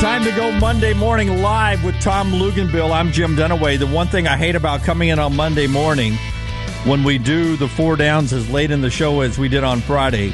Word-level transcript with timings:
time 0.00 0.22
to 0.22 0.30
go 0.30 0.52
Monday 0.60 0.94
morning 0.94 1.42
live 1.42 1.82
with 1.82 2.00
Tom 2.00 2.30
Luginbill. 2.30 2.92
I'm 2.92 3.10
Jim 3.10 3.34
Dunaway. 3.34 3.80
The 3.80 3.86
one 3.88 4.06
thing 4.06 4.28
I 4.28 4.36
hate 4.36 4.54
about 4.54 4.82
coming 4.82 5.08
in 5.08 5.18
on 5.18 5.34
Monday 5.34 5.66
morning 5.66 6.14
when 6.84 7.02
we 7.02 7.18
do 7.18 7.56
the 7.56 7.66
four 7.66 7.96
downs 7.96 8.32
as 8.32 8.48
late 8.48 8.70
in 8.70 8.80
the 8.80 8.90
show 8.90 9.22
as 9.22 9.38
we 9.38 9.48
did 9.48 9.64
on 9.64 9.80
Friday 9.80 10.32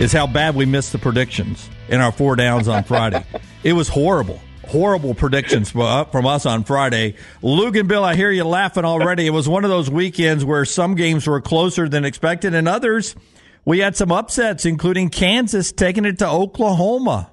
is 0.00 0.12
how 0.12 0.26
bad 0.26 0.56
we 0.56 0.66
missed 0.66 0.90
the 0.90 0.98
predictions 0.98 1.70
in 1.88 2.00
our 2.00 2.10
four 2.10 2.34
downs 2.34 2.66
on 2.66 2.82
Friday. 2.82 3.24
it 3.62 3.74
was 3.74 3.88
horrible. 3.88 4.40
Horrible 4.66 5.14
predictions 5.14 5.72
uh, 5.76 6.06
from 6.06 6.26
us 6.26 6.44
on 6.44 6.64
Friday. 6.64 7.14
Luginbill, 7.40 8.02
I 8.02 8.16
hear 8.16 8.32
you 8.32 8.42
laughing 8.42 8.84
already. 8.84 9.28
It 9.28 9.30
was 9.30 9.48
one 9.48 9.62
of 9.62 9.70
those 9.70 9.88
weekends 9.88 10.44
where 10.44 10.64
some 10.64 10.96
games 10.96 11.24
were 11.28 11.40
closer 11.40 11.88
than 11.88 12.04
expected 12.04 12.52
and 12.52 12.66
others 12.66 13.14
we 13.64 13.78
had 13.78 13.96
some 13.96 14.12
upsets, 14.12 14.66
including 14.66 15.08
Kansas 15.08 15.72
taking 15.72 16.04
it 16.04 16.18
to 16.18 16.28
Oklahoma. 16.28 17.30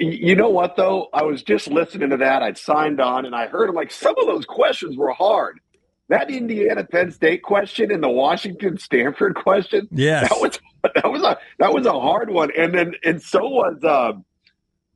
You 0.00 0.34
know 0.34 0.48
what 0.48 0.76
though? 0.76 1.08
I 1.12 1.24
was 1.24 1.42
just 1.42 1.68
listening 1.68 2.08
to 2.08 2.16
that. 2.16 2.42
I'd 2.42 2.56
signed 2.56 3.02
on 3.02 3.26
and 3.26 3.34
I 3.34 3.46
heard 3.46 3.68
him 3.68 3.74
like 3.74 3.90
some 3.90 4.14
of 4.18 4.26
those 4.26 4.46
questions 4.46 4.96
were 4.96 5.12
hard. 5.12 5.60
That 6.08 6.30
Indiana 6.30 6.84
Penn 6.84 7.12
State 7.12 7.42
question 7.42 7.92
and 7.92 8.02
the 8.02 8.08
Washington 8.08 8.78
Stanford 8.78 9.34
question. 9.34 9.88
Yeah, 9.92 10.22
That 10.22 10.40
was 10.40 10.58
that 10.94 11.12
was 11.12 11.22
a 11.22 11.38
that 11.58 11.74
was 11.74 11.84
a 11.84 11.92
hard 11.92 12.30
one. 12.30 12.50
And 12.56 12.72
then 12.72 12.94
and 13.04 13.20
so 13.20 13.46
was 13.46 13.84
uh 13.84 14.12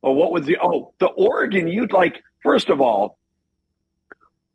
what 0.01 0.31
was 0.31 0.47
the 0.47 0.57
oh 0.59 0.93
the 0.97 1.07
Oregon 1.07 1.67
you 1.67 1.85
like 1.85 2.23
first 2.41 2.69
of 2.69 2.81
all, 2.81 3.19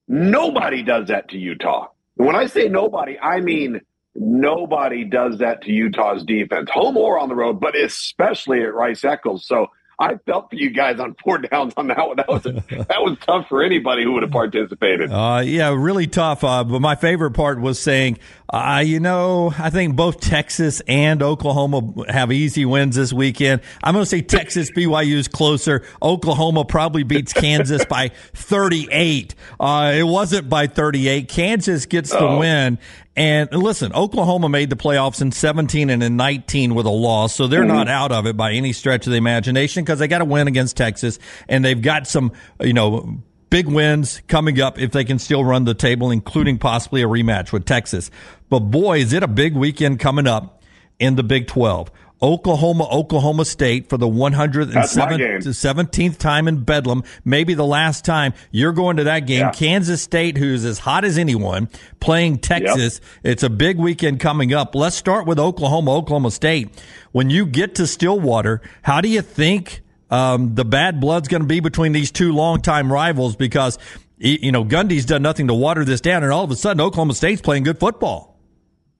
nobody 0.09 0.83
does 0.83 1.07
that 1.09 1.29
to 1.29 1.39
Utah. 1.39 1.91
When 2.17 2.35
I 2.35 2.47
say 2.47 2.69
nobody, 2.69 3.17
I 3.21 3.39
mean 3.41 3.83
nobody 4.17 5.05
does 5.05 5.39
that 5.39 5.63
to 5.63 5.71
Utah's 5.71 6.25
defense, 6.25 6.71
home 6.73 6.97
or 6.97 7.21
on 7.21 7.29
the 7.29 7.37
road, 7.37 7.61
but 7.61 7.77
especially 7.77 8.63
at 8.63 8.75
Rice 8.75 9.05
Eccles. 9.05 9.47
So 9.47 9.69
I 10.01 10.17
felt 10.25 10.49
for 10.49 10.57
you 10.57 10.71
guys 10.71 10.99
on 10.99 11.15
four 11.23 11.37
downs 11.39 11.75
on 11.77 11.89
that 11.89 11.99
one. 11.99 12.17
That 12.17 12.29
was 12.29 12.47
a, 12.47 12.53
that 12.53 13.03
was 13.03 13.19
tough 13.21 13.49
for 13.49 13.63
anybody 13.63 14.03
who 14.03 14.13
would 14.13 14.23
have 14.23 14.33
participated. 14.33 15.13
Uh, 15.13 15.43
yeah, 15.45 15.75
really 15.77 16.07
tough. 16.07 16.43
Uh, 16.43 16.65
but 16.65 16.81
my 16.81 16.95
favorite 16.95 17.33
part 17.33 17.61
was 17.61 17.79
saying, 17.79 18.19
uh, 18.49 18.83
you 18.85 18.99
know, 18.99 19.53
I 19.59 19.69
think 19.69 19.97
both 19.97 20.19
Texas 20.21 20.81
and 20.89 21.23
Oklahoma 21.23 22.11
have 22.11 22.33
easy 22.33 22.65
wins 22.65 22.97
this 22.97 23.13
weekend. 23.13 23.61
I'm 23.85 23.93
going 23.93 24.05
to 24.05 24.09
say 24.09 24.23
Texas 24.23 24.71
BYU 24.71 25.17
is 25.17 25.29
closer. 25.29 25.85
Oklahoma 26.01 26.65
probably 26.65 27.03
beats 27.03 27.35
Kansas 27.35 27.85
by 27.85 28.09
38. 28.35 29.35
Uh, 29.61 29.93
it 29.95 30.05
wasn't 30.05 30.49
by 30.49 30.67
38. 30.67 31.29
Kansas 31.29 31.85
gets 31.85 32.11
the 32.11 32.21
oh. 32.21 32.39
win. 32.39 32.79
And 33.21 33.53
listen, 33.53 33.93
Oklahoma 33.93 34.49
made 34.49 34.71
the 34.71 34.77
playoffs 34.77 35.21
in 35.21 35.31
17 35.31 35.91
and 35.91 36.03
in 36.03 36.17
19 36.17 36.75
with 36.75 36.87
a 36.87 36.91
loss, 36.91 37.35
so 37.35 37.47
they're 37.47 37.61
mm-hmm. 37.61 37.69
not 37.69 37.87
out 37.87 38.13
of 38.13 38.25
it 38.25 38.35
by 38.35 38.53
any 38.53 38.73
stretch 38.73 39.07
of 39.07 39.11
the 39.11 39.19
imagination 39.19 39.85
because 39.85 39.99
they 39.99 40.09
got 40.09 40.21
to 40.21 40.25
win 40.25 40.49
against 40.49 40.75
Texas, 40.75 41.19
and 41.47 41.63
they've 41.63 41.83
got 41.83 42.07
some, 42.07 42.33
you 42.63 42.73
know, 42.73 43.21
big 43.51 43.67
wins 43.67 44.23
coming 44.27 44.59
up 44.59 44.79
if 44.79 44.93
they 44.93 45.05
can 45.05 45.19
still 45.19 45.45
run 45.45 45.65
the 45.65 45.75
table, 45.75 46.11
including 46.11 46.57
possibly 46.57 47.03
a 47.03 47.07
rematch 47.07 47.53
with 47.53 47.67
Texas. 47.67 48.11
But 48.49 48.61
boy, 48.61 49.01
is 49.01 49.13
it 49.13 49.23
a 49.23 49.29
big 49.29 49.55
weekend 49.55 50.01
coming 50.01 50.27
up 50.27 50.61
in 51.01 51.17
the 51.17 51.25
Big 51.25 51.49
12. 51.49 51.91
Oklahoma, 52.23 52.89
Oklahoma 52.91 53.45
State 53.45 53.89
for 53.89 53.97
the 53.97 54.07
117th 54.07 56.19
time 56.19 56.49
in 56.49 56.65
Bedlam, 56.65 57.03
maybe 57.25 57.55
the 57.55 57.65
last 57.65 58.05
time 58.05 58.35
you're 58.51 58.73
going 58.73 58.99
to 58.99 59.05
that 59.05 59.21
game. 59.21 59.41
Yeah. 59.41 59.53
Kansas 59.53 60.03
State, 60.03 60.37
who's 60.37 60.65
as 60.65 60.81
hot 60.81 61.05
as 61.05 61.17
anyone, 61.17 61.69
playing 61.99 62.39
Texas. 62.39 63.01
Yep. 63.03 63.33
It's 63.33 63.43
a 63.43 63.51
big 63.51 63.79
weekend 63.79 64.21
coming 64.21 64.53
up. 64.53 64.75
Let's 64.75 64.97
start 64.97 65.27
with 65.27 65.39
Oklahoma, 65.39 65.97
Oklahoma 65.97 66.31
State. 66.31 66.71
When 67.13 67.31
you 67.31 67.47
get 67.47 67.77
to 67.77 67.87
Stillwater, 67.87 68.61
how 68.83 69.01
do 69.01 69.09
you 69.09 69.23
think 69.23 69.81
um, 70.11 70.55
the 70.55 70.65
bad 70.65 71.01
blood's 71.01 71.29
going 71.29 71.43
to 71.43 71.49
be 71.49 71.61
between 71.61 71.93
these 71.93 72.11
two 72.11 72.33
longtime 72.33 72.93
rivals? 72.93 73.35
Because 73.35 73.79
you 74.19 74.53
know 74.53 74.65
Gundy's 74.65 75.07
done 75.07 75.23
nothing 75.23 75.49
to 75.49 75.55
water 75.55 75.85
this 75.85 76.03
down, 76.03 76.23
and 76.23 76.33
all 76.33 76.45
of 76.45 76.51
a 76.51 76.57
sudden 76.57 76.81
Oklahoma 76.81 77.15
State's 77.15 77.41
playing 77.41 77.63
good 77.63 77.81
football. 77.81 78.30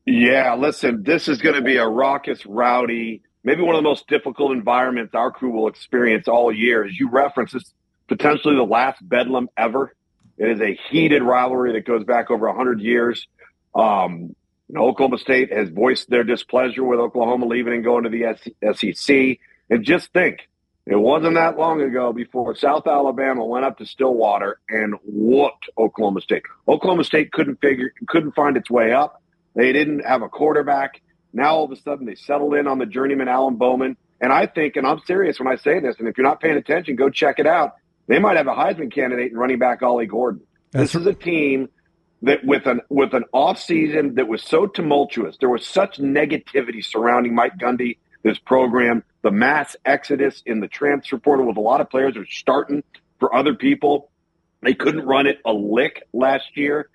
Yeah, 0.07 0.55
listen, 0.57 1.03
this 1.03 1.29
is 1.29 1.39
going 1.39 1.55
to 1.57 1.63
be 1.63 1.77
a 1.77 1.87
raucous, 1.87 2.45
rowdy, 2.47 3.23
maybe 3.45 3.63
one 3.63 3.75
of 3.75 3.79
the 3.79 3.89
most 3.89 4.09
difficult 4.09 4.53
environments 4.53 5.15
our 5.15 5.31
crew 5.31 5.51
will 5.51 5.69
experience 5.69 6.29
all 6.29 6.53
year. 6.53 6.85
As 6.85 6.99
you 6.99 7.11
reference, 7.11 7.55
it's 7.55 7.73
potentially 8.09 8.57
the 8.57 8.63
last 8.63 9.07
bedlam 9.07 9.49
ever. 9.57 9.95
It 10.39 10.51
is 10.51 10.61
a 10.61 10.79
heated 10.91 11.23
rivalry 11.23 11.73
that 11.75 11.85
goes 11.87 12.05
back 12.05 12.31
over 12.31 12.47
100 12.49 12.81
years. 12.81 13.27
Um, 13.75 14.35
you 14.69 14.75
know, 14.75 14.85
Oklahoma 14.85 15.19
State 15.19 15.53
has 15.53 15.69
voiced 15.69 16.09
their 16.09 16.25
displeasure 16.25 16.85
with 16.85 16.99
Oklahoma 16.99 17.47
leaving 17.47 17.75
and 17.75 17.85
going 17.85 18.05
to 18.05 18.11
the 18.11 18.75
SEC. 18.75 19.39
And 19.69 19.85
just 19.85 20.13
think, 20.13 20.49
it 20.87 20.97
wasn't 20.97 21.35
that 21.35 21.59
long 21.59 21.83
ago 21.83 22.13
before 22.13 22.55
South 22.57 22.87
Alabama 22.87 23.45
went 23.45 23.65
up 23.65 23.79
to 23.79 23.87
Stillwater 23.87 24.61
and 24.69 24.95
whooped 25.05 25.69
Oklahoma 25.77 26.21
State. 26.21 26.43
Oklahoma 26.67 27.05
State 27.05 27.33
couldn't 27.33 27.61
figure, 27.61 27.93
couldn't 28.09 28.35
find 28.35 28.57
its 28.57 28.71
way 28.71 28.93
up. 28.93 29.23
They 29.61 29.75
didn't 29.75 30.07
have 30.07 30.23
a 30.23 30.29
quarterback. 30.31 31.03
Now 31.35 31.57
all 31.57 31.65
of 31.65 31.71
a 31.71 31.77
sudden 31.77 32.07
they 32.07 32.15
settled 32.15 32.55
in 32.55 32.67
on 32.67 32.79
the 32.79 32.87
journeyman 32.87 33.29
Alan 33.29 33.57
Bowman. 33.57 33.99
And 34.19 34.33
I 34.33 34.47
think, 34.47 34.77
and 34.77 34.87
I'm 34.87 35.01
serious 35.01 35.39
when 35.39 35.49
I 35.49 35.57
say 35.57 35.81
this, 35.81 35.97
and 35.99 36.09
if 36.09 36.17
you're 36.17 36.27
not 36.27 36.41
paying 36.41 36.57
attention, 36.57 36.97
go 36.97 37.11
check 37.11 37.39
it 37.39 37.47
out. 37.47 37.75
They 38.07 38.19
might 38.19 38.39
have 38.39 38.47
a 38.47 38.55
Heisman 38.55 38.91
candidate 38.91 39.33
and 39.33 39.39
running 39.39 39.59
back 39.59 39.83
Ollie 39.83 40.07
Gordon. 40.07 40.41
That's 40.71 40.95
this 40.95 41.03
is 41.03 41.07
a 41.07 41.13
team 41.13 41.69
that 42.23 42.43
with 42.43 42.67
an 42.67 42.81
with 42.89 43.13
an 43.13 43.25
off 43.35 43.59
season 43.59 44.15
that 44.15 44.29
was 44.29 44.43
so 44.43 44.67
tumultuous, 44.67 45.37
there 45.41 45.51
was 45.51 45.67
such 45.67 45.99
negativity 45.99 46.83
surrounding 46.83 47.35
Mike 47.35 47.59
Gundy, 47.59 47.99
this 48.23 48.39
program, 48.39 49.05
the 49.21 49.31
mass 49.31 49.77
exodus 49.85 50.43
in 50.47 50.61
the 50.61 50.69
transfer 50.69 51.19
portal 51.19 51.47
with 51.47 51.59
a 51.59 51.61
lot 51.61 51.83
of 51.83 51.91
players 51.91 52.17
are 52.17 52.25
starting 52.25 52.83
for 53.19 53.35
other 53.35 53.55
people. 53.55 54.11
They 54.63 54.73
couldn't 54.73 55.05
run 55.05 55.27
it 55.27 55.39
a 55.45 55.53
lick 55.53 56.03
last 56.15 56.57
year. 56.57 56.89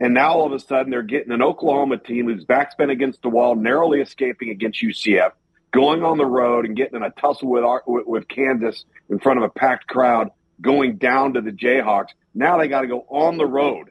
And 0.00 0.14
now 0.14 0.32
all 0.32 0.46
of 0.46 0.52
a 0.52 0.58
sudden 0.58 0.90
they're 0.90 1.02
getting 1.02 1.30
an 1.30 1.42
Oklahoma 1.42 1.98
team 1.98 2.26
whose 2.26 2.44
back's 2.44 2.74
been 2.74 2.90
against 2.90 3.20
the 3.22 3.28
wall, 3.28 3.54
narrowly 3.54 4.00
escaping 4.00 4.48
against 4.48 4.82
UCF, 4.82 5.32
going 5.72 6.02
on 6.02 6.16
the 6.16 6.24
road 6.26 6.64
and 6.64 6.74
getting 6.74 6.96
in 6.96 7.02
a 7.02 7.10
tussle 7.10 7.48
with, 7.48 7.62
our, 7.62 7.82
with 7.86 8.26
Kansas 8.26 8.84
in 9.10 9.18
front 9.18 9.38
of 9.38 9.44
a 9.44 9.50
packed 9.50 9.86
crowd, 9.86 10.30
going 10.60 10.96
down 10.96 11.34
to 11.34 11.42
the 11.42 11.52
Jayhawks. 11.52 12.08
Now 12.34 12.56
they 12.56 12.68
got 12.68 12.80
to 12.80 12.86
go 12.86 13.04
on 13.10 13.36
the 13.36 13.46
road 13.46 13.90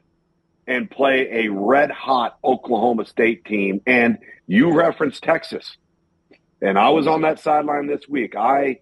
and 0.66 0.90
play 0.90 1.44
a 1.44 1.48
red 1.48 1.90
hot 1.92 2.38
Oklahoma 2.42 3.06
State 3.06 3.44
team. 3.44 3.80
And 3.86 4.18
you 4.46 4.72
referenced 4.72 5.22
Texas. 5.22 5.76
And 6.60 6.76
I 6.76 6.90
was 6.90 7.06
on 7.06 7.22
that 7.22 7.38
sideline 7.38 7.86
this 7.86 8.08
week. 8.08 8.34
I 8.36 8.80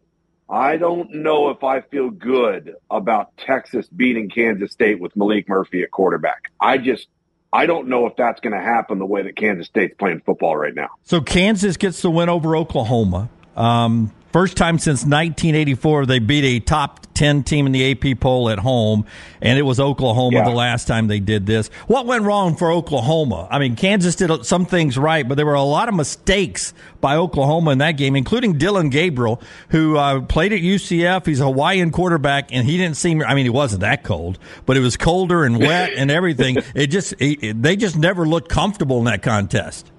I 0.50 0.78
don't 0.78 1.12
know 1.17 1.50
if 1.50 1.62
I 1.62 1.83
feel 1.83 2.09
good 2.09 2.75
about 2.91 3.37
Texas 3.37 3.87
beating 3.88 4.31
Kansas 4.31 4.72
State 4.72 4.99
with 4.99 5.15
Maalik 5.15 5.47
Murphy 5.47 5.83
at 5.83 5.91
quarterback. 5.91 6.50
I 6.59 6.78
just 6.78 7.06
I 7.53 7.66
don't 7.66 7.88
know 7.88 8.06
if 8.06 8.16
that's 8.16 8.41
going 8.41 8.53
to 8.53 8.62
happen 8.62 8.98
the 8.98 9.06
way 9.06 9.22
that 9.22 9.36
Kansas 9.36 9.66
State's 9.66 9.94
playing 9.98 10.20
football 10.25 10.56
right 10.56 10.75
now. 10.75 10.88
So 11.04 11.20
Kansas 11.20 11.76
gets 11.76 12.03
the 12.03 12.10
win 12.10 12.28
over 12.28 12.56
Oklahoma. 12.56 13.31
Um, 13.56 14.12
First 14.33 14.56
time 14.56 14.78
since 14.78 15.00
1984 15.00 16.06
they 16.06 16.19
beat 16.19 16.44
a 16.44 16.61
top 16.61 17.06
10 17.19 17.43
team 17.43 17.66
in 17.66 17.72
the 17.72 17.91
AP 17.91 18.21
poll 18.21 18.49
at 18.49 18.61
home, 18.61 19.05
and 19.43 19.59
it 19.59 19.62
was 19.62 19.81
Oklahoma 19.81 20.37
yeah. 20.37 20.44
the 20.44 20.55
last 20.55 20.87
time 20.87 21.09
they 21.09 21.19
did 21.19 21.47
this. 21.47 21.69
What 21.89 22.06
went 22.06 22.22
wrong 22.22 22.55
for 22.55 22.71
Oklahoma? 22.71 23.49
I 23.50 23.59
mean, 23.59 23.75
Kansas 23.75 24.15
did 24.15 24.44
some 24.47 24.67
things 24.67 24.97
right, 24.97 25.27
but 25.27 25.34
there 25.34 25.44
were 25.44 25.55
a 25.55 25.62
lot 25.62 25.88
of 25.88 25.94
mistakes 25.97 26.72
by 27.00 27.17
Oklahoma 27.17 27.72
in 27.72 27.78
that 27.78 27.93
game, 27.93 28.15
including 28.15 28.56
Dillon 28.56 28.88
Gabriel, 28.88 29.43
who 29.71 29.97
uh, 29.97 30.21
played 30.21 30.53
at 30.53 30.61
UCF. 30.61 31.27
He's 31.27 31.41
a 31.41 31.44
Hawaiian 31.44 31.91
quarterback, 31.91 32.53
and 32.53 32.65
he 32.65 32.77
didn't 32.77 32.97
seem, 32.97 33.21
I 33.22 33.34
mean, 33.34 33.47
he 33.47 33.50
wasn't 33.50 33.81
that 33.81 34.05
cold, 34.05 34.38
but 34.65 34.77
it 34.77 34.81
was 34.81 34.97
colder 34.97 35.43
and 35.43 35.59
wet 35.59 35.93
and 35.97 36.11
everything. 36.11 36.59
It 36.75 36.88
just, 36.88 37.15
it, 37.19 37.61
they 37.61 37.77
just 37.77 37.97
never 37.97 38.27
looked 38.27 38.49
comfortable 38.49 38.99
in 38.99 39.05
that 39.06 39.22
contest. 39.22 39.91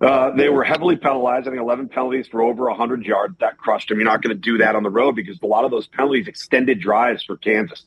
Uh, 0.00 0.30
they 0.30 0.48
were 0.48 0.64
heavily 0.64 0.96
penalized. 0.96 1.46
I 1.46 1.50
think 1.50 1.60
11 1.60 1.88
penalties 1.88 2.26
for 2.26 2.42
over 2.42 2.64
100 2.64 3.04
yards. 3.04 3.36
That 3.40 3.58
crushed 3.58 3.90
them. 3.90 3.98
You're 3.98 4.06
not 4.06 4.22
going 4.22 4.34
to 4.34 4.40
do 4.40 4.58
that 4.58 4.74
on 4.74 4.82
the 4.82 4.90
road 4.90 5.14
because 5.14 5.38
a 5.42 5.46
lot 5.46 5.64
of 5.64 5.70
those 5.70 5.86
penalties 5.86 6.26
extended 6.26 6.80
drives 6.80 7.22
for 7.22 7.36
Kansas. 7.36 7.84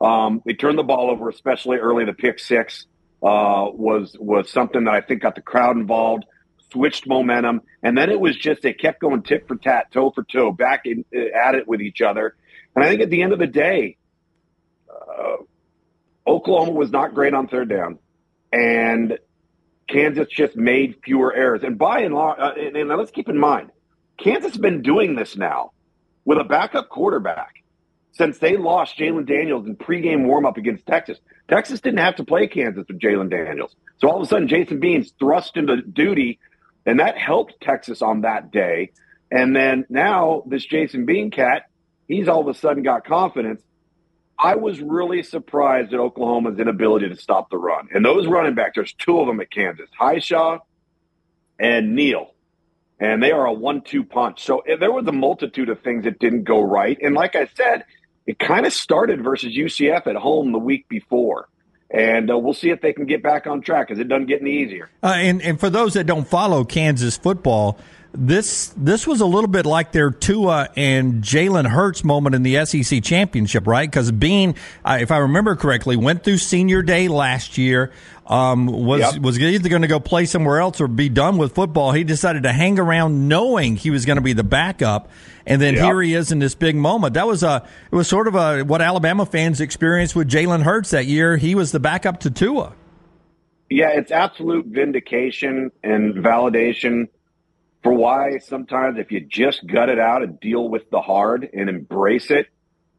Um, 0.00 0.42
they 0.46 0.54
turned 0.54 0.78
the 0.78 0.84
ball 0.84 1.10
over, 1.10 1.28
especially 1.28 1.78
early. 1.78 2.04
The 2.04 2.12
pick 2.12 2.38
six 2.38 2.86
uh, 3.22 3.66
was 3.72 4.16
was 4.18 4.48
something 4.50 4.84
that 4.84 4.94
I 4.94 5.00
think 5.00 5.22
got 5.22 5.34
the 5.34 5.42
crowd 5.42 5.76
involved, 5.76 6.24
switched 6.72 7.06
momentum, 7.06 7.62
and 7.82 7.98
then 7.98 8.10
it 8.10 8.18
was 8.18 8.36
just 8.36 8.62
they 8.62 8.72
kept 8.72 9.00
going 9.00 9.22
tit 9.22 9.46
for 9.46 9.56
tat, 9.56 9.92
toe 9.92 10.10
for 10.10 10.22
toe, 10.22 10.52
back 10.52 10.86
in, 10.86 11.04
uh, 11.14 11.36
at 11.36 11.54
it 11.54 11.68
with 11.68 11.82
each 11.82 12.00
other. 12.00 12.36
And 12.74 12.84
I 12.84 12.88
think 12.88 13.02
at 13.02 13.10
the 13.10 13.22
end 13.22 13.32
of 13.32 13.40
the 13.40 13.46
day, 13.48 13.98
uh, 14.88 15.36
Oklahoma 16.26 16.72
was 16.72 16.90
not 16.90 17.14
great 17.14 17.34
on 17.34 17.48
third 17.48 17.68
down, 17.68 17.98
and 18.52 19.18
Kansas 19.90 20.28
just 20.28 20.56
made 20.56 21.00
fewer 21.04 21.34
errors. 21.34 21.62
And 21.62 21.78
by 21.78 22.00
and 22.00 22.14
large, 22.14 22.38
uh, 22.38 22.52
and, 22.56 22.76
and 22.76 22.88
let's 22.88 23.10
keep 23.10 23.28
in 23.28 23.38
mind, 23.38 23.70
Kansas 24.18 24.52
has 24.52 24.58
been 24.58 24.82
doing 24.82 25.16
this 25.16 25.36
now 25.36 25.72
with 26.24 26.38
a 26.38 26.44
backup 26.44 26.88
quarterback 26.88 27.62
since 28.12 28.38
they 28.38 28.56
lost 28.56 28.98
Jalon 28.98 29.26
Daniels 29.26 29.66
in 29.66 29.76
pregame 29.76 30.26
warmup 30.26 30.56
against 30.56 30.86
Texas. 30.86 31.18
Texas 31.48 31.80
didn't 31.80 32.00
have 32.00 32.16
to 32.16 32.24
play 32.24 32.46
Kansas 32.46 32.84
with 32.86 33.00
Jalon 33.00 33.30
Daniels. 33.30 33.74
So 33.98 34.08
all 34.08 34.16
of 34.16 34.22
a 34.22 34.26
sudden, 34.26 34.48
Jason 34.48 34.80
Bean's 34.80 35.12
thrust 35.18 35.56
into 35.56 35.82
duty, 35.82 36.38
and 36.86 37.00
that 37.00 37.18
helped 37.18 37.60
Texas 37.60 38.02
on 38.02 38.22
that 38.22 38.50
day. 38.50 38.92
And 39.30 39.54
then 39.54 39.86
now 39.88 40.42
this 40.46 40.64
Jason 40.64 41.06
Bean 41.06 41.30
cat, 41.30 41.68
he's 42.08 42.28
all 42.28 42.40
of 42.40 42.48
a 42.48 42.58
sudden 42.58 42.82
got 42.82 43.04
confidence. 43.04 43.62
I 44.42 44.54
was 44.54 44.80
really 44.80 45.22
surprised 45.22 45.92
at 45.92 46.00
Oklahoma's 46.00 46.58
inability 46.58 47.08
to 47.10 47.16
stop 47.16 47.50
the 47.50 47.58
run. 47.58 47.88
And 47.92 48.04
those 48.04 48.26
running 48.26 48.54
backs, 48.54 48.72
there's 48.76 48.94
two 48.94 49.20
of 49.20 49.26
them 49.26 49.40
at 49.40 49.50
Kansas, 49.50 49.88
Hishaw 50.00 50.60
and 51.58 51.94
Neal. 51.94 52.34
And 52.98 53.22
they 53.22 53.32
are 53.32 53.46
a 53.46 53.52
one 53.52 53.82
two 53.82 54.02
punch. 54.02 54.42
So 54.42 54.60
eh, 54.60 54.76
there 54.76 54.92
was 54.92 55.06
a 55.06 55.12
multitude 55.12 55.68
of 55.68 55.80
things 55.80 56.04
that 56.04 56.18
didn't 56.18 56.44
go 56.44 56.60
right. 56.60 56.98
And 57.02 57.14
like 57.14 57.36
I 57.36 57.48
said, 57.54 57.84
it 58.26 58.38
kind 58.38 58.64
of 58.64 58.72
started 58.72 59.22
versus 59.22 59.54
UCF 59.54 60.06
at 60.06 60.16
home 60.16 60.52
the 60.52 60.58
week 60.58 60.88
before. 60.88 61.48
And 61.90 62.30
uh, 62.30 62.38
we'll 62.38 62.54
see 62.54 62.70
if 62.70 62.80
they 62.80 62.92
can 62.92 63.06
get 63.06 63.22
back 63.22 63.46
on 63.46 63.60
track 63.62 63.88
because 63.88 64.00
it 64.00 64.08
doesn't 64.08 64.26
get 64.26 64.40
any 64.40 64.62
easier. 64.62 64.88
Uh, 65.02 65.14
and, 65.16 65.42
and 65.42 65.58
for 65.58 65.68
those 65.68 65.94
that 65.94 66.04
don't 66.04 66.26
follow 66.26 66.64
Kansas 66.64 67.16
football, 67.16 67.78
this 68.12 68.72
this 68.76 69.06
was 69.06 69.20
a 69.20 69.26
little 69.26 69.48
bit 69.48 69.66
like 69.66 69.92
their 69.92 70.10
Tua 70.10 70.68
and 70.76 71.22
Jalen 71.22 71.66
Hurts 71.66 72.02
moment 72.02 72.34
in 72.34 72.42
the 72.42 72.64
SEC 72.64 73.02
championship, 73.02 73.66
right? 73.66 73.88
Because 73.88 74.10
Bean, 74.10 74.54
uh, 74.84 74.98
if 75.00 75.10
I 75.10 75.18
remember 75.18 75.54
correctly, 75.54 75.96
went 75.96 76.24
through 76.24 76.38
senior 76.38 76.82
day 76.82 77.08
last 77.08 77.58
year. 77.58 77.92
Um, 78.26 78.66
was 78.66 79.00
yep. 79.00 79.22
was 79.22 79.40
either 79.40 79.68
going 79.68 79.82
to 79.82 79.88
go 79.88 79.98
play 79.98 80.24
somewhere 80.24 80.60
else 80.60 80.80
or 80.80 80.86
be 80.86 81.08
done 81.08 81.36
with 81.36 81.52
football. 81.52 81.90
He 81.90 82.04
decided 82.04 82.44
to 82.44 82.52
hang 82.52 82.78
around, 82.78 83.26
knowing 83.26 83.74
he 83.74 83.90
was 83.90 84.06
going 84.06 84.18
to 84.18 84.22
be 84.22 84.34
the 84.34 84.44
backup, 84.44 85.10
and 85.46 85.60
then 85.60 85.74
yep. 85.74 85.84
here 85.84 86.00
he 86.00 86.14
is 86.14 86.30
in 86.30 86.38
this 86.38 86.54
big 86.54 86.76
moment. 86.76 87.14
That 87.14 87.26
was 87.26 87.42
a 87.42 87.66
it 87.90 87.94
was 87.94 88.06
sort 88.06 88.28
of 88.28 88.36
a 88.36 88.62
what 88.62 88.82
Alabama 88.82 89.26
fans 89.26 89.60
experienced 89.60 90.14
with 90.14 90.30
Jalen 90.30 90.62
Hurts 90.62 90.90
that 90.90 91.06
year. 91.06 91.38
He 91.38 91.56
was 91.56 91.72
the 91.72 91.80
backup 91.80 92.20
to 92.20 92.30
Tua. 92.30 92.72
Yeah, 93.68 93.90
it's 93.90 94.12
absolute 94.12 94.66
vindication 94.66 95.72
and 95.82 96.14
validation 96.14 97.08
for 97.82 97.92
why 97.92 98.38
sometimes 98.38 98.98
if 98.98 99.10
you 99.10 99.20
just 99.20 99.66
gut 99.66 99.88
it 99.88 99.98
out 99.98 100.22
and 100.22 100.38
deal 100.40 100.68
with 100.68 100.90
the 100.90 101.00
hard 101.00 101.48
and 101.52 101.68
embrace 101.68 102.30
it, 102.30 102.46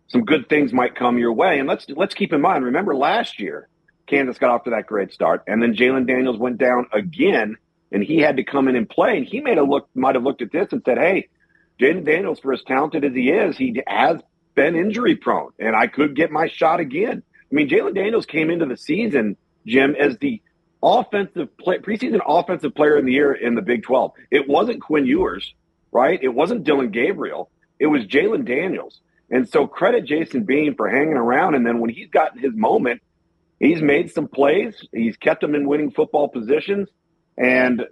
some 0.07 0.25
good 0.25 0.49
things 0.49 0.73
might 0.73 0.95
come 0.95 1.17
your 1.17 1.33
way. 1.33 1.59
And 1.59 1.67
let's 1.67 1.85
let's 1.89 2.13
keep 2.13 2.33
in 2.33 2.41
mind, 2.41 2.65
remember 2.65 2.95
last 2.95 3.39
year, 3.39 3.69
Kansas 4.07 4.37
got 4.37 4.49
off 4.49 4.63
to 4.65 4.71
that 4.71 4.87
great 4.87 5.13
start, 5.13 5.43
and 5.47 5.61
then 5.61 5.73
Jalon 5.73 6.05
Daniels 6.05 6.37
went 6.37 6.57
down 6.57 6.87
again, 6.91 7.55
and 7.91 8.03
he 8.03 8.17
had 8.19 8.37
to 8.37 8.43
come 8.43 8.67
in 8.67 8.75
and 8.75 8.89
play. 8.89 9.17
And 9.17 9.25
he 9.25 9.39
made 9.39 9.57
a 9.57 9.63
look 9.63 9.87
might 9.95 10.15
have 10.15 10.23
looked 10.23 10.41
at 10.41 10.51
this 10.51 10.71
and 10.71 10.81
said, 10.83 10.97
Hey, 10.97 11.29
Jalon 11.79 12.05
Daniels, 12.05 12.39
for 12.39 12.53
as 12.53 12.61
talented 12.63 13.05
as 13.05 13.13
he 13.13 13.29
is, 13.29 13.57
he 13.57 13.81
has 13.87 14.17
been 14.55 14.75
injury 14.75 15.15
prone, 15.15 15.51
and 15.59 15.75
I 15.75 15.87
could 15.87 16.15
get 16.15 16.31
my 16.31 16.47
shot 16.47 16.79
again. 16.79 17.23
I 17.51 17.55
mean, 17.55 17.69
Jalon 17.69 17.95
Daniels 17.95 18.25
came 18.25 18.49
into 18.49 18.65
the 18.65 18.77
season, 18.77 19.37
Jim, 19.65 19.95
as 19.97 20.17
the 20.17 20.41
offensive 20.83 21.55
play, 21.57 21.77
preseason 21.77 22.19
offensive 22.25 22.73
player 22.75 22.97
in 22.97 23.05
the 23.05 23.13
year 23.13 23.33
in 23.33 23.55
the 23.55 23.61
Big 23.61 23.83
12. 23.83 24.11
It 24.31 24.47
wasn't 24.47 24.81
Quinn 24.81 25.05
Ewers, 25.05 25.53
right? 25.91 26.19
It 26.21 26.29
wasn't 26.29 26.63
Dillon 26.63 26.91
Gabriel. 26.91 27.49
It 27.79 27.87
was 27.87 28.05
Jalon 28.05 28.45
Daniels. 28.45 29.01
And 29.29 29.47
so 29.47 29.65
credit 29.67 30.05
Jason 30.05 30.43
Bean 30.43 30.75
for 30.75 30.89
hanging 30.89 31.13
around. 31.13 31.55
And 31.55 31.65
then 31.65 31.79
when 31.79 31.89
he's 31.89 32.09
gotten 32.09 32.39
his 32.39 32.53
moment, 32.53 33.01
he's 33.59 33.81
made 33.81 34.11
some 34.11 34.27
plays. 34.27 34.75
He's 34.91 35.17
kept 35.17 35.41
them 35.41 35.55
in 35.55 35.67
winning 35.67 35.91
football 35.91 36.27
positions. 36.27 36.89
And 37.37 37.85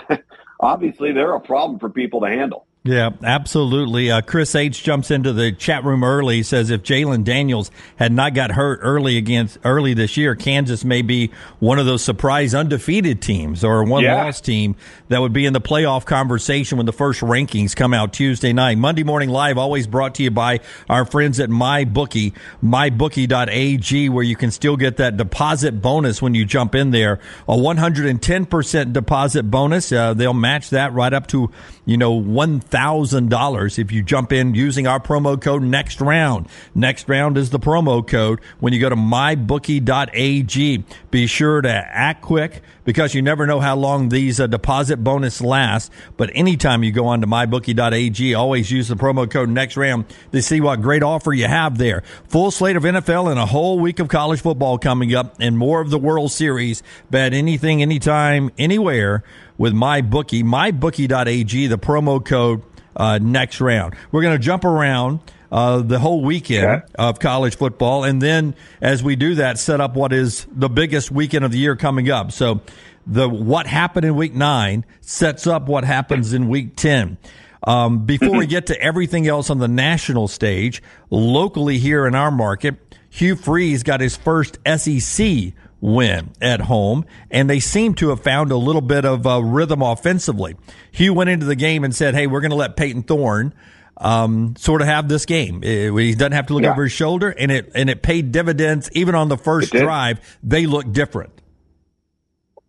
obviously, 0.60 1.12
they're 1.12 1.34
a 1.34 1.40
problem 1.40 1.78
for 1.78 1.90
people 1.90 2.20
to 2.22 2.28
handle. 2.28 2.66
Yeah, 2.84 3.10
absolutely. 3.22 4.10
Uh, 4.10 4.22
Chris 4.22 4.54
H 4.54 4.82
jumps 4.82 5.10
into 5.10 5.32
the 5.32 5.52
chat 5.52 5.84
room 5.84 6.02
early. 6.02 6.36
He 6.36 6.42
says 6.42 6.70
if 6.70 6.82
Jalon 6.82 7.22
Daniels 7.22 7.70
had 7.96 8.12
not 8.12 8.32
got 8.32 8.52
hurt 8.52 8.78
early 8.82 9.18
against 9.18 9.58
early 9.64 9.92
this 9.92 10.16
year, 10.16 10.34
Kansas 10.34 10.84
may 10.84 11.02
be 11.02 11.30
one 11.58 11.78
of 11.78 11.86
those 11.86 12.02
surprise 12.02 12.54
undefeated 12.54 13.20
teams 13.20 13.62
or 13.62 13.84
one 13.84 14.04
yeah. 14.04 14.24
loss 14.24 14.40
team 14.40 14.76
that 15.08 15.20
would 15.20 15.32
be 15.34 15.44
in 15.44 15.52
the 15.52 15.60
playoff 15.60 16.06
conversation 16.06 16.78
when 16.78 16.86
the 16.86 16.92
first 16.92 17.20
rankings 17.20 17.76
come 17.76 17.92
out 17.92 18.12
Tuesday 18.12 18.54
night. 18.54 18.78
Monday 18.78 19.02
Morning 19.02 19.28
Live 19.28 19.58
always 19.58 19.86
brought 19.86 20.14
to 20.14 20.22
you 20.22 20.30
by 20.30 20.60
our 20.88 21.04
friends 21.04 21.40
at 21.40 21.50
MyBookie, 21.50 22.32
mybookie.ag, 22.62 24.08
where 24.08 24.24
you 24.24 24.36
can 24.36 24.50
still 24.50 24.78
get 24.78 24.96
that 24.96 25.16
deposit 25.16 25.82
bonus 25.82 26.22
when 26.22 26.34
you 26.34 26.46
jump 26.46 26.74
in 26.74 26.92
there. 26.92 27.20
A 27.48 27.56
110% 27.56 28.92
deposit 28.94 29.42
bonus. 29.50 29.92
Uh, 29.92 30.14
they'll 30.14 30.32
match 30.32 30.70
that 30.70 30.94
right 30.94 31.12
up 31.12 31.26
to, 31.26 31.50
you 31.84 31.98
know, 31.98 32.12
1,000 32.12 32.67
$1,000 32.70 33.78
if 33.78 33.92
you 33.92 34.02
jump 34.02 34.32
in 34.32 34.54
using 34.54 34.86
our 34.86 35.00
promo 35.00 35.40
code 35.40 35.62
next 35.62 36.00
round. 36.00 36.48
Next 36.74 37.08
round 37.08 37.36
is 37.36 37.50
the 37.50 37.58
promo 37.58 38.06
code 38.06 38.40
when 38.60 38.72
you 38.72 38.80
go 38.80 38.88
to 38.88 38.96
mybookie.ag. 38.96 40.84
Be 41.10 41.26
sure 41.26 41.62
to 41.62 41.70
act 41.70 42.20
quick 42.20 42.62
because 42.84 43.14
you 43.14 43.22
never 43.22 43.46
know 43.46 43.60
how 43.60 43.76
long 43.76 44.10
these 44.10 44.38
uh, 44.38 44.46
deposit 44.46 44.98
bonus 44.98 45.40
last. 45.40 45.90
But 46.16 46.30
anytime 46.34 46.84
you 46.84 46.92
go 46.92 47.06
on 47.06 47.22
to 47.22 47.26
mybookie.ag, 47.26 48.34
always 48.34 48.70
use 48.70 48.88
the 48.88 48.94
promo 48.94 49.30
code 49.30 49.48
next 49.48 49.76
round 49.76 50.04
to 50.32 50.42
see 50.42 50.60
what 50.60 50.82
great 50.82 51.02
offer 51.02 51.32
you 51.32 51.46
have 51.46 51.78
there. 51.78 52.02
Full 52.28 52.50
slate 52.50 52.76
of 52.76 52.82
NFL 52.82 53.30
and 53.30 53.40
a 53.40 53.46
whole 53.46 53.78
week 53.78 54.00
of 54.00 54.08
college 54.08 54.42
football 54.42 54.76
coming 54.76 55.14
up 55.14 55.36
and 55.40 55.56
more 55.56 55.80
of 55.80 55.88
the 55.88 55.98
World 55.98 56.30
Series. 56.30 56.82
Bet 57.10 57.32
anything, 57.32 57.80
anytime, 57.80 58.50
anywhere 58.58 59.24
with 59.56 59.72
MyBookie. 59.72 60.44
MyBookie.ag, 60.44 61.66
the 61.68 61.78
promo 61.78 62.22
code 62.22 62.62
uh, 62.96 63.18
next 63.22 63.60
round. 63.60 63.94
We're 64.12 64.22
going 64.22 64.36
to 64.36 64.42
jump 64.44 64.64
around 64.64 65.20
uh, 65.50 65.80
the 65.80 65.98
whole 65.98 66.22
weekend 66.22 66.82
of 66.98 67.18
college 67.18 67.56
football, 67.56 68.04
and 68.04 68.20
then 68.20 68.54
as 68.80 69.02
we 69.02 69.16
do 69.16 69.36
that, 69.36 69.58
set 69.58 69.80
up 69.80 69.94
what 69.94 70.12
is 70.12 70.46
the 70.50 70.68
biggest 70.68 71.10
weekend 71.10 71.44
of 71.44 71.52
the 71.52 71.58
year 71.58 71.76
coming 71.76 72.10
up. 72.10 72.32
So, 72.32 72.60
the 73.06 73.28
what 73.28 73.66
happened 73.66 74.04
in 74.04 74.16
week 74.16 74.34
nine 74.34 74.84
sets 75.00 75.46
up 75.46 75.68
what 75.68 75.84
happens 75.84 76.32
in 76.32 76.48
week 76.48 76.76
ten. 76.76 77.16
Um, 77.64 78.04
before 78.04 78.36
we 78.36 78.46
get 78.46 78.66
to 78.66 78.80
everything 78.80 79.26
else 79.26 79.50
on 79.50 79.58
the 79.58 79.68
national 79.68 80.28
stage, 80.28 80.82
locally 81.10 81.78
here 81.78 82.06
in 82.06 82.14
our 82.14 82.30
market, 82.30 82.76
Hugh 83.10 83.36
Freeze 83.36 83.82
got 83.82 84.00
his 84.00 84.16
first 84.16 84.58
SEC 84.76 85.52
win 85.80 86.30
at 86.40 86.62
home, 86.62 87.04
and 87.30 87.48
they 87.48 87.60
seem 87.60 87.94
to 87.94 88.10
have 88.10 88.22
found 88.22 88.50
a 88.50 88.56
little 88.56 88.80
bit 88.80 89.04
of 89.04 89.26
uh, 89.26 89.42
rhythm 89.42 89.82
offensively. 89.82 90.56
Hugh 90.90 91.14
went 91.14 91.30
into 91.30 91.46
the 91.46 91.56
game 91.56 91.84
and 91.84 91.94
said, 91.94 92.14
"Hey, 92.14 92.26
we're 92.26 92.40
going 92.40 92.50
to 92.50 92.56
let 92.56 92.76
Payton 92.76 93.04
Thorne." 93.04 93.54
Um, 94.00 94.54
sort 94.56 94.80
of 94.80 94.86
have 94.86 95.08
this 95.08 95.26
game. 95.26 95.64
It, 95.64 95.92
he 95.92 96.14
doesn't 96.14 96.32
have 96.32 96.46
to 96.46 96.54
look 96.54 96.62
yeah. 96.62 96.70
over 96.70 96.84
his 96.84 96.92
shoulder, 96.92 97.30
and 97.30 97.50
it 97.50 97.72
and 97.74 97.90
it 97.90 98.00
paid 98.00 98.30
dividends. 98.30 98.88
Even 98.92 99.16
on 99.16 99.28
the 99.28 99.36
first 99.36 99.72
drive, 99.72 100.38
they 100.42 100.66
looked 100.66 100.92
different. 100.92 101.32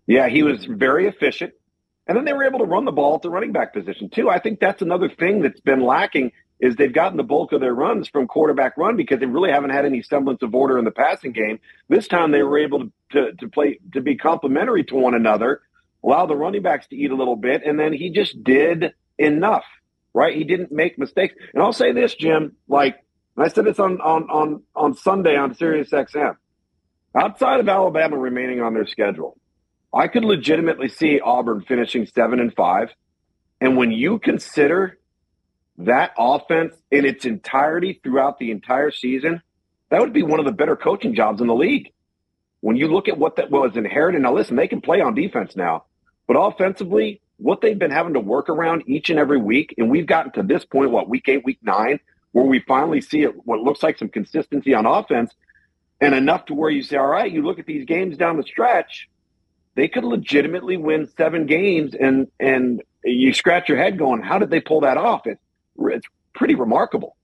Yeah, 0.08 0.28
he 0.28 0.42
was 0.42 0.66
very 0.66 1.08
efficient, 1.08 1.54
and 2.08 2.18
then 2.18 2.26
they 2.26 2.34
were 2.34 2.46
able 2.46 2.60
to 2.60 2.66
run 2.66 2.86
the 2.86 2.92
ball 2.92 3.14
at 3.14 3.22
the 3.22 3.30
running 3.30 3.52
back 3.52 3.74
position 3.74 4.10
too. 4.10 4.28
I 4.28 4.40
think 4.40 4.60
that's 4.60 4.82
another 4.82 5.08
thing 5.08 5.42
that's 5.42 5.62
been 5.62 5.82
lacking 5.82 6.32
is 6.60 6.76
they've 6.76 6.94
gotten 6.94 7.18
the 7.18 7.24
bulk 7.24 7.54
of 7.54 7.62
their 7.62 7.74
runs 7.74 8.10
from 8.10 8.28
quarterback 8.28 8.78
run 8.78 8.98
because 8.98 9.20
they 9.20 9.26
really 9.26 9.52
haven't 9.52 9.70
had 9.70 9.86
any 9.86 10.02
semblance 10.02 10.42
of 10.42 10.54
order 10.54 10.78
in 10.78 10.86
the 10.86 10.92
passing 10.92 11.32
game. 11.32 11.60
This 11.88 12.08
time 12.08 12.32
they 12.32 12.44
were 12.44 12.58
able 12.58 12.80
to, 12.80 12.92
to, 13.12 13.34
to 13.34 13.48
play, 13.48 13.80
to 13.94 14.02
be 14.02 14.18
complementary 14.18 14.84
to 14.86 14.96
one 14.96 15.14
another, 15.14 15.62
allow 16.04 16.26
the 16.26 16.36
running 16.36 16.62
backs 16.62 16.88
to 16.88 16.98
eat 16.98 17.12
a 17.12 17.16
little 17.16 17.38
bit. 17.38 17.62
And 17.66 17.80
then 17.80 17.94
he 17.94 18.10
just 18.10 18.44
did 18.44 18.94
enough, 19.18 19.64
right? 20.14 20.36
He 20.36 20.44
didn't 20.44 20.72
make 20.72 20.98
mistakes. 20.98 21.36
And 21.54 21.62
I'll 21.62 21.74
say 21.74 21.92
this, 21.92 22.16
Jim, 22.16 22.56
like, 22.68 23.04
I 23.38 23.48
said 23.48 23.66
this 23.66 23.80
on, 23.80 24.02
on, 24.02 24.30
on, 24.30 24.64
on 24.76 24.96
Sunday 24.96 25.38
on 25.38 25.56
Sirius 25.56 25.92
XM. 25.92 26.36
Outside 27.16 27.60
of 27.60 27.70
Alabama 27.70 28.18
remaining 28.18 28.62
on 28.62 28.74
their 28.74 28.86
schedule, 28.86 29.38
I 29.94 30.08
could 30.08 30.24
legitimately 30.24 30.90
see 30.90 31.20
Auburn 31.20 31.64
finishing 31.68 32.06
seven 32.06 32.40
and 32.40 32.54
five. 32.54 32.90
And 33.62 33.78
when 33.78 33.92
you 33.92 34.20
consider 34.20 35.00
that 35.80 36.12
offense 36.18 36.76
in 36.92 37.06
its 37.06 37.26
entirety 37.26 38.00
throughout 38.04 38.38
the 38.38 38.52
entire 38.52 38.92
season, 38.92 39.42
that 39.90 40.02
would 40.02 40.14
be 40.14 40.24
one 40.24 40.40
of 40.40 40.46
the 40.46 40.52
better 40.52 40.76
coaching 40.76 41.16
jobs 41.16 41.42
in 41.42 41.48
the 41.48 41.56
league. 41.56 41.92
When 42.62 42.76
you 42.76 42.90
look 42.90 43.08
at 43.08 43.18
what 43.18 43.38
that 43.38 43.50
was 43.50 43.76
inherited, 43.76 44.22
now 44.22 44.34
listen, 44.34 44.56
they 44.56 44.68
can 44.68 44.82
play 44.82 45.02
on 45.02 45.16
defense 45.16 45.56
now, 45.56 45.86
but 46.28 46.36
offensively, 46.36 47.22
what 47.40 47.62
they've 47.62 47.80
been 47.80 47.92
having 47.92 48.14
to 48.14 48.20
work 48.20 48.50
around 48.50 48.84
each 48.86 49.10
and 49.10 49.18
every 49.18 49.38
week, 49.38 49.74
and 49.78 49.90
we've 49.90 50.06
gotten 50.06 50.32
to 50.34 50.44
this 50.44 50.66
point, 50.66 50.92
what 50.92 51.10
week 51.10 51.28
eight, 51.28 51.44
week 51.46 51.60
nine, 51.62 52.00
where 52.34 52.46
we 52.46 52.60
finally 52.60 53.02
see 53.02 53.24
it, 53.24 53.34
what 53.46 53.62
looks 53.62 53.82
like 53.82 53.98
some 53.98 54.10
consistency 54.10 54.74
on 54.74 54.86
offense, 54.86 55.34
and 56.02 56.14
enough 56.14 56.46
to 56.46 56.54
where 56.54 56.70
you 56.70 56.84
say, 56.84 56.98
all 56.98 57.08
right, 57.08 57.32
you 57.32 57.42
look 57.42 57.58
at 57.58 57.66
these 57.66 57.86
games 57.86 58.18
down 58.18 58.38
the 58.38 58.44
stretch, 58.44 59.10
they 59.76 59.88
could 59.88 60.04
legitimately 60.04 60.78
win 60.78 61.10
seven 61.18 61.46
games, 61.46 61.96
and 61.96 62.28
and 62.40 62.84
you 63.04 63.34
scratch 63.34 63.70
your 63.70 63.78
head 63.78 63.98
going, 63.98 64.22
how 64.22 64.38
did 64.38 64.50
they 64.50 64.60
pull 64.60 64.82
that 64.82 64.98
off? 64.98 65.26
It, 65.26 65.40
it's 65.80 66.08
pretty 66.34 66.56
remarkable. 66.56 67.16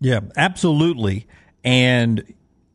Yeah, 0.00 0.20
absolutely. 0.36 1.26
And 1.62 2.34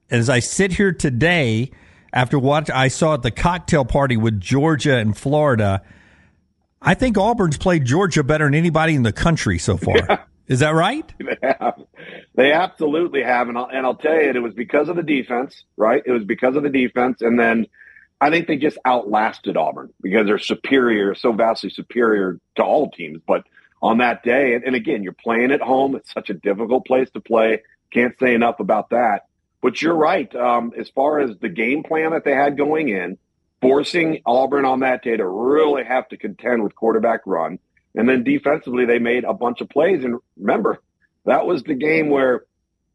as 0.10 0.30
I 0.30 0.40
sit 0.40 0.74
here 0.74 0.94
today, 0.94 1.72
after 2.14 2.40
what 2.40 2.70
I 2.70 2.88
saw 2.88 3.16
at 3.16 3.24
the 3.24 3.32
cocktail 3.32 3.84
party 3.84 4.16
with 4.16 4.40
Georgia 4.40 4.96
and 4.98 5.18
Florida, 5.18 5.82
I 6.86 6.94
think 6.94 7.18
Auburn's 7.18 7.58
played 7.58 7.86
Georgia 7.86 8.24
better 8.24 8.46
than 8.46 8.56
anybody 8.56 8.96
in 8.96 9.04
the 9.04 9.12
country 9.12 9.58
so 9.58 9.76
far. 9.78 9.98
Yeah. 9.98 10.24
Is 10.48 10.60
that 10.60 10.76
right? 10.76 11.12
They 11.26 11.38
have. 11.42 11.82
They 12.36 12.52
absolutely 12.52 13.24
have. 13.24 13.50
And 13.50 13.58
I'll, 13.58 13.66
and 13.66 13.86
I'll 13.86 13.96
tell 13.96 14.14
you, 14.14 14.30
it 14.30 14.44
was 14.44 14.54
because 14.54 14.90
of 14.90 14.96
the 14.96 15.04
defense, 15.04 15.64
right? 15.76 16.04
It 16.06 16.12
was 16.12 16.24
because 16.24 16.56
of 16.56 16.64
the 16.64 16.70
defense. 16.70 17.22
And 17.22 17.40
then 17.40 17.66
I 18.22 18.30
think 18.30 18.48
they 18.48 18.58
just 18.58 18.78
outlasted 18.86 19.58
Auburn 19.58 19.92
because 20.02 20.28
they're 20.28 20.38
superior, 20.38 21.16
so 21.16 21.32
vastly 21.32 21.70
superior 21.70 22.40
to 22.58 22.64
all 22.64 22.92
teams. 22.92 23.22
But 23.26 23.46
on 23.86 24.00
that 24.00 24.24
day. 24.24 24.56
And, 24.56 24.64
and 24.64 24.76
again, 24.76 25.04
you're 25.04 25.14
playing 25.14 25.52
at 25.52 25.62
home. 25.62 25.96
It's 25.96 26.12
such 26.12 26.30
a 26.30 26.34
difficult 26.34 26.86
place 26.86 27.10
to 27.12 27.20
play. 27.20 27.62
Can't 27.92 28.18
say 28.20 28.34
enough 28.34 28.60
about 28.60 28.90
that. 28.90 29.28
But 29.62 29.82
you're 29.82 29.96
right. 29.96 30.34
Um, 30.36 30.74
as 30.78 30.90
far 30.90 31.20
as 31.20 31.38
the 31.40 31.50
game 31.50 31.84
plan 31.84 32.12
that 32.12 32.24
they 32.24 32.34
had 32.34 32.58
going 32.58 32.90
in, 32.90 33.18
forcing 33.62 34.22
Auburn 34.26 34.66
on 34.66 34.82
that 34.82 35.04
day 35.04 35.18
to 35.18 35.28
really 35.28 35.84
have 35.84 36.08
to 36.10 36.18
contend 36.18 36.64
with 36.64 36.76
quarterback 36.76 37.22
run. 37.26 37.60
And 37.96 38.08
then 38.10 38.24
defensively, 38.24 38.86
they 38.86 39.00
made 39.00 39.24
a 39.24 39.34
bunch 39.34 39.62
of 39.62 39.70
plays. 39.70 40.04
And 40.04 40.20
remember, 40.38 40.82
that 41.26 41.46
was 41.46 41.64
the 41.64 41.76
game 41.76 42.10
where 42.10 42.46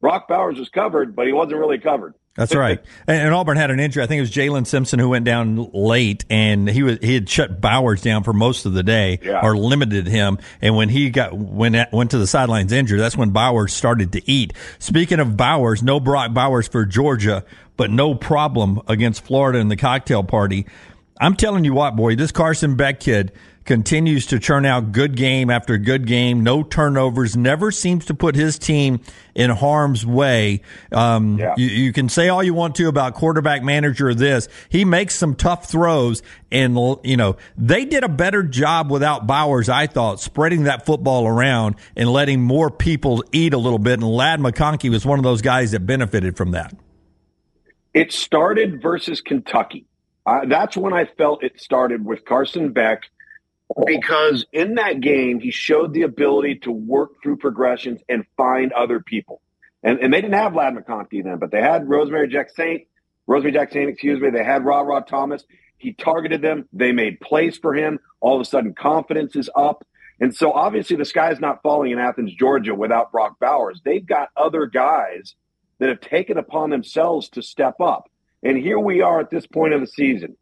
Brock 0.01 0.29
Bowers 0.29 0.59
was 0.59 0.69
covered, 0.69 1.15
but 1.15 1.27
he 1.27 1.33
wasn't 1.33 1.59
really 1.59 1.79
covered. 1.79 2.15
That's 2.35 2.55
right. 2.55 2.81
And, 3.07 3.35
Auburn 3.35 3.57
had 3.57 3.71
an 3.71 3.81
injury. 3.81 4.03
I 4.03 4.07
think 4.07 4.19
it 4.19 4.23
was 4.23 4.31
Jaylin 4.31 4.67
Simpson 4.67 4.99
who 4.99 5.09
went 5.09 5.25
down 5.25 5.71
late, 5.73 6.25
and 6.31 6.69
he 6.69 6.83
was 6.83 6.99
he 7.01 7.15
had 7.15 7.29
shut 7.29 7.61
Bowers 7.61 8.03
down 8.03 8.23
for 8.23 8.33
most 8.33 8.67
of 8.67 8.73
the 8.73 8.83
day 8.83 9.19
yeah. 9.23 9.41
or 9.43 9.57
limited 9.57 10.07
him. 10.07 10.39
And 10.61 10.77
when 10.77 10.89
he 10.89 11.11
got 11.11 11.37
went 11.37 11.77
went 11.93 12.13
to 12.13 12.19
the 12.19 12.27
sidelines 12.27 12.73
injured, 12.73 13.01
that's 13.01 13.17
when 13.17 13.31
Bowers 13.31 13.73
started 13.73 14.13
to 14.13 14.31
eat. 14.31 14.53
Speaking 14.79 15.19
of 15.19 15.37
Bowers, 15.37 15.83
no 15.83 15.99
Brock 15.99 16.33
Bowers 16.33 16.69
for 16.69 16.87
Georgia, 16.87 17.45
but 17.77 17.91
no 17.91 18.15
problem 18.15 18.81
against 18.87 19.25
Florida 19.25 19.59
in 19.59 19.69
the 19.69 19.77
cocktail 19.77 20.23
party. 20.23 20.67
I'm 21.21 21.37
telling 21.37 21.65
you 21.65 21.75
what, 21.75 21.97
boy, 21.97 22.17
this 22.17 22.33
Carson 22.33 22.77
Beck 22.77 23.01
kid 23.01 23.33
continues 23.67 24.27
to 24.27 24.39
churn 24.39 24.65
out 24.65 24.91
good 24.91 25.17
game 25.17 25.51
after 25.51 25.77
good 25.77 26.07
game, 26.07 26.43
no 26.43 26.63
turnovers, 26.63 27.37
never 27.37 27.71
seems 27.71 28.07
to 28.07 28.15
put 28.15 28.35
his 28.35 28.59
team 28.59 29.01
in 29.35 29.51
harm's 29.51 30.05
way. 30.05 30.63
Um, 30.91 31.39
yeah. 31.39 31.55
you, 31.59 31.67
you, 31.67 31.93
can 31.93 32.09
say 32.09 32.31
all 32.31 32.43
you 32.43 32.55
want 32.55 32.75
to 32.77 32.89
about 32.89 33.15
quarterback 33.15 33.63
manager 33.63 34.15
this. 34.15 34.49
He 34.71 34.87
makes 34.87 35.15
some 35.15 35.35
tough 35.35 35.67
throws 35.67 36.23
and, 36.51 36.75
you 37.05 37.19
know, 37.19 37.37
they 37.57 37.85
did 37.85 38.03
a 38.03 38.09
better 38.09 38.43
job 38.43 38.91
without 38.91 39.27
Bowers, 39.27 39.69
I 39.69 39.87
thought, 39.87 40.21
spreading 40.21 40.65
that 40.65 40.87
football 40.87 41.27
around 41.29 41.77
and 41.95 42.11
letting 42.11 42.41
more 42.41 42.71
people 42.71 43.23
eat 43.31 43.53
a 43.53 43.59
little 43.59 43.79
bit. 43.79 44.01
And 44.01 44.09
Ladd 44.09 44.41
McConkey 44.41 44.91
was 44.91 45.05
one 45.05 45.19
of 45.19 45.23
those 45.23 45.43
guys 45.43 45.73
that 45.73 45.81
benefited 45.81 46.37
from 46.37 46.53
that. 46.53 46.75
It 47.93 48.11
started 48.13 48.81
versus 48.81 49.21
Kentucky. 49.21 49.87
That's 50.27 50.77
when 50.77 50.93
I 50.93 51.07
felt 51.07 51.43
it 51.43 51.61
started 51.61 52.05
with 52.05 52.25
Carson 52.25 52.73
Beck 52.73 53.03
because 53.87 54.45
in 54.53 54.75
that 54.75 55.01
game 55.01 55.41
he 55.41 55.51
showed 55.51 55.93
the 55.93 56.03
ability 56.03 56.57
to 56.61 56.73
work 56.73 57.23
through 57.23 57.37
progressions 57.37 58.01
and 58.09 58.25
find 58.37 58.73
other 58.73 59.01
people. 59.01 59.41
And 59.83 59.99
and 60.01 60.13
they 60.13 60.21
didn't 60.21 60.35
have 60.35 60.55
Ladd 60.55 60.75
McConkey 60.75 61.25
then, 61.25 61.39
but 61.39 61.51
they 61.51 61.63
had 61.63 61.87
Rosemy-Jacksaint, 61.87 62.87
Rosemary 63.27 63.53
Jack 63.53 63.73
Saint, 63.73 63.89
excuse 63.89 64.21
me. 64.21 64.31
They 64.31 64.45
had 64.45 64.65
Rod 64.65 64.83
Rod 64.83 65.07
Thomas. 65.07 65.45
He 65.79 65.95
targeted 65.95 66.43
them. 66.43 66.69
They 66.73 66.93
made 66.93 67.21
plays 67.21 67.57
for 67.57 67.75
him. 67.75 67.99
All 68.21 68.35
of 68.35 68.41
a 68.43 68.45
sudden, 68.45 68.75
confidence 68.75 69.37
is 69.37 69.49
up. 69.57 69.87
And 70.21 70.35
so 70.35 70.53
obviously 70.53 70.97
the 70.97 71.07
sky's 71.07 71.41
not 71.41 71.63
falling 71.63 71.93
in 71.93 71.99
Athens, 71.99 72.35
Georgia 72.35 72.75
without 72.75 73.11
Brock 73.11 73.37
Bowers. 73.41 73.81
They've 73.83 74.05
got 74.05 74.29
other 74.37 74.67
guys 74.67 75.35
that 75.79 75.89
have 75.89 76.01
taken 76.01 76.37
upon 76.37 76.69
themselves 76.69 77.31
to 77.31 77.43
step 77.43 77.81
up. 77.81 78.11
And 78.43 78.57
here 78.57 78.79
we 78.79 79.03
are 79.03 79.21
at 79.21 79.31
this 79.31 79.47
point 79.47 79.75
of 79.75 79.81
the 79.81 79.87
season. 79.87 80.37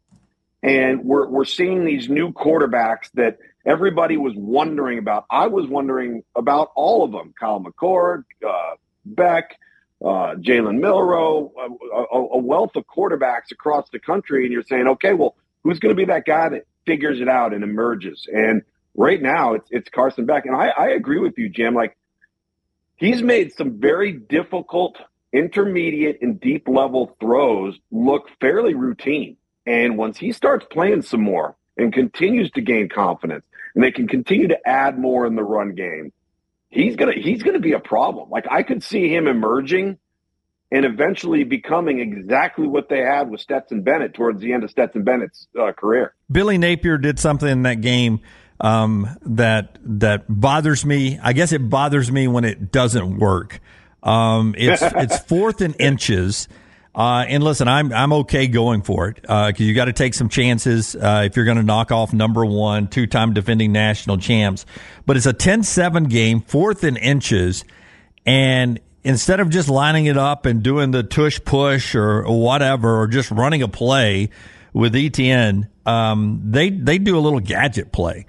And 0.61 1.05
we're, 1.05 1.27
we're 1.27 1.45
seeing 1.45 1.85
these 1.85 2.09
new 2.09 2.31
quarterbacks 2.31 3.09
that 3.13 3.37
everybody 3.65 4.17
was 4.17 4.33
wondering 4.35 4.99
about. 4.99 5.25
I 5.29 5.47
was 5.47 5.67
wondering 5.67 6.23
about 6.35 6.71
all 6.75 7.03
of 7.03 7.11
them 7.11 7.33
Kyle 7.39 7.61
McCord, 7.61 8.23
uh, 8.45 8.75
Beck, 9.05 9.57
uh, 10.03 10.35
Jalen 10.35 10.79
Milroe, 10.79 11.51
a, 11.57 12.17
a, 12.17 12.37
wealth 12.37 12.75
of 12.75 12.85
quarterbacks 12.87 13.51
across 13.51 13.89
the 13.89 13.99
country. 13.99 14.45
And 14.45 14.53
you're 14.53 14.63
saying, 14.63 14.87
okay, 14.87 15.13
well, 15.13 15.35
who's 15.63 15.79
going 15.79 15.95
to 15.95 15.95
be 15.95 16.05
that 16.05 16.25
guy 16.25 16.49
that 16.49 16.67
figures 16.85 17.19
it 17.19 17.27
out 17.27 17.53
and 17.53 17.63
emerges? 17.63 18.27
And 18.31 18.63
right 18.95 19.21
now, 19.21 19.53
it's, 19.53 19.67
it's 19.71 19.89
Carson 19.89 20.25
Beck. 20.25 20.45
And 20.45 20.55
I, 20.55 20.69
I 20.69 20.89
agree 20.89 21.19
with 21.19 21.37
you, 21.37 21.49
Jim. 21.49 21.73
Like, 21.73 21.97
he's 22.95 23.21
made 23.21 23.53
some 23.53 23.79
very 23.79 24.13
difficult 24.13 24.97
intermediate 25.33 26.21
and 26.21 26.39
deep 26.39 26.67
level 26.67 27.15
throws 27.19 27.77
look 27.91 28.29
fairly 28.39 28.73
routine. 28.73 29.37
And 29.65 29.97
once 29.97 30.17
he 30.17 30.31
starts 30.31 30.65
playing 30.71 31.03
some 31.03 31.21
more 31.21 31.55
and 31.77 31.93
continues 31.93 32.51
to 32.51 32.61
gain 32.61 32.89
confidence, 32.89 33.45
and 33.75 33.83
they 33.83 33.91
can 33.91 34.07
continue 34.07 34.47
to 34.47 34.67
add 34.67 34.97
more 34.97 35.25
in 35.25 35.35
the 35.35 35.43
run 35.43 35.75
game, 35.75 36.11
he's 36.69 36.95
gonna 36.95 37.13
he's 37.13 37.43
gonna 37.43 37.59
be 37.59 37.73
a 37.73 37.79
problem. 37.79 38.29
Like 38.29 38.45
I 38.49 38.63
could 38.63 38.83
see 38.83 39.13
him 39.13 39.27
emerging 39.27 39.99
and 40.71 40.85
eventually 40.85 41.43
becoming 41.43 41.99
exactly 41.99 42.67
what 42.67 42.89
they 42.89 42.99
had 42.99 43.29
with 43.29 43.41
Stetson 43.41 43.81
Bennett 43.81 44.13
towards 44.13 44.39
the 44.39 44.53
end 44.53 44.63
of 44.63 44.69
Stetson 44.69 45.03
Bennett's 45.03 45.47
uh, 45.59 45.71
career. 45.71 46.13
Billy 46.31 46.57
Napier 46.57 46.97
did 46.97 47.19
something 47.19 47.49
in 47.49 47.63
that 47.63 47.81
game 47.81 48.21
um, 48.59 49.07
that 49.23 49.77
that 49.83 50.25
bothers 50.27 50.85
me. 50.85 51.19
I 51.21 51.33
guess 51.33 51.51
it 51.51 51.69
bothers 51.69 52.11
me 52.11 52.27
when 52.27 52.45
it 52.45 52.71
doesn't 52.71 53.17
work. 53.19 53.61
Um, 54.03 54.55
it's 54.57 54.81
it's 54.85 55.19
fourth 55.19 55.61
and 55.61 55.75
inches. 55.79 56.47
Uh, 56.95 57.23
and 57.27 57.43
listen, 57.43 57.67
I'm 57.67 57.93
I'm 57.93 58.11
okay 58.13 58.47
going 58.47 58.81
for 58.81 59.07
it 59.09 59.21
because 59.21 59.61
uh, 59.61 59.63
you 59.63 59.73
got 59.73 59.85
to 59.85 59.93
take 59.93 60.13
some 60.13 60.27
chances 60.27 60.95
uh, 60.95 61.23
if 61.25 61.35
you're 61.35 61.45
going 61.45 61.57
to 61.57 61.63
knock 61.63 61.91
off 61.91 62.13
number 62.13 62.45
one, 62.45 62.87
two 62.87 63.07
time 63.07 63.33
defending 63.33 63.71
national 63.71 64.17
champs. 64.17 64.65
But 65.05 65.15
it's 65.15 65.25
a 65.25 65.33
10-7 65.33 66.09
game, 66.09 66.41
fourth 66.41 66.83
and 66.83 66.97
inches, 66.97 67.63
and 68.25 68.79
instead 69.03 69.39
of 69.39 69.49
just 69.49 69.69
lining 69.69 70.07
it 70.07 70.17
up 70.17 70.45
and 70.45 70.63
doing 70.63 70.91
the 70.91 71.03
tush 71.03 71.39
push 71.45 71.95
or, 71.95 72.25
or 72.25 72.41
whatever, 72.41 72.99
or 72.99 73.07
just 73.07 73.31
running 73.31 73.61
a 73.61 73.67
play 73.67 74.29
with 74.73 74.93
ETN, 74.93 75.67
um, 75.85 76.41
they 76.43 76.69
they 76.69 76.97
do 76.97 77.17
a 77.17 77.21
little 77.21 77.39
gadget 77.39 77.91
play, 77.91 78.25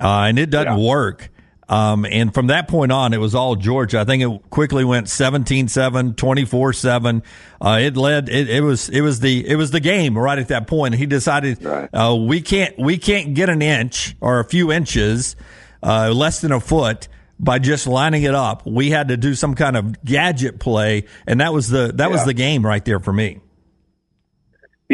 uh, 0.00 0.22
and 0.22 0.38
it 0.38 0.50
doesn't 0.50 0.78
yeah. 0.78 0.88
work. 0.88 1.30
Um, 1.68 2.04
and 2.04 2.32
from 2.32 2.48
that 2.48 2.68
point 2.68 2.92
on, 2.92 3.12
it 3.14 3.18
was 3.18 3.34
all 3.34 3.56
Georgia. 3.56 4.00
I 4.00 4.04
think 4.04 4.22
it 4.22 4.50
quickly 4.50 4.84
went 4.84 5.06
17-7, 5.06 6.14
24-7. 6.14 7.22
Uh, 7.60 7.78
it 7.80 7.96
led, 7.96 8.28
it, 8.28 8.50
it, 8.50 8.60
was, 8.62 8.88
it 8.88 9.00
was 9.00 9.20
the, 9.20 9.46
it 9.48 9.56
was 9.56 9.70
the 9.70 9.80
game 9.80 10.16
right 10.16 10.38
at 10.38 10.48
that 10.48 10.66
point. 10.66 10.94
He 10.94 11.06
decided, 11.06 11.62
right. 11.64 11.88
uh, 11.92 12.16
we 12.16 12.40
can't, 12.40 12.78
we 12.78 12.98
can't 12.98 13.34
get 13.34 13.48
an 13.48 13.62
inch 13.62 14.16
or 14.20 14.40
a 14.40 14.44
few 14.44 14.70
inches, 14.70 15.36
uh, 15.82 16.12
less 16.12 16.40
than 16.40 16.52
a 16.52 16.60
foot 16.60 17.08
by 17.38 17.58
just 17.58 17.86
lining 17.86 18.22
it 18.22 18.34
up. 18.34 18.66
We 18.66 18.90
had 18.90 19.08
to 19.08 19.16
do 19.16 19.34
some 19.34 19.54
kind 19.54 19.76
of 19.76 20.04
gadget 20.04 20.60
play. 20.60 21.04
And 21.26 21.40
that 21.40 21.52
was 21.52 21.68
the, 21.68 21.92
that 21.94 21.98
yeah. 21.98 22.08
was 22.08 22.24
the 22.24 22.34
game 22.34 22.64
right 22.64 22.84
there 22.84 23.00
for 23.00 23.12
me. 23.12 23.40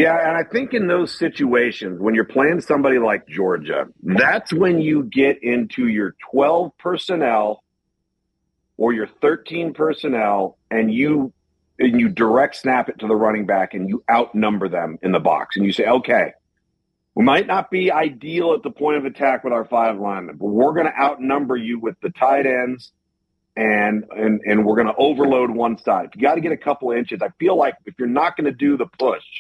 Yeah, 0.01 0.17
and 0.29 0.35
I 0.35 0.45
think 0.45 0.73
in 0.73 0.87
those 0.87 1.13
situations, 1.13 2.01
when 2.01 2.15
you're 2.15 2.25
playing 2.25 2.63
somebody 2.63 2.99
like 2.99 3.29
Georgia, 3.29 3.87
that's 4.03 4.51
when 4.51 4.81
you 4.81 5.03
get 5.03 5.43
into 5.43 5.89
your 5.89 6.17
12 6.31 6.73
personnel 6.79 7.63
or 8.79 8.95
your 8.95 9.09
13 9.21 9.75
personnel 9.75 10.57
and 10.71 10.93
you 10.93 11.35
and 11.79 12.01
you 12.01 12.09
direct 12.09 12.57
snap 12.57 12.89
it 12.89 12.99
to 13.01 13.07
the 13.07 13.15
running 13.15 13.45
back 13.45 13.75
and 13.75 13.91
you 13.91 14.03
outnumber 14.11 14.71
them 14.71 14.99
in 15.03 15.13
the 15.13 15.21
box 15.21 15.57
and 15.57 15.67
you 15.67 15.73
say, 15.73 15.85
okay, 15.85 16.33
we 17.15 17.23
might 17.23 17.47
not 17.47 17.71
be 17.71 17.93
ideal 17.93 18.55
at 18.55 18.63
the 18.63 18.71
point 18.71 18.97
of 18.97 19.05
attack 19.05 19.45
with 19.45 19.53
our 19.53 19.67
five 19.67 19.99
linemen, 19.99 20.37
but 20.39 20.47
we're 20.47 20.73
going 20.73 20.87
to 20.87 20.99
outnumber 20.99 21.57
you 21.57 21.79
with 21.79 21.97
the 22.01 22.09
tight 22.09 22.47
ends 22.47 22.93
and 23.55 24.05
and 24.17 24.41
and 24.47 24.65
we're 24.65 24.77
going 24.77 24.87
to 24.87 24.97
overload 24.97 25.51
one 25.51 25.77
side. 25.77 26.07
If 26.07 26.17
you 26.17 26.23
got 26.23 26.37
to 26.37 26.41
get 26.41 26.53
a 26.53 26.57
couple 26.57 26.91
inches, 26.91 27.21
I 27.21 27.29
feel 27.39 27.55
like 27.55 27.75
if 27.85 27.97
you're 27.99 28.09
not 28.09 28.35
going 28.39 28.47
to 28.47 28.57
do 28.57 28.79
the 28.79 28.87
push– 28.87 29.25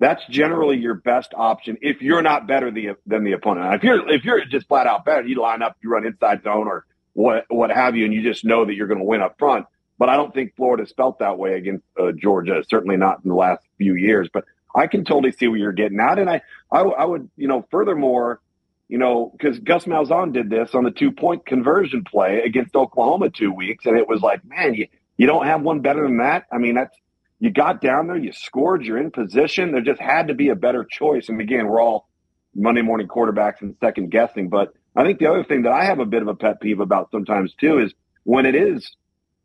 that's 0.00 0.26
generally 0.30 0.78
your 0.78 0.94
best 0.94 1.32
option 1.36 1.76
if 1.82 2.00
you're 2.00 2.22
not 2.22 2.48
better 2.48 2.70
the, 2.70 2.96
than 3.06 3.22
the 3.22 3.32
opponent. 3.32 3.74
if 3.74 3.84
you're 3.84 4.10
if 4.10 4.24
you're 4.24 4.44
just 4.46 4.66
flat 4.66 4.86
out 4.86 5.04
better, 5.04 5.26
you 5.26 5.40
line 5.40 5.62
up, 5.62 5.76
you 5.82 5.90
run 5.90 6.06
inside 6.06 6.42
zone 6.42 6.66
or 6.66 6.86
what 7.12 7.44
what 7.48 7.70
have 7.70 7.94
you, 7.94 8.06
and 8.06 8.14
you 8.14 8.22
just 8.22 8.44
know 8.44 8.64
that 8.64 8.74
you're 8.74 8.86
going 8.88 8.98
to 8.98 9.04
win 9.04 9.20
up 9.20 9.38
front. 9.38 9.66
But 9.98 10.08
I 10.08 10.16
don't 10.16 10.32
think 10.32 10.56
Florida's 10.56 10.92
felt 10.92 11.18
that 11.18 11.36
way 11.38 11.54
against 11.54 11.84
uh, 12.00 12.12
Georgia. 12.12 12.64
Certainly 12.68 12.96
not 12.96 13.20
in 13.22 13.28
the 13.28 13.36
last 13.36 13.62
few 13.76 13.94
years. 13.94 14.30
But 14.32 14.46
I 14.74 14.86
can 14.86 15.04
totally 15.04 15.32
see 15.32 15.46
what 15.46 15.60
you're 15.60 15.72
getting 15.72 16.00
at, 16.00 16.18
and 16.18 16.30
I 16.30 16.40
I, 16.72 16.80
I 16.80 17.04
would 17.04 17.30
you 17.36 17.46
know 17.46 17.66
furthermore. 17.70 18.40
You 18.88 18.98
know, 18.98 19.30
because 19.30 19.60
Gus 19.60 19.84
Malzahn 19.84 20.32
did 20.32 20.50
this 20.50 20.74
on 20.74 20.82
the 20.82 20.90
two 20.90 21.12
point 21.12 21.46
conversion 21.46 22.02
play 22.02 22.42
against 22.44 22.74
Oklahoma 22.74 23.30
two 23.30 23.52
weeks, 23.52 23.86
and 23.86 23.96
it 23.96 24.08
was 24.08 24.20
like, 24.20 24.44
man, 24.44 24.74
you, 24.74 24.88
you 25.16 25.28
don't 25.28 25.46
have 25.46 25.62
one 25.62 25.78
better 25.78 26.02
than 26.02 26.16
that. 26.16 26.46
I 26.50 26.58
mean, 26.58 26.74
that's 26.74 26.96
you 27.40 27.50
got 27.50 27.80
down 27.80 28.06
there, 28.06 28.16
you 28.16 28.32
scored, 28.32 28.84
you're 28.84 28.98
in 28.98 29.10
position. 29.10 29.72
There 29.72 29.80
just 29.80 30.00
had 30.00 30.28
to 30.28 30.34
be 30.34 30.50
a 30.50 30.54
better 30.54 30.84
choice. 30.84 31.28
And 31.30 31.40
again, 31.40 31.66
we're 31.66 31.80
all 31.80 32.06
Monday 32.54 32.82
morning 32.82 33.08
quarterbacks 33.08 33.62
and 33.62 33.74
second 33.80 34.10
guessing. 34.10 34.50
But 34.50 34.74
I 34.94 35.04
think 35.04 35.18
the 35.18 35.26
other 35.26 35.42
thing 35.42 35.62
that 35.62 35.72
I 35.72 35.84
have 35.84 36.00
a 36.00 36.04
bit 36.04 36.20
of 36.20 36.28
a 36.28 36.34
pet 36.34 36.60
peeve 36.60 36.80
about 36.80 37.10
sometimes 37.10 37.54
too 37.54 37.78
is 37.78 37.94
when 38.24 38.44
it 38.44 38.54
is 38.54 38.94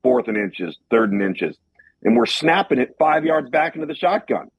fourth 0.04 0.28
and 0.28 0.38
inches, 0.38 0.78
third 0.92 1.12
and 1.12 1.22
inches, 1.22 1.58
and 2.04 2.18
we're 2.18 2.26
snapping 2.26 2.80
it 2.80 2.96
five 3.00 3.24
yards 3.24 3.50
back 3.50 3.76
into 3.76 3.88
the 3.88 3.96
shotgun. 3.96 4.52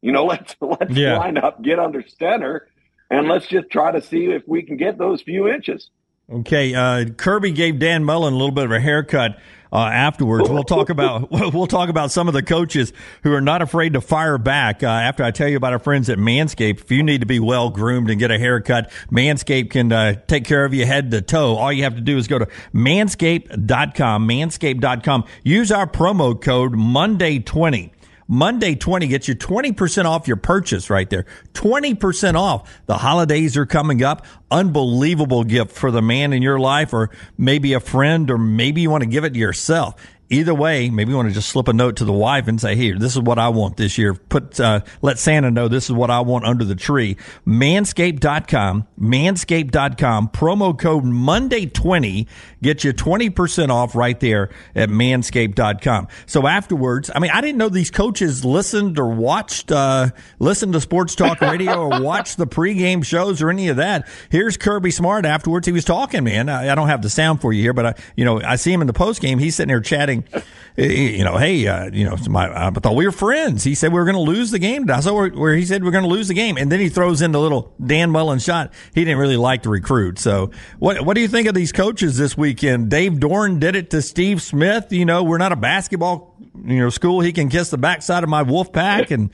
You 0.00 0.10
know, 0.10 0.24
let's 0.26 0.56
let's 0.60 0.92
yeah. 0.92 1.18
line 1.18 1.38
up, 1.38 1.62
get 1.62 1.78
under 1.78 2.04
center, 2.18 2.66
and 3.10 3.28
let's 3.28 3.46
just 3.46 3.70
try 3.70 3.92
to 3.92 4.02
see 4.02 4.26
if 4.26 4.42
we 4.48 4.62
can 4.64 4.76
get 4.76 4.98
those 4.98 5.22
few 5.22 5.48
inches. 5.48 5.88
Okay, 6.30 6.74
uh, 6.74 7.06
Kirby 7.16 7.52
gave 7.52 7.78
Dan 7.78 8.04
Mullen 8.04 8.32
a 8.32 8.36
little 8.36 8.52
bit 8.54 8.64
of 8.64 8.72
a 8.72 8.80
haircut 8.80 9.38
uh, 9.72 9.78
afterwards. 9.78 10.48
We'll 10.48 10.62
talk 10.64 10.88
about 10.90 11.30
we'll 11.30 11.66
talk 11.66 11.88
about 11.88 12.10
some 12.10 12.28
of 12.28 12.34
the 12.34 12.42
coaches 12.42 12.92
who 13.22 13.32
are 13.32 13.40
not 13.40 13.62
afraid 13.62 13.94
to 13.94 14.00
fire 14.00 14.38
back. 14.38 14.82
Uh, 14.82 14.86
after 14.86 15.24
I 15.24 15.30
tell 15.30 15.48
you 15.48 15.56
about 15.56 15.72
our 15.72 15.78
friends 15.78 16.08
at 16.08 16.18
Manscaped, 16.18 16.80
if 16.80 16.90
you 16.90 17.02
need 17.02 17.20
to 17.20 17.26
be 17.26 17.40
well 17.40 17.70
groomed 17.70 18.10
and 18.10 18.18
get 18.18 18.30
a 18.30 18.38
haircut, 18.38 18.90
Manscaped 19.10 19.70
can 19.70 19.92
uh, 19.92 20.14
take 20.26 20.44
care 20.44 20.64
of 20.64 20.72
you 20.74 20.86
head 20.86 21.10
to 21.10 21.20
toe. 21.20 21.56
All 21.56 21.72
you 21.72 21.82
have 21.84 21.96
to 21.96 22.00
do 22.00 22.16
is 22.18 22.28
go 22.28 22.38
to 22.38 22.46
manscaped.com, 22.74 24.28
manscaped.com. 24.28 25.24
Use 25.42 25.72
our 25.72 25.86
promo 25.86 26.40
code 26.40 26.74
Monday 26.74 27.38
twenty. 27.40 27.92
Monday 28.32 28.74
20 28.74 29.08
gets 29.08 29.28
you 29.28 29.34
20% 29.34 30.06
off 30.06 30.26
your 30.26 30.38
purchase 30.38 30.88
right 30.88 31.10
there. 31.10 31.26
20% 31.52 32.34
off. 32.34 32.80
The 32.86 32.96
holidays 32.96 33.58
are 33.58 33.66
coming 33.66 34.02
up. 34.02 34.24
Unbelievable 34.50 35.44
gift 35.44 35.72
for 35.72 35.90
the 35.90 36.00
man 36.00 36.32
in 36.32 36.40
your 36.40 36.58
life 36.58 36.94
or 36.94 37.10
maybe 37.36 37.74
a 37.74 37.80
friend 37.80 38.30
or 38.30 38.38
maybe 38.38 38.80
you 38.80 38.88
want 38.88 39.02
to 39.02 39.06
give 39.06 39.24
it 39.24 39.34
to 39.34 39.38
yourself 39.38 39.96
either 40.32 40.54
way, 40.54 40.90
maybe 40.90 41.10
you 41.10 41.16
want 41.16 41.28
to 41.28 41.34
just 41.34 41.50
slip 41.50 41.68
a 41.68 41.72
note 41.72 41.96
to 41.96 42.04
the 42.04 42.12
wife 42.12 42.48
and 42.48 42.60
say, 42.60 42.74
"Here, 42.74 42.98
this 42.98 43.14
is 43.14 43.20
what 43.20 43.38
I 43.38 43.50
want 43.50 43.76
this 43.76 43.98
year." 43.98 44.14
Put 44.14 44.58
uh, 44.58 44.80
let 45.02 45.18
Santa 45.18 45.50
know 45.50 45.68
this 45.68 45.84
is 45.84 45.92
what 45.92 46.10
I 46.10 46.20
want 46.20 46.44
under 46.44 46.64
the 46.64 46.74
tree. 46.74 47.16
Manscaped.com, 47.46 48.86
Manscaped.com. 49.00 50.28
Promo 50.28 50.78
code 50.78 51.04
Monday 51.04 51.66
twenty 51.66 52.26
get 52.62 52.84
you 52.84 52.92
twenty 52.92 53.30
percent 53.30 53.70
off 53.70 53.94
right 53.94 54.18
there 54.18 54.50
at 54.74 54.88
Manscaped.com. 54.88 56.08
So 56.26 56.46
afterwards, 56.46 57.10
I 57.14 57.18
mean, 57.18 57.30
I 57.30 57.40
didn't 57.40 57.58
know 57.58 57.68
these 57.68 57.90
coaches 57.90 58.44
listened 58.44 58.98
or 58.98 59.08
watched, 59.08 59.70
uh, 59.70 60.08
listened 60.38 60.72
to 60.72 60.80
sports 60.80 61.14
talk 61.14 61.40
radio 61.40 61.88
or 61.88 62.00
watched 62.02 62.38
the 62.38 62.46
pregame 62.46 63.04
shows 63.04 63.42
or 63.42 63.50
any 63.50 63.68
of 63.68 63.76
that. 63.76 64.08
Here's 64.30 64.56
Kirby 64.56 64.90
Smart 64.90 65.26
afterwards. 65.26 65.66
He 65.66 65.72
was 65.72 65.84
talking, 65.84 66.24
man. 66.24 66.48
I, 66.48 66.72
I 66.72 66.74
don't 66.74 66.88
have 66.88 67.02
the 67.02 67.10
sound 67.10 67.40
for 67.40 67.52
you 67.52 67.62
here, 67.62 67.72
but 67.72 67.86
I, 67.86 67.94
you 68.16 68.24
know, 68.24 68.40
I 68.40 68.56
see 68.56 68.72
him 68.72 68.80
in 68.80 68.86
the 68.86 68.92
postgame. 68.92 69.40
He's 69.40 69.56
sitting 69.56 69.68
there 69.68 69.80
chatting 69.80 70.21
you 70.76 71.22
know, 71.22 71.36
hey, 71.36 71.66
uh, 71.66 71.90
you 71.92 72.04
know, 72.04 72.16
my, 72.28 72.68
I 72.68 72.70
thought 72.70 72.96
we 72.96 73.04
were 73.04 73.12
friends. 73.12 73.62
He 73.62 73.74
said 73.74 73.92
we 73.92 73.98
were 73.98 74.04
going 74.04 74.14
to 74.14 74.20
lose 74.20 74.50
the 74.50 74.58
game. 74.58 74.90
I 74.90 75.00
saw 75.00 75.14
where, 75.14 75.28
where 75.28 75.54
he 75.54 75.64
said 75.64 75.84
we're 75.84 75.90
going 75.90 76.04
to 76.04 76.10
lose 76.10 76.28
the 76.28 76.34
game, 76.34 76.56
and 76.56 76.72
then 76.72 76.80
he 76.80 76.88
throws 76.88 77.20
in 77.20 77.32
the 77.32 77.40
little 77.40 77.74
Dan 77.84 78.10
Mullen 78.10 78.38
shot. 78.38 78.72
He 78.94 79.04
didn't 79.04 79.18
really 79.18 79.36
like 79.36 79.62
to 79.64 79.70
recruit. 79.70 80.18
So, 80.18 80.50
what 80.78 81.04
what 81.04 81.14
do 81.14 81.20
you 81.20 81.28
think 81.28 81.46
of 81.46 81.54
these 81.54 81.72
coaches 81.72 82.16
this 82.16 82.36
weekend? 82.36 82.90
Dave 82.90 83.12
Doeren 83.12 83.60
did 83.60 83.76
it 83.76 83.90
to 83.90 84.00
Steve 84.00 84.40
Smith. 84.40 84.92
You 84.92 85.04
know, 85.04 85.22
we're 85.22 85.38
not 85.38 85.52
a 85.52 85.56
basketball 85.56 86.36
you 86.64 86.78
know 86.78 86.90
school. 86.90 87.20
He 87.20 87.32
can 87.32 87.48
kiss 87.48 87.70
the 87.70 87.78
backside 87.78 88.22
of 88.22 88.30
my 88.30 88.42
wolf 88.42 88.72
pack 88.72 89.10
and. 89.10 89.30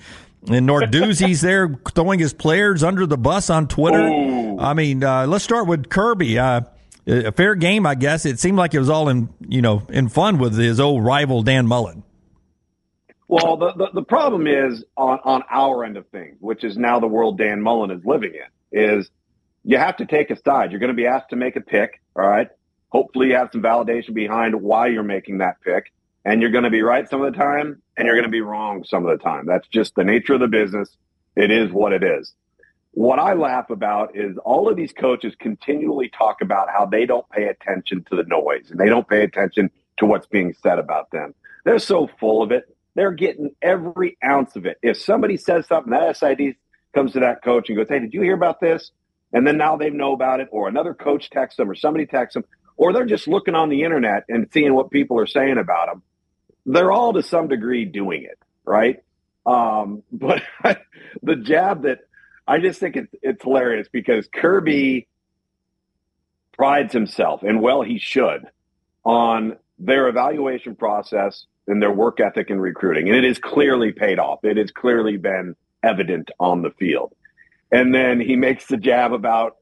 And 0.46 0.68
Narduzzi's 0.68 1.40
there 1.40 1.76
throwing 1.94 2.20
his 2.20 2.32
players 2.32 2.84
under 2.84 3.06
the 3.06 3.18
bus 3.18 3.50
on 3.50 3.66
Twitter. 3.66 4.06
Ooh. 4.06 4.58
I 4.58 4.72
mean, 4.72 5.02
uh, 5.02 5.26
let's 5.26 5.42
start 5.42 5.66
with 5.66 5.90
Kirby. 5.90 6.38
Uh, 6.38 6.60
a 7.08 7.32
fair 7.32 7.54
game, 7.54 7.86
I 7.86 7.94
guess. 7.94 8.26
It 8.26 8.38
seemed 8.38 8.58
like 8.58 8.74
it 8.74 8.78
was 8.78 8.90
all 8.90 9.08
in 9.08 9.28
you 9.48 9.62
know 9.62 9.86
in 9.88 10.08
fun 10.08 10.38
with 10.38 10.56
his 10.56 10.78
old 10.78 11.04
rival 11.04 11.42
Dan 11.42 11.66
Mullen. 11.66 12.04
Well, 13.28 13.58
the, 13.58 13.72
the, 13.74 13.88
the 13.92 14.02
problem 14.02 14.46
is 14.46 14.84
on, 14.96 15.18
on 15.22 15.42
our 15.50 15.84
end 15.84 15.98
of 15.98 16.06
things, 16.08 16.38
which 16.40 16.64
is 16.64 16.78
now 16.78 16.98
the 16.98 17.06
world 17.06 17.36
Dan 17.36 17.60
Mullen 17.60 17.90
is 17.90 18.02
living 18.04 18.32
in, 18.32 18.80
is 18.80 19.10
you 19.64 19.76
have 19.76 19.98
to 19.98 20.06
take 20.06 20.30
a 20.30 20.36
side. 20.40 20.70
You're 20.70 20.80
going 20.80 20.88
to 20.88 20.96
be 20.96 21.06
asked 21.06 21.28
to 21.30 21.36
make 21.36 21.56
a 21.56 21.60
pick, 21.60 22.00
all 22.16 22.26
right? 22.26 22.48
Hopefully 22.88 23.28
you 23.28 23.34
have 23.34 23.50
some 23.52 23.62
validation 23.62 24.14
behind 24.14 24.54
why 24.54 24.86
you're 24.86 25.02
making 25.02 25.38
that 25.38 25.60
pick. 25.60 25.92
And 26.24 26.40
you're 26.40 26.50
going 26.50 26.64
to 26.64 26.70
be 26.70 26.82
right 26.82 27.08
some 27.08 27.22
of 27.22 27.32
the 27.32 27.38
time, 27.38 27.82
and 27.96 28.06
you're 28.06 28.16
going 28.16 28.24
to 28.24 28.30
be 28.30 28.40
wrong 28.40 28.84
some 28.84 29.06
of 29.06 29.16
the 29.16 29.22
time. 29.22 29.46
That's 29.46 29.68
just 29.68 29.94
the 29.94 30.04
nature 30.04 30.34
of 30.34 30.40
the 30.40 30.48
business. 30.48 30.88
It 31.36 31.50
is 31.50 31.70
what 31.70 31.92
it 31.92 32.02
is. 32.02 32.32
What 32.92 33.18
I 33.18 33.34
laugh 33.34 33.70
about 33.70 34.16
is 34.16 34.36
all 34.38 34.68
of 34.68 34.76
these 34.76 34.92
coaches 34.92 35.34
continually 35.38 36.08
talk 36.08 36.40
about 36.40 36.68
how 36.70 36.86
they 36.86 37.06
don't 37.06 37.28
pay 37.30 37.44
attention 37.44 38.04
to 38.10 38.16
the 38.16 38.24
noise 38.24 38.70
and 38.70 38.80
they 38.80 38.88
don't 38.88 39.08
pay 39.08 39.22
attention 39.22 39.70
to 39.98 40.06
what's 40.06 40.26
being 40.26 40.54
said 40.62 40.78
about 40.78 41.10
them. 41.10 41.34
They're 41.64 41.78
so 41.78 42.08
full 42.18 42.42
of 42.42 42.50
it. 42.50 42.64
They're 42.94 43.12
getting 43.12 43.54
every 43.62 44.16
ounce 44.24 44.56
of 44.56 44.66
it. 44.66 44.78
If 44.82 44.96
somebody 44.96 45.36
says 45.36 45.66
something, 45.66 45.92
that 45.92 46.16
SID 46.16 46.56
comes 46.94 47.12
to 47.12 47.20
that 47.20 47.44
coach 47.44 47.68
and 47.68 47.76
goes, 47.76 47.88
Hey, 47.88 48.00
did 48.00 48.14
you 48.14 48.22
hear 48.22 48.34
about 48.34 48.60
this? 48.60 48.90
And 49.32 49.46
then 49.46 49.58
now 49.58 49.76
they 49.76 49.90
know 49.90 50.12
about 50.14 50.40
it, 50.40 50.48
or 50.50 50.68
another 50.68 50.94
coach 50.94 51.30
texts 51.30 51.58
them, 51.58 51.70
or 51.70 51.74
somebody 51.74 52.06
texts 52.06 52.34
them, 52.34 52.44
or 52.76 52.92
they're 52.92 53.04
just 53.04 53.28
looking 53.28 53.54
on 53.54 53.68
the 53.68 53.82
internet 53.82 54.24
and 54.28 54.48
seeing 54.52 54.74
what 54.74 54.90
people 54.90 55.18
are 55.18 55.26
saying 55.26 55.58
about 55.58 55.88
them. 55.88 56.02
They're 56.64 56.90
all 56.92 57.12
to 57.12 57.22
some 57.22 57.48
degree 57.48 57.84
doing 57.84 58.22
it, 58.22 58.38
right? 58.64 59.02
Um, 59.44 60.02
but 60.12 60.42
the 61.22 61.36
jab 61.36 61.82
that 61.82 62.00
I 62.48 62.58
just 62.58 62.80
think 62.80 62.96
it's 62.96 63.14
it's 63.22 63.44
hilarious 63.44 63.88
because 63.92 64.26
Kirby 64.32 65.06
prides 66.52 66.92
himself, 66.92 67.42
and 67.42 67.60
well, 67.60 67.82
he 67.82 67.98
should, 67.98 68.46
on 69.04 69.56
their 69.78 70.08
evaluation 70.08 70.74
process 70.74 71.46
and 71.68 71.80
their 71.80 71.92
work 71.92 72.18
ethic 72.20 72.50
in 72.50 72.58
recruiting, 72.58 73.08
and 73.08 73.16
it 73.16 73.24
has 73.24 73.38
clearly 73.38 73.92
paid 73.92 74.18
off. 74.18 74.40
It 74.42 74.56
has 74.56 74.70
clearly 74.70 75.18
been 75.18 75.54
evident 75.82 76.30
on 76.40 76.62
the 76.62 76.70
field. 76.70 77.14
And 77.70 77.94
then 77.94 78.18
he 78.18 78.34
makes 78.34 78.66
the 78.66 78.78
jab 78.78 79.12
about 79.12 79.56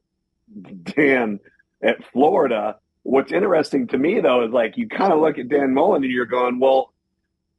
Dan 0.83 1.39
at 1.83 1.97
Florida. 2.11 2.77
What's 3.03 3.31
interesting 3.31 3.87
to 3.87 3.97
me 3.97 4.21
though 4.21 4.45
is 4.45 4.51
like 4.51 4.77
you 4.77 4.87
kind 4.87 5.11
of 5.11 5.19
look 5.19 5.37
at 5.37 5.49
Dan 5.49 5.73
Mullen 5.73 6.03
and 6.03 6.11
you're 6.11 6.25
going, 6.25 6.59
well, 6.59 6.93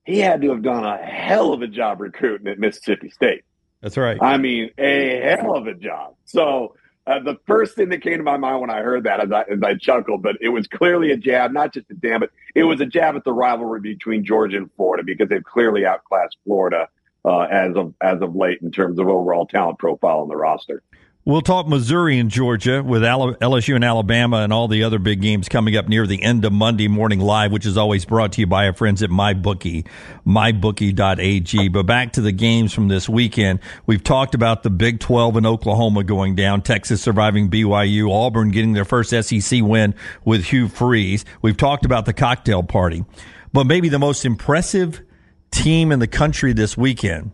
he 0.04 0.20
had 0.20 0.40
to 0.40 0.50
have 0.50 0.62
done 0.62 0.84
a 0.84 0.96
hell 0.96 1.52
of 1.52 1.60
a 1.60 1.66
job 1.66 2.00
recruiting 2.00 2.48
at 2.48 2.58
Mississippi 2.58 3.10
State. 3.10 3.44
That's 3.80 3.96
right. 3.96 4.18
I 4.20 4.38
mean, 4.38 4.70
a 4.78 5.36
hell 5.38 5.56
of 5.56 5.66
a 5.66 5.74
job. 5.74 6.14
So 6.24 6.74
uh, 7.06 7.20
the 7.20 7.38
first 7.46 7.74
thing 7.74 7.88
that 7.88 8.02
came 8.02 8.18
to 8.18 8.22
my 8.22 8.36
mind 8.36 8.60
when 8.60 8.70
I 8.70 8.80
heard 8.80 9.04
that, 9.04 9.20
as 9.20 9.32
I, 9.32 9.44
I 9.64 9.74
chuckled, 9.74 10.22
but 10.22 10.36
it 10.40 10.50
was 10.50 10.66
clearly 10.66 11.10
a 11.12 11.16
jab, 11.16 11.52
not 11.52 11.72
just 11.72 11.90
a 11.90 11.94
damn 11.94 12.22
it, 12.22 12.30
it 12.54 12.64
was 12.64 12.80
a 12.80 12.86
jab 12.86 13.16
at 13.16 13.24
the 13.24 13.32
rivalry 13.32 13.80
between 13.80 14.24
Georgia 14.24 14.58
and 14.58 14.70
Florida 14.76 15.04
because 15.04 15.28
they've 15.28 15.42
clearly 15.42 15.86
outclassed 15.86 16.36
Florida 16.44 16.88
uh, 17.24 17.42
as 17.42 17.76
of 17.76 17.94
as 18.00 18.20
of 18.20 18.36
late 18.36 18.60
in 18.62 18.70
terms 18.70 18.98
of 18.98 19.08
overall 19.08 19.46
talent 19.46 19.78
profile 19.78 20.20
on 20.20 20.28
the 20.28 20.36
roster. 20.36 20.82
We'll 21.28 21.42
talk 21.42 21.68
Missouri 21.68 22.18
and 22.18 22.30
Georgia 22.30 22.82
with 22.82 23.02
LSU 23.02 23.74
and 23.74 23.84
Alabama 23.84 24.38
and 24.38 24.50
all 24.50 24.66
the 24.66 24.82
other 24.82 24.98
big 24.98 25.20
games 25.20 25.46
coming 25.46 25.76
up 25.76 25.86
near 25.86 26.06
the 26.06 26.22
end 26.22 26.46
of 26.46 26.54
Monday 26.54 26.88
Morning 26.88 27.20
Live, 27.20 27.52
which 27.52 27.66
is 27.66 27.76
always 27.76 28.06
brought 28.06 28.32
to 28.32 28.40
you 28.40 28.46
by 28.46 28.66
our 28.66 28.72
friends 28.72 29.02
at 29.02 29.10
MyBookie, 29.10 29.86
mybookie.ag. 30.26 31.68
But 31.68 31.82
back 31.82 32.14
to 32.14 32.22
the 32.22 32.32
games 32.32 32.72
from 32.72 32.88
this 32.88 33.10
weekend. 33.10 33.60
We've 33.84 34.02
talked 34.02 34.34
about 34.34 34.62
the 34.62 34.70
Big 34.70 35.00
12 35.00 35.36
in 35.36 35.44
Oklahoma 35.44 36.02
going 36.02 36.34
down, 36.34 36.62
Texas 36.62 37.02
surviving 37.02 37.50
BYU, 37.50 38.10
Auburn 38.10 38.50
getting 38.50 38.72
their 38.72 38.86
first 38.86 39.10
SEC 39.10 39.62
win 39.62 39.94
with 40.24 40.46
Hugh 40.46 40.68
Freeze. 40.68 41.26
We've 41.42 41.58
talked 41.58 41.84
about 41.84 42.06
the 42.06 42.14
cocktail 42.14 42.62
party. 42.62 43.04
But 43.52 43.64
maybe 43.64 43.90
the 43.90 43.98
most 43.98 44.24
impressive 44.24 45.02
team 45.50 45.92
in 45.92 45.98
the 45.98 46.06
country 46.06 46.54
this 46.54 46.78
weekend 46.78 47.32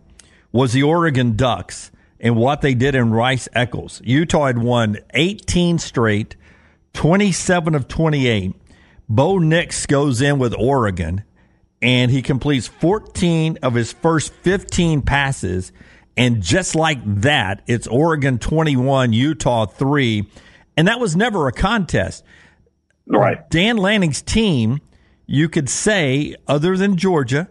was 0.51 0.73
the 0.73 0.83
Oregon 0.83 1.37
Ducks 1.37 1.93
and 2.25 2.37
what 2.37 2.63
they 2.63 2.75
did 2.75 2.95
in 2.95 3.11
Rice 3.11 3.49
Eccles. 3.53 4.01
Utah 4.03 4.47
had 4.47 4.59
won 4.59 4.97
18 5.13 5.79
straight, 5.79 6.37
27 6.95 7.75
of 7.75 7.87
28. 7.87 8.55
Bo 9.07 9.39
Nix 9.39 9.85
goes 9.85 10.23
in 10.23 10.39
with 10.39 10.55
Oregon 10.59 11.23
and 11.83 12.11
he 12.11 12.23
completes 12.23 12.67
14 12.67 13.59
of 13.63 13.75
his 13.75 13.93
first 13.93 14.33
15 14.33 15.03
passes. 15.03 15.71
And 16.17 16.43
just 16.43 16.75
like 16.75 16.99
that, 17.21 17.63
it's 17.67 17.87
Oregon 17.87 18.39
21, 18.39 19.13
Utah 19.13 19.67
3. 19.67 20.27
And 20.79 20.89
that 20.89 20.99
was 20.99 21.15
never 21.15 21.47
a 21.47 21.53
contest. 21.53 22.25
Right. 23.07 23.49
Dan 23.51 23.77
Lanning's 23.77 24.23
team, 24.23 24.81
you 25.27 25.51
could 25.51 25.69
say, 25.69 26.37
other 26.49 26.75
than 26.79 26.97
Georgia, 26.97 27.51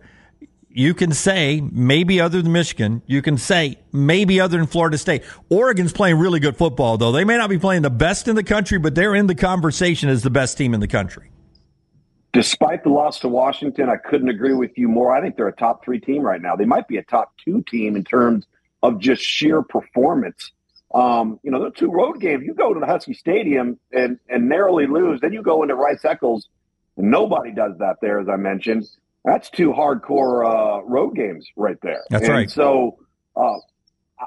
you 0.75 0.95
can 0.95 1.11
say 1.11 1.61
maybe 1.71 2.19
other 2.19 2.41
than 2.41 2.51
Michigan, 2.51 3.03
you 3.05 3.21
can 3.21 3.37
say 3.37 3.77
maybe 3.91 4.39
other 4.39 4.57
than 4.57 4.65
Florida 4.65 4.97
State. 4.97 5.23
Oregon's 5.49 5.93
playing 5.93 6.17
really 6.17 6.39
good 6.39 6.57
football, 6.57 6.97
though. 6.97 7.11
They 7.11 7.23
may 7.23 7.37
not 7.37 7.49
be 7.49 7.59
playing 7.59 7.83
the 7.83 7.91
best 7.91 8.27
in 8.27 8.35
the 8.35 8.43
country, 8.43 8.79
but 8.79 8.95
they're 8.95 9.13
in 9.13 9.27
the 9.27 9.35
conversation 9.35 10.09
as 10.09 10.23
the 10.23 10.31
best 10.31 10.57
team 10.57 10.73
in 10.73 10.79
the 10.79 10.87
country. 10.87 11.29
Despite 12.33 12.83
the 12.83 12.89
loss 12.89 13.19
to 13.19 13.27
Washington, 13.27 13.87
I 13.87 13.97
couldn't 13.97 14.29
agree 14.29 14.55
with 14.55 14.71
you 14.75 14.87
more. 14.87 15.11
I 15.11 15.21
think 15.21 15.35
they're 15.35 15.47
a 15.47 15.55
top 15.55 15.85
three 15.85 15.99
team 15.99 16.23
right 16.23 16.41
now. 16.41 16.55
They 16.55 16.65
might 16.65 16.87
be 16.87 16.97
a 16.97 17.03
top 17.03 17.33
two 17.45 17.63
team 17.69 17.95
in 17.95 18.03
terms 18.03 18.47
of 18.81 18.99
just 18.99 19.21
sheer 19.21 19.61
performance. 19.61 20.51
Um, 20.95 21.39
you 21.43 21.51
know, 21.51 21.63
the 21.63 21.69
two 21.69 21.91
road 21.91 22.19
games, 22.19 22.43
you 22.45 22.55
go 22.55 22.73
to 22.73 22.79
the 22.79 22.87
Husky 22.87 23.13
Stadium 23.13 23.79
and, 23.91 24.19
and 24.27 24.49
narrowly 24.49 24.87
lose, 24.87 25.21
then 25.21 25.33
you 25.33 25.43
go 25.43 25.61
into 25.61 25.75
Rice 25.75 26.03
Eccles. 26.03 26.49
And 26.97 27.11
nobody 27.11 27.51
does 27.51 27.77
that 27.77 27.97
there, 28.01 28.19
as 28.19 28.27
I 28.27 28.37
mentioned 28.37 28.87
that's 29.25 29.49
two 29.49 29.71
hardcore 29.71 30.45
uh, 30.45 30.83
road 30.83 31.15
games 31.15 31.47
right 31.55 31.77
there. 31.81 32.03
That's 32.09 32.25
and 32.25 32.33
right. 32.33 32.51
So 32.51 32.99
uh, 33.35 33.57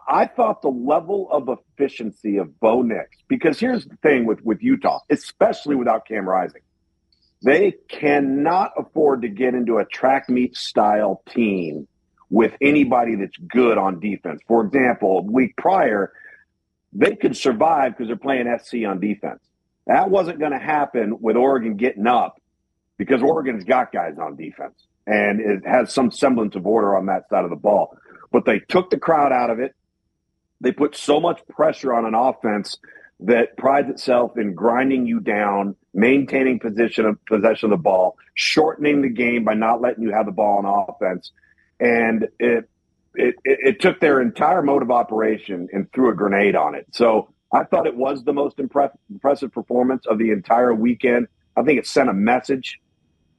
I 0.09 0.27
thought 0.27 0.63
the 0.63 0.69
level 0.69 1.29
of 1.31 1.49
efficiency 1.49 2.39
of 2.39 2.59
Bo 2.61 2.83
Nix, 2.83 3.11
because 3.29 3.59
here's 3.59 3.85
the 3.85 3.97
thing 3.97 4.27
with, 4.27 4.43
with 4.43 4.63
Utah, 4.63 5.01
especially 5.11 5.77
without 5.77 6.07
Cam 6.07 6.29
Rising, 6.29 6.63
they 7.43 7.75
cannot 7.89 8.73
afford 8.77 9.23
to 9.23 9.29
get 9.29 9.55
into 9.55 9.79
a 9.79 9.85
track 9.85 10.29
meet 10.29 10.57
style 10.57 11.23
team 11.29 11.87
with 12.31 12.53
anybody 12.61 13.15
that's 13.15 13.37
good 13.37 13.79
on 13.79 14.01
defense. 14.01 14.41
For 14.49 14.65
example, 14.65 15.19
a 15.19 15.23
week 15.23 15.57
prior, 15.57 16.13
they 16.93 17.15
could 17.15 17.37
survive 17.37 17.93
because 17.93 18.09
they're 18.09 18.17
playing 18.17 18.47
SC 18.63 18.87
on 18.87 18.99
defense. 19.01 19.41
That 19.87 20.11
wasn't 20.11 20.41
going 20.41 20.53
to 20.53 20.59
happen 20.59 21.21
with 21.21 21.37
Oregon 21.37 21.77
getting 21.77 22.07
up 22.07 22.41
because 22.99 23.23
Oregon's 23.23 23.65
got 23.65 23.93
guys 23.93 24.15
on 24.19 24.37
defense 24.37 24.75
and 25.07 25.41
it 25.41 25.67
has 25.67 25.93
some 25.93 26.11
semblance 26.11 26.57
of 26.57 26.67
order 26.67 26.97
on 26.97 27.07
that 27.07 27.29
side 27.29 27.45
of 27.45 27.51
the 27.51 27.57
ball. 27.57 27.97
But 28.33 28.45
they 28.45 28.59
took 28.59 28.91
the 28.91 28.99
crowd 28.99 29.33
out 29.33 29.51
of 29.51 29.61
it. 29.61 29.75
They 30.61 30.73
put 30.73 30.97
so 30.97 31.21
much 31.21 31.41
pressure 31.49 31.95
on 31.95 32.07
an 32.07 32.15
offense 32.15 32.77
that 33.21 33.57
prides 33.57 33.89
itself 33.89 34.37
in 34.37 34.55
grinding 34.55 35.07
you 35.07 35.21
down, 35.21 35.77
maintaining 35.95 36.59
position 36.59 37.07
of 37.07 37.25
possession 37.27 37.73
of 37.73 37.79
the 37.79 37.83
ball, 37.83 38.17
shortening 38.35 39.03
the 39.03 39.09
game 39.09 39.45
by 39.45 39.55
not 39.55 39.81
letting 39.81 40.03
you 40.03 40.13
have 40.13 40.27
the 40.27 40.33
ball 40.33 40.59
on 40.59 40.87
offense. 40.89 41.33
And 41.81 42.25
it, 42.39 42.69
it, 43.15 43.35
it, 43.45 43.59
it 43.63 43.81
took 43.81 44.01
their 44.01 44.21
entire 44.21 44.63
mode 44.63 44.83
of 44.83 44.91
operation 44.91 45.69
and 45.73 45.91
threw 45.93 46.11
a 46.11 46.15
grenade 46.15 46.57
on 46.57 46.75
it. 46.75 46.87
So 46.93 47.33
I 47.53 47.65
thought 47.65 47.87
it 47.87 47.97
was 47.97 48.25
the 48.25 48.33
most 48.33 48.59
impressive, 48.59 48.99
impressive 49.11 49.53
performance 49.53 50.05
of 50.07 50.19
the 50.19 50.31
entire 50.31 50.75
weekend. 50.75 51.29
I 51.57 51.63
think 51.63 51.79
it 51.79 51.87
sent 51.87 52.11
a 52.11 52.15
message. 52.15 52.81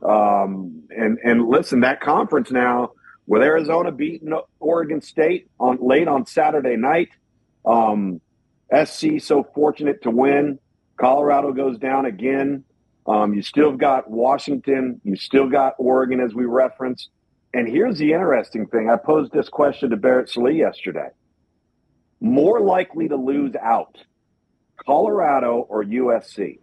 Um, 0.03 0.83
and, 0.89 1.17
and 1.23 1.47
listen, 1.47 1.81
that 1.81 2.01
conference 2.01 2.51
now 2.51 2.91
with 3.25 3.41
Arizona 3.41 3.91
beating 3.91 4.33
Oregon 4.59 5.01
State 5.01 5.49
on 5.59 5.77
late 5.81 6.07
on 6.07 6.25
Saturday 6.25 6.77
night, 6.77 7.09
um, 7.65 8.21
SC 8.85 9.19
so 9.19 9.43
fortunate 9.55 10.01
to 10.03 10.11
win. 10.11 10.59
Colorado 10.97 11.51
goes 11.51 11.77
down 11.77 12.05
again. 12.05 12.63
Um, 13.05 13.33
you 13.33 13.41
still 13.41 13.71
got 13.71 14.09
Washington. 14.09 14.99
You 15.03 15.15
still 15.15 15.49
got 15.49 15.75
Oregon, 15.77 16.19
as 16.19 16.33
we 16.33 16.45
referenced. 16.45 17.09
And 17.53 17.67
here's 17.67 17.97
the 17.97 18.11
interesting 18.11 18.67
thing. 18.67 18.89
I 18.89 18.97
posed 18.97 19.31
this 19.31 19.47
question 19.49 19.89
to 19.91 19.97
Barrett 19.97 20.29
Sallee 20.29 20.57
yesterday. 20.57 21.09
More 22.19 22.59
likely 22.59 23.07
to 23.07 23.15
lose 23.15 23.55
out, 23.55 23.97
Colorado 24.85 25.65
or 25.69 25.83
USC? 25.83 26.59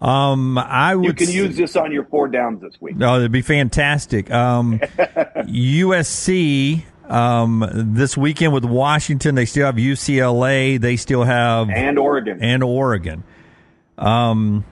Um, 0.00 0.58
I 0.58 0.94
would. 0.94 1.06
You 1.06 1.26
can 1.26 1.34
use 1.34 1.56
this 1.56 1.74
on 1.76 1.90
your 1.90 2.04
four 2.04 2.28
downs 2.28 2.60
this 2.60 2.80
week. 2.80 2.96
No, 2.96 3.16
it'd 3.16 3.32
be 3.32 3.42
fantastic. 3.42 4.30
Um, 4.30 4.78
USC 4.98 6.84
um, 7.08 7.68
this 7.72 8.16
weekend 8.16 8.52
with 8.52 8.64
Washington, 8.64 9.34
they 9.34 9.46
still 9.46 9.66
have 9.66 9.76
UCLA. 9.76 10.80
They 10.80 10.96
still 10.96 11.24
have 11.24 11.70
and 11.70 11.98
Oregon 11.98 12.38
and 12.42 12.62
Oregon. 12.62 13.24
Um, 13.96 14.64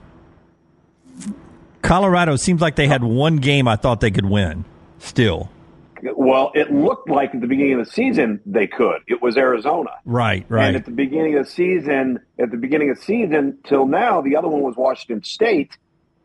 Colorado 1.81 2.35
seems 2.35 2.61
like 2.61 2.75
they 2.75 2.87
had 2.87 3.03
one 3.03 3.37
game 3.37 3.67
I 3.67 3.75
thought 3.75 4.01
they 4.01 4.11
could 4.11 4.25
win. 4.25 4.65
Still, 4.99 5.49
well, 6.15 6.51
it 6.53 6.71
looked 6.71 7.09
like 7.09 7.33
at 7.33 7.41
the 7.41 7.47
beginning 7.47 7.79
of 7.79 7.85
the 7.85 7.91
season 7.91 8.41
they 8.45 8.67
could. 8.67 9.01
It 9.07 9.21
was 9.21 9.37
Arizona, 9.37 9.91
right? 10.05 10.45
Right. 10.49 10.67
And 10.67 10.75
at 10.75 10.85
the 10.85 10.91
beginning 10.91 11.37
of 11.37 11.45
the 11.45 11.51
season, 11.51 12.19
at 12.39 12.51
the 12.51 12.57
beginning 12.57 12.91
of 12.91 12.97
the 12.97 13.03
season 13.03 13.59
till 13.65 13.85
now, 13.85 14.21
the 14.21 14.35
other 14.35 14.47
one 14.47 14.61
was 14.61 14.75
Washington 14.75 15.23
State. 15.23 15.77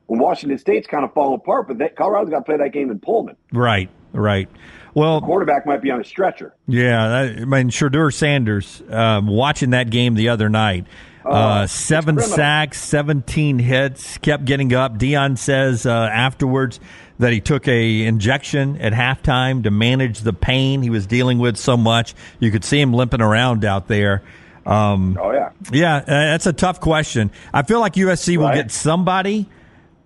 When 0.06 0.18
Washington 0.18 0.58
State's 0.58 0.88
kind 0.88 1.04
of 1.04 1.14
falling 1.14 1.36
apart, 1.36 1.68
but 1.68 1.94
Colorado's 1.94 2.30
got 2.30 2.38
to 2.38 2.44
play 2.44 2.56
that 2.56 2.72
game 2.72 2.90
in 2.90 2.98
Pullman. 2.98 3.36
Right. 3.52 3.88
Right. 4.12 4.48
Well, 4.94 5.20
the 5.20 5.26
quarterback 5.26 5.66
might 5.66 5.82
be 5.82 5.90
on 5.92 6.00
a 6.00 6.04
stretcher. 6.04 6.54
Yeah, 6.66 7.04
I 7.04 7.44
mean, 7.44 7.70
Shedeur 7.70 8.12
Sanders 8.12 8.82
um, 8.90 9.28
watching 9.28 9.70
that 9.70 9.90
game 9.90 10.14
the 10.14 10.30
other 10.30 10.48
night. 10.48 10.86
Uh, 11.24 11.28
uh, 11.28 11.66
seven 11.66 12.18
sacks, 12.18 12.80
17 12.82 13.58
hits, 13.58 14.18
kept 14.18 14.44
getting 14.46 14.72
up. 14.72 14.98
Deion 14.98 15.36
says 15.36 15.84
uh, 15.86 15.90
afterwards 15.90 16.80
that 17.20 17.32
he 17.32 17.40
took 17.40 17.68
a 17.68 18.04
injection 18.04 18.80
at 18.80 18.92
halftime 18.92 19.62
to 19.64 19.70
manage 19.70 20.20
the 20.20 20.32
pain 20.32 20.82
he 20.82 20.90
was 20.90 21.06
dealing 21.06 21.38
with 21.38 21.56
so 21.56 21.76
much. 21.76 22.14
You 22.38 22.50
could 22.50 22.64
see 22.64 22.80
him 22.80 22.92
limping 22.92 23.20
around 23.20 23.64
out 23.64 23.88
there. 23.88 24.22
Um, 24.66 25.18
oh 25.20 25.32
yeah, 25.32 25.50
yeah. 25.72 25.96
Uh, 25.96 26.04
that's 26.06 26.46
a 26.46 26.52
tough 26.52 26.80
question. 26.80 27.30
I 27.52 27.62
feel 27.62 27.80
like 27.80 27.94
USC 27.94 28.36
right. 28.36 28.42
will 28.42 28.54
get 28.54 28.70
somebody 28.70 29.48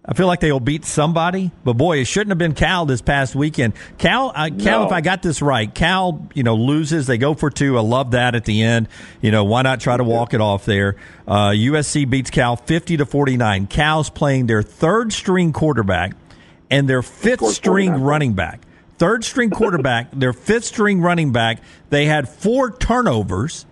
I 0.07 0.13
feel 0.13 0.27
like 0.27 0.41
they 0.41 0.53
will 0.53 0.61
beat 0.61 0.85
somebody, 0.85 1.51
but 1.65 1.75
boy, 1.75 1.99
it 1.99 2.05
shouldn't 2.05 2.31
have 2.31 2.39
been 2.39 2.53
Cal 2.53 2.85
this 2.85 3.01
past 3.01 3.35
weekend. 3.35 3.73
Cal, 3.97 4.33
uh, 4.35 4.51
Cal, 4.51 4.81
no. 4.81 4.87
if 4.87 4.93
I 4.93 5.01
got 5.01 5.23
this 5.23 5.41
right, 5.41 5.75
Cal, 5.75 6.29
you 6.35 6.43
know, 6.43 6.57
loses. 6.57 7.07
They 7.07 7.17
go 7.17 7.33
for 7.33 7.49
two. 7.49 7.79
I 7.79 7.81
love 7.81 8.11
that 8.11 8.35
at 8.35 8.45
the 8.45 8.63
end. 8.63 8.89
You 9.23 9.31
know, 9.31 9.45
why 9.45 9.63
not 9.63 9.81
try 9.81 9.97
to 9.97 10.05
walk 10.05 10.35
it 10.35 10.43
off 10.43 10.67
there? 10.67 10.97
Uh, 11.27 11.51
USC 11.51 12.09
beats 12.09 12.29
Cal 12.29 12.57
fifty 12.57 12.99
to 12.99 13.07
forty 13.07 13.39
nine. 13.39 13.67
Cal's 13.67 14.11
playing 14.11 14.47
their 14.47 14.63
third 14.63 15.11
string 15.11 15.55
quarterback 15.55 16.13
and 16.71 16.89
their 16.89 17.03
fifth 17.03 17.47
string 17.49 17.93
running 18.03 18.35
back. 18.35 18.61
Third 18.97 19.25
string 19.25 19.51
quarterback, 19.51 20.13
their 20.13 20.33
fifth 20.33 20.65
string 20.65 21.01
running 21.01 21.33
back. 21.33 21.61
They 21.91 22.07
had 22.07 22.29
four 22.29 22.71
turnovers 22.71 23.67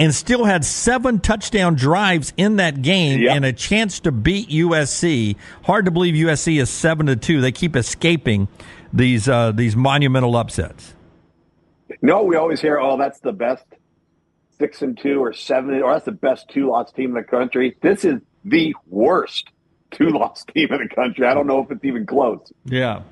and 0.00 0.14
still 0.14 0.44
had 0.44 0.64
seven 0.64 1.20
touchdown 1.20 1.74
drives 1.74 2.32
in 2.38 2.56
that 2.56 2.80
game 2.80 3.20
yep. 3.20 3.36
and 3.36 3.44
a 3.44 3.52
chance 3.52 4.00
to 4.00 4.10
beat 4.10 4.48
USC. 4.48 5.36
Hard 5.64 5.84
to 5.84 5.90
believe 5.90 6.14
USC 6.14 6.58
is 6.58 6.70
seven 6.70 7.06
to 7.06 7.16
two. 7.16 7.42
They 7.42 7.52
keep 7.52 7.76
escaping 7.76 8.48
these 8.94 9.28
uh, 9.28 9.52
these 9.52 9.76
monumental 9.76 10.36
upsets. 10.36 10.94
No, 12.00 12.22
we 12.22 12.36
always 12.36 12.62
hear, 12.62 12.80
"Oh, 12.80 12.96
that's 12.96 13.20
the 13.20 13.32
best 13.32 13.64
six 14.58 14.80
and 14.80 14.98
two 14.98 15.22
or 15.22 15.34
seven, 15.34 15.82
or 15.82 15.92
that's 15.92 16.06
the 16.06 16.12
best 16.12 16.48
two 16.48 16.70
loss 16.70 16.92
team 16.92 17.10
in 17.10 17.22
the 17.22 17.28
country." 17.28 17.76
This 17.82 18.04
is 18.04 18.20
the 18.42 18.74
worst 18.86 19.50
two 19.90 20.10
loss 20.10 20.44
team 20.54 20.68
in 20.72 20.88
the 20.88 20.94
country. 20.94 21.26
I 21.26 21.34
don't 21.34 21.46
know 21.46 21.62
if 21.62 21.70
it's 21.70 21.84
even 21.84 22.06
close. 22.06 22.52
Yeah. 22.64 23.02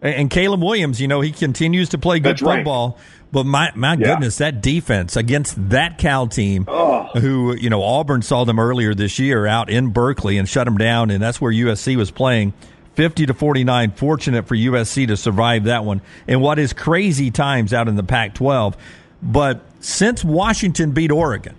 And 0.00 0.30
Caleb 0.30 0.62
Williams, 0.62 1.00
you 1.00 1.08
know, 1.08 1.20
he 1.20 1.32
continues 1.32 1.88
to 1.88 1.98
play 1.98 2.20
good 2.20 2.38
That's 2.38 2.42
football. 2.42 2.90
Right. 2.90 2.98
But 3.30 3.46
my 3.46 3.72
my 3.74 3.92
yeah. 3.92 3.96
goodness, 3.96 4.38
that 4.38 4.62
defense 4.62 5.16
against 5.16 5.70
that 5.70 5.98
Cal 5.98 6.28
team, 6.28 6.64
oh. 6.68 7.08
who 7.14 7.54
you 7.56 7.68
know 7.68 7.82
Auburn 7.82 8.22
saw 8.22 8.44
them 8.44 8.58
earlier 8.58 8.94
this 8.94 9.18
year 9.18 9.46
out 9.46 9.68
in 9.68 9.90
Berkeley 9.90 10.38
and 10.38 10.48
shut 10.48 10.66
them 10.66 10.78
down, 10.78 11.10
and 11.10 11.22
that's 11.22 11.40
where 11.40 11.52
USC 11.52 11.96
was 11.96 12.10
playing. 12.10 12.54
50 12.94 13.26
to 13.26 13.34
49 13.34 13.92
fortunate 13.92 14.48
for 14.48 14.56
USC 14.56 15.06
to 15.06 15.16
survive 15.16 15.64
that 15.64 15.84
one 15.84 16.00
in 16.26 16.40
what 16.40 16.58
is 16.58 16.72
crazy 16.72 17.30
times 17.30 17.72
out 17.72 17.86
in 17.86 17.94
the 17.94 18.02
Pac 18.02 18.34
12 18.34 18.76
but 19.22 19.60
since 19.78 20.24
Washington 20.24 20.90
beat 20.90 21.12
Oregon 21.12 21.54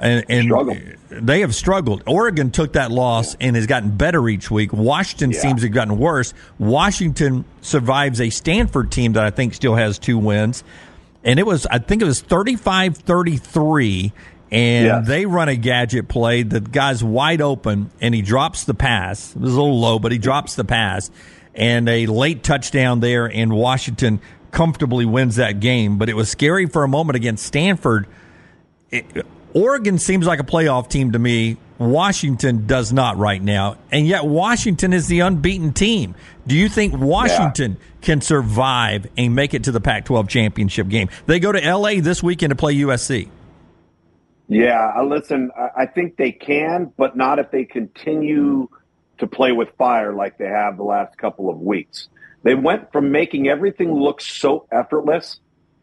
and, 0.00 0.24
and 0.28 0.98
they 1.10 1.40
have 1.40 1.54
struggled. 1.54 2.02
Oregon 2.06 2.50
took 2.50 2.72
that 2.72 2.90
loss 2.90 3.36
and 3.38 3.54
has 3.54 3.66
gotten 3.66 3.96
better 3.96 4.26
each 4.28 4.50
week. 4.50 4.72
Washington 4.72 5.32
yeah. 5.32 5.40
seems 5.40 5.60
to 5.60 5.66
have 5.66 5.74
gotten 5.74 5.98
worse. 5.98 6.32
Washington 6.58 7.44
survives 7.60 8.20
a 8.20 8.30
Stanford 8.30 8.90
team 8.90 9.12
that 9.12 9.24
I 9.24 9.30
think 9.30 9.52
still 9.52 9.74
has 9.74 9.98
two 9.98 10.16
wins. 10.16 10.64
And 11.22 11.38
it 11.38 11.44
was, 11.44 11.66
I 11.66 11.78
think 11.78 12.00
it 12.00 12.06
was 12.06 12.20
35 12.20 12.96
33. 12.96 14.12
And 14.52 15.06
they 15.06 15.26
run 15.26 15.48
a 15.48 15.56
gadget 15.56 16.08
play. 16.08 16.42
The 16.42 16.60
guy's 16.60 17.04
wide 17.04 17.40
open 17.40 17.90
and 18.00 18.14
he 18.14 18.22
drops 18.22 18.64
the 18.64 18.74
pass. 18.74 19.36
It 19.36 19.40
was 19.40 19.52
a 19.52 19.60
little 19.60 19.78
low, 19.78 19.98
but 19.98 20.12
he 20.12 20.18
drops 20.18 20.54
the 20.54 20.64
pass. 20.64 21.10
And 21.54 21.88
a 21.88 22.06
late 22.06 22.42
touchdown 22.42 23.00
there, 23.00 23.26
and 23.26 23.52
Washington 23.52 24.20
comfortably 24.50 25.04
wins 25.04 25.36
that 25.36 25.60
game. 25.60 25.98
But 25.98 26.08
it 26.08 26.14
was 26.14 26.30
scary 26.30 26.66
for 26.66 26.84
a 26.84 26.88
moment 26.88 27.16
against 27.16 27.44
Stanford. 27.44 28.06
It, 28.90 29.04
Oregon 29.54 29.98
seems 29.98 30.26
like 30.26 30.40
a 30.40 30.44
playoff 30.44 30.88
team 30.88 31.12
to 31.12 31.18
me. 31.18 31.56
Washington 31.78 32.66
does 32.66 32.92
not 32.92 33.16
right 33.16 33.42
now. 33.42 33.76
And 33.90 34.06
yet, 34.06 34.26
Washington 34.26 34.92
is 34.92 35.08
the 35.08 35.20
unbeaten 35.20 35.72
team. 35.72 36.14
Do 36.46 36.54
you 36.54 36.68
think 36.68 36.94
Washington 36.96 37.72
yeah. 37.72 37.86
can 38.02 38.20
survive 38.20 39.06
and 39.16 39.34
make 39.34 39.54
it 39.54 39.64
to 39.64 39.72
the 39.72 39.80
Pac 39.80 40.04
12 40.04 40.28
championship 40.28 40.88
game? 40.88 41.08
They 41.26 41.40
go 41.40 41.52
to 41.52 41.58
LA 41.58 42.00
this 42.00 42.22
weekend 42.22 42.50
to 42.50 42.56
play 42.56 42.74
USC. 42.76 43.28
Yeah, 44.46 44.92
uh, 44.96 45.04
listen, 45.04 45.50
I 45.76 45.86
think 45.86 46.16
they 46.16 46.32
can, 46.32 46.92
but 46.96 47.16
not 47.16 47.38
if 47.38 47.50
they 47.50 47.64
continue 47.64 48.68
to 49.18 49.26
play 49.26 49.52
with 49.52 49.68
fire 49.78 50.12
like 50.12 50.38
they 50.38 50.48
have 50.48 50.76
the 50.76 50.82
last 50.82 51.16
couple 51.16 51.48
of 51.48 51.60
weeks. 51.60 52.08
They 52.42 52.54
went 52.54 52.90
from 52.92 53.12
making 53.12 53.48
everything 53.48 53.92
look 53.92 54.20
so 54.20 54.66
effortless 54.72 55.40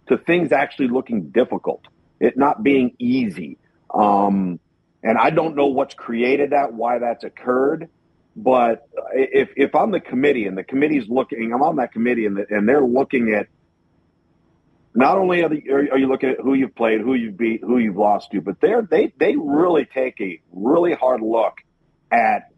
to 0.08 0.18
things 0.18 0.52
actually 0.52 0.90
looking 0.90 1.30
difficult 1.30 1.86
it 2.20 2.38
not 2.38 2.64
being 2.64 2.96
easy. 3.00 3.58
Um, 3.94 4.60
and 5.04 5.18
I 5.18 5.30
don't 5.30 5.56
know 5.56 5.68
what's 5.68 5.94
created 5.94 6.52
that, 6.52 6.74
why 6.74 7.00
that's 7.00 7.24
occurred. 7.24 7.90
But 8.36 8.88
if, 9.14 9.50
if 9.56 9.74
I'm 9.74 9.92
the 9.92 10.00
committee 10.00 10.46
and 10.46 10.58
the 10.58 10.64
committee's 10.64 11.08
looking, 11.10 11.52
I'm 11.54 11.64
on 11.64 11.78
that 11.78 11.92
committee 11.92 12.26
and, 12.26 12.38
the, 12.38 12.46
and 12.50 12.68
they're 12.70 12.86
looking 12.86 13.34
at 13.34 13.48
not 14.94 15.18
only 15.18 15.44
are, 15.44 15.50
the, 15.50 15.70
are, 15.70 15.98
you 15.98 16.08
looking 16.08 16.30
at 16.30 16.40
who 16.40 16.54
you've 16.54 16.76
played, 16.76 17.02
who 17.02 17.14
you've 17.14 17.38
beat, 17.38 17.62
who 17.62 17.78
you've 17.78 17.98
lost 17.98 18.32
to, 18.32 18.42
but 18.42 18.60
they're, 18.60 18.82
they, 18.82 19.14
they 19.18 19.36
really 19.36 19.86
take 19.86 20.20
a 20.22 20.40
really 20.52 20.94
hard 20.94 21.22
look 21.22 21.58
at 22.12 22.52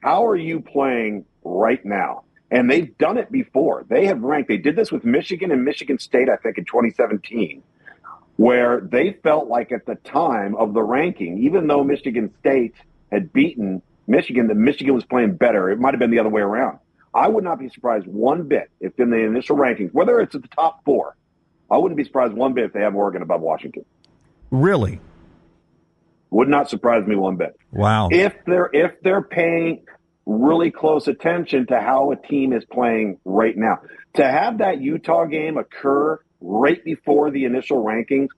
how 0.00 0.26
are 0.26 0.36
you 0.36 0.60
playing 0.60 1.24
right 1.42 1.84
now? 1.84 2.24
And 2.50 2.70
they've 2.70 2.96
done 2.98 3.18
it 3.18 3.32
before. 3.32 3.84
They 3.88 4.06
have 4.06 4.20
ranked, 4.22 4.48
they 4.48 4.58
did 4.58 4.76
this 4.76 4.92
with 4.92 5.04
Michigan 5.04 5.50
and 5.50 5.64
Michigan 5.64 5.98
State, 5.98 6.28
I 6.28 6.36
think, 6.36 6.58
in 6.58 6.64
2017 6.64 7.62
where 8.36 8.80
they 8.80 9.16
felt 9.22 9.48
like 9.48 9.72
at 9.72 9.86
the 9.86 9.94
time 9.96 10.56
of 10.56 10.74
the 10.74 10.82
ranking, 10.82 11.38
even 11.44 11.66
though 11.66 11.84
Michigan 11.84 12.32
State 12.40 12.74
had 13.12 13.32
beaten 13.32 13.82
Michigan, 14.06 14.48
that 14.48 14.56
Michigan 14.56 14.94
was 14.94 15.04
playing 15.04 15.36
better. 15.36 15.70
It 15.70 15.78
might 15.78 15.94
have 15.94 16.00
been 16.00 16.10
the 16.10 16.18
other 16.18 16.28
way 16.28 16.42
around. 16.42 16.78
I 17.14 17.28
would 17.28 17.44
not 17.44 17.60
be 17.60 17.68
surprised 17.68 18.06
one 18.06 18.48
bit 18.48 18.70
if 18.80 18.98
in 18.98 19.10
the 19.10 19.18
initial 19.18 19.56
rankings, 19.56 19.92
whether 19.92 20.20
it's 20.20 20.34
at 20.34 20.42
the 20.42 20.48
top 20.48 20.84
four, 20.84 21.16
I 21.70 21.78
wouldn't 21.78 21.96
be 21.96 22.04
surprised 22.04 22.34
one 22.34 22.54
bit 22.54 22.64
if 22.64 22.72
they 22.72 22.80
have 22.80 22.94
Oregon 22.94 23.22
above 23.22 23.40
Washington. 23.40 23.84
Really? 24.50 25.00
Would 26.30 26.48
not 26.48 26.68
surprise 26.68 27.06
me 27.06 27.14
one 27.14 27.36
bit. 27.36 27.56
Wow. 27.70 28.08
If 28.10 28.34
they're 28.46 28.68
if 28.72 29.00
they're 29.02 29.22
paying 29.22 29.84
really 30.26 30.70
close 30.70 31.06
attention 31.06 31.66
to 31.66 31.80
how 31.80 32.10
a 32.10 32.16
team 32.16 32.52
is 32.52 32.64
playing 32.64 33.18
right 33.24 33.56
now. 33.56 33.80
To 34.14 34.24
have 34.26 34.58
that 34.58 34.80
Utah 34.80 35.26
game 35.26 35.58
occur 35.58 36.18
right 36.44 36.84
before 36.84 37.30
the 37.30 37.44
initial 37.44 37.82
rankings 37.82 38.28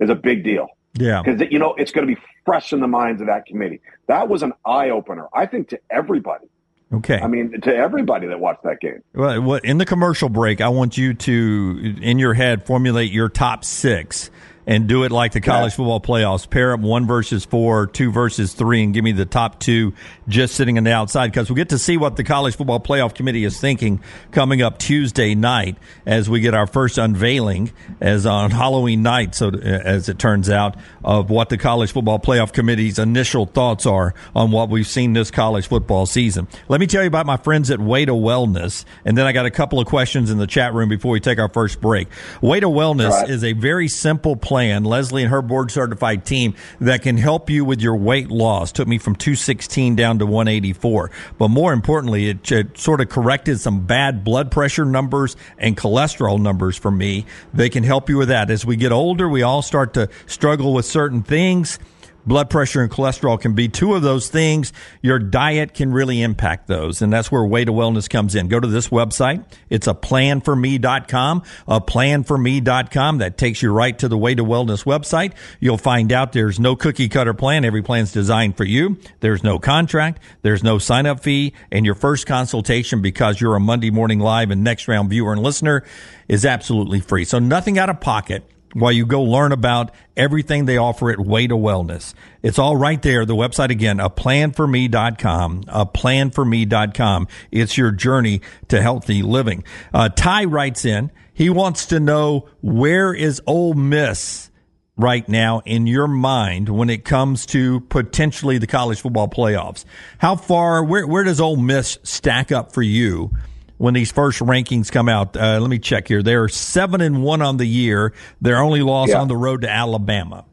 is 0.00 0.08
a 0.08 0.14
big 0.14 0.44
deal. 0.44 0.68
Yeah. 0.94 1.22
Because, 1.22 1.48
you 1.50 1.58
know, 1.58 1.74
it's 1.74 1.92
going 1.92 2.06
to 2.06 2.14
be 2.14 2.20
fresh 2.44 2.72
in 2.72 2.80
the 2.80 2.86
minds 2.86 3.20
of 3.20 3.26
that 3.26 3.46
committee. 3.46 3.80
That 4.06 4.28
was 4.28 4.42
an 4.42 4.52
eye 4.64 4.90
opener, 4.90 5.28
I 5.34 5.46
think, 5.46 5.68
to 5.70 5.80
everybody. 5.90 6.46
Okay. 6.92 7.18
I 7.18 7.26
mean, 7.26 7.60
to 7.62 7.74
everybody 7.74 8.28
that 8.28 8.38
watched 8.38 8.62
that 8.62 8.80
game. 8.80 9.02
Well, 9.12 9.60
in 9.64 9.78
the 9.78 9.84
commercial 9.84 10.28
break, 10.28 10.60
I 10.60 10.68
want 10.68 10.96
you 10.96 11.14
to, 11.14 11.96
in 12.00 12.18
your 12.18 12.32
head, 12.32 12.64
formulate 12.64 13.10
your 13.10 13.28
top 13.28 13.64
six 13.64 14.30
and 14.66 14.88
do 14.88 15.04
it 15.04 15.12
like 15.12 15.32
the 15.32 15.40
college 15.40 15.74
football 15.74 16.00
playoffs. 16.00 16.48
Pair 16.48 16.72
up 16.72 16.80
one 16.80 17.06
versus 17.06 17.44
four, 17.44 17.86
two 17.86 18.10
versus 18.10 18.52
three, 18.52 18.82
and 18.82 18.92
give 18.92 19.04
me 19.04 19.12
the 19.12 19.24
top 19.24 19.60
two 19.60 19.94
just 20.26 20.56
sitting 20.56 20.76
on 20.76 20.84
the 20.84 20.92
outside 20.92 21.28
because 21.28 21.48
we'll 21.48 21.56
get 21.56 21.68
to 21.68 21.78
see 21.78 21.96
what 21.96 22.16
the 22.16 22.24
college 22.24 22.56
football 22.56 22.80
playoff 22.80 23.14
committee 23.14 23.44
is 23.44 23.60
thinking 23.60 24.00
coming 24.32 24.62
up 24.62 24.78
Tuesday 24.78 25.34
night 25.34 25.76
as 26.04 26.28
we 26.28 26.40
get 26.40 26.52
our 26.52 26.66
first 26.66 26.98
unveiling 26.98 27.70
as 28.00 28.26
on 28.26 28.50
Halloween 28.50 29.02
night. 29.02 29.36
So 29.36 29.48
uh, 29.48 29.58
as 29.58 30.08
it 30.08 30.18
turns 30.18 30.50
out 30.50 30.76
of 31.04 31.30
what 31.30 31.48
the 31.48 31.58
college 31.58 31.92
football 31.92 32.18
playoff 32.18 32.52
committee's 32.52 32.98
initial 32.98 33.46
thoughts 33.46 33.86
are 33.86 34.14
on 34.34 34.50
what 34.50 34.68
we've 34.68 34.86
seen 34.86 35.12
this 35.12 35.30
college 35.30 35.68
football 35.68 36.06
season. 36.06 36.48
Let 36.68 36.80
me 36.80 36.88
tell 36.88 37.02
you 37.02 37.08
about 37.08 37.26
my 37.26 37.36
friends 37.36 37.70
at 37.70 37.78
Way 37.78 38.04
to 38.04 38.12
Wellness, 38.12 38.84
and 39.04 39.16
then 39.16 39.26
I 39.26 39.32
got 39.32 39.46
a 39.46 39.50
couple 39.50 39.78
of 39.78 39.86
questions 39.86 40.30
in 40.30 40.38
the 40.38 40.46
chat 40.46 40.74
room 40.74 40.88
before 40.88 41.12
we 41.12 41.20
take 41.20 41.38
our 41.38 41.48
first 41.48 41.80
break. 41.80 42.08
Way 42.40 42.58
to 42.58 42.66
Wellness 42.66 43.10
right. 43.10 43.30
is 43.30 43.44
a 43.44 43.52
very 43.52 43.86
simple 43.86 44.34
plan 44.34 44.55
plan, 44.56 44.84
Leslie 44.84 45.20
and 45.20 45.30
her 45.30 45.42
board 45.42 45.70
certified 45.70 46.24
team 46.24 46.54
that 46.80 47.02
can 47.02 47.18
help 47.18 47.50
you 47.50 47.62
with 47.62 47.82
your 47.82 47.94
weight 47.94 48.30
loss. 48.30 48.72
Took 48.72 48.88
me 48.88 48.96
from 48.96 49.14
216 49.14 49.96
down 49.96 50.18
to 50.20 50.24
184. 50.24 51.10
But 51.36 51.48
more 51.48 51.74
importantly, 51.74 52.30
it, 52.30 52.50
it 52.50 52.78
sort 52.78 53.02
of 53.02 53.10
corrected 53.10 53.60
some 53.60 53.84
bad 53.84 54.24
blood 54.24 54.50
pressure 54.50 54.86
numbers 54.86 55.36
and 55.58 55.76
cholesterol 55.76 56.40
numbers 56.40 56.78
for 56.78 56.90
me. 56.90 57.26
They 57.52 57.68
can 57.68 57.84
help 57.84 58.08
you 58.08 58.16
with 58.16 58.28
that. 58.28 58.50
As 58.50 58.64
we 58.64 58.76
get 58.76 58.92
older, 58.92 59.28
we 59.28 59.42
all 59.42 59.60
start 59.60 59.92
to 59.92 60.08
struggle 60.24 60.72
with 60.72 60.86
certain 60.86 61.22
things 61.22 61.78
blood 62.26 62.50
pressure 62.50 62.82
and 62.82 62.90
cholesterol 62.90 63.40
can 63.40 63.54
be 63.54 63.68
two 63.68 63.94
of 63.94 64.02
those 64.02 64.28
things. 64.28 64.72
Your 65.00 65.18
diet 65.18 65.74
can 65.74 65.92
really 65.92 66.22
impact 66.22 66.66
those. 66.66 67.00
And 67.00 67.12
that's 67.12 67.30
where 67.30 67.44
Way 67.44 67.64
to 67.64 67.72
Wellness 67.72 68.10
comes 68.10 68.34
in. 68.34 68.48
Go 68.48 68.60
to 68.60 68.66
this 68.66 68.88
website. 68.88 69.44
It's 69.70 69.86
a 69.86 69.94
planforme.com, 69.94 71.42
a 71.68 71.80
planforme.com 71.80 73.18
that 73.18 73.38
takes 73.38 73.62
you 73.62 73.72
right 73.72 73.98
to 73.98 74.08
the 74.08 74.18
Way 74.18 74.34
to 74.34 74.44
Wellness 74.44 74.84
website. 74.84 75.32
You'll 75.60 75.78
find 75.78 76.12
out 76.12 76.32
there's 76.32 76.58
no 76.58 76.76
cookie 76.76 77.08
cutter 77.08 77.34
plan. 77.34 77.64
Every 77.64 77.82
plan's 77.82 78.12
designed 78.12 78.56
for 78.56 78.64
you. 78.64 78.98
There's 79.20 79.44
no 79.44 79.58
contract. 79.58 80.20
There's 80.42 80.64
no 80.64 80.78
sign 80.78 81.06
up 81.06 81.20
fee. 81.20 81.54
And 81.70 81.86
your 81.86 81.94
first 81.94 82.26
consultation 82.26 83.02
because 83.02 83.40
you're 83.40 83.54
a 83.54 83.60
Monday 83.60 83.90
morning 83.90 84.20
live 84.20 84.50
and 84.50 84.64
next 84.64 84.88
round 84.88 85.10
viewer 85.10 85.32
and 85.32 85.42
listener 85.42 85.84
is 86.28 86.44
absolutely 86.44 87.00
free. 87.00 87.24
So 87.24 87.38
nothing 87.38 87.78
out 87.78 87.88
of 87.88 88.00
pocket 88.00 88.44
while 88.72 88.92
you 88.92 89.06
go 89.06 89.22
learn 89.22 89.52
about 89.52 89.92
everything 90.16 90.64
they 90.64 90.76
offer 90.76 91.10
at 91.10 91.18
Way 91.18 91.46
to 91.46 91.54
Wellness. 91.54 92.14
It's 92.42 92.58
all 92.58 92.76
right 92.76 93.00
there. 93.00 93.24
The 93.24 93.34
website 93.34 93.70
again, 93.70 94.00
a 94.00 94.10
planforme.com, 94.10 95.64
a 95.68 95.86
planforme.com. 95.86 97.28
It's 97.50 97.78
your 97.78 97.90
journey 97.90 98.40
to 98.68 98.82
healthy 98.82 99.22
living. 99.22 99.64
Uh, 99.92 100.08
Ty 100.08 100.44
writes 100.44 100.84
in, 100.84 101.10
he 101.32 101.50
wants 101.50 101.86
to 101.86 102.00
know 102.00 102.48
where 102.60 103.12
is 103.12 103.42
Ole 103.46 103.74
Miss 103.74 104.50
right 104.96 105.28
now 105.28 105.60
in 105.64 105.86
your 105.86 106.08
mind 106.08 106.68
when 106.68 106.88
it 106.90 107.04
comes 107.04 107.46
to 107.46 107.80
potentially 107.80 108.58
the 108.58 108.66
college 108.66 109.00
football 109.00 109.28
playoffs? 109.28 109.84
How 110.18 110.36
far, 110.36 110.82
where, 110.82 111.06
where 111.06 111.24
does 111.24 111.40
Ole 111.40 111.56
Miss 111.56 111.98
stack 112.02 112.50
up 112.50 112.72
for 112.72 112.82
you? 112.82 113.30
When 113.78 113.94
these 113.94 114.10
first 114.10 114.40
rankings 114.40 114.90
come 114.90 115.08
out. 115.08 115.36
Uh, 115.36 115.58
let 115.60 115.68
me 115.68 115.78
check 115.78 116.08
here. 116.08 116.22
They're 116.22 116.48
seven 116.48 117.00
and 117.00 117.22
one 117.22 117.42
on 117.42 117.56
the 117.56 117.66
year. 117.66 118.12
Their 118.40 118.58
only 118.58 118.82
loss 118.82 119.10
yeah. 119.10 119.20
on 119.20 119.28
the 119.28 119.36
road 119.36 119.62
to 119.62 119.70
Alabama. 119.70 120.44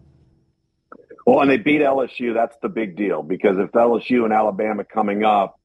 Well, 1.25 1.41
and 1.41 1.49
they 1.49 1.57
beat 1.57 1.81
LSU. 1.81 2.33
That's 2.33 2.55
the 2.61 2.69
big 2.69 2.97
deal 2.97 3.23
because 3.23 3.57
if 3.57 3.71
LSU 3.71 4.25
and 4.25 4.33
Alabama 4.33 4.83
coming 4.83 5.23
up, 5.23 5.59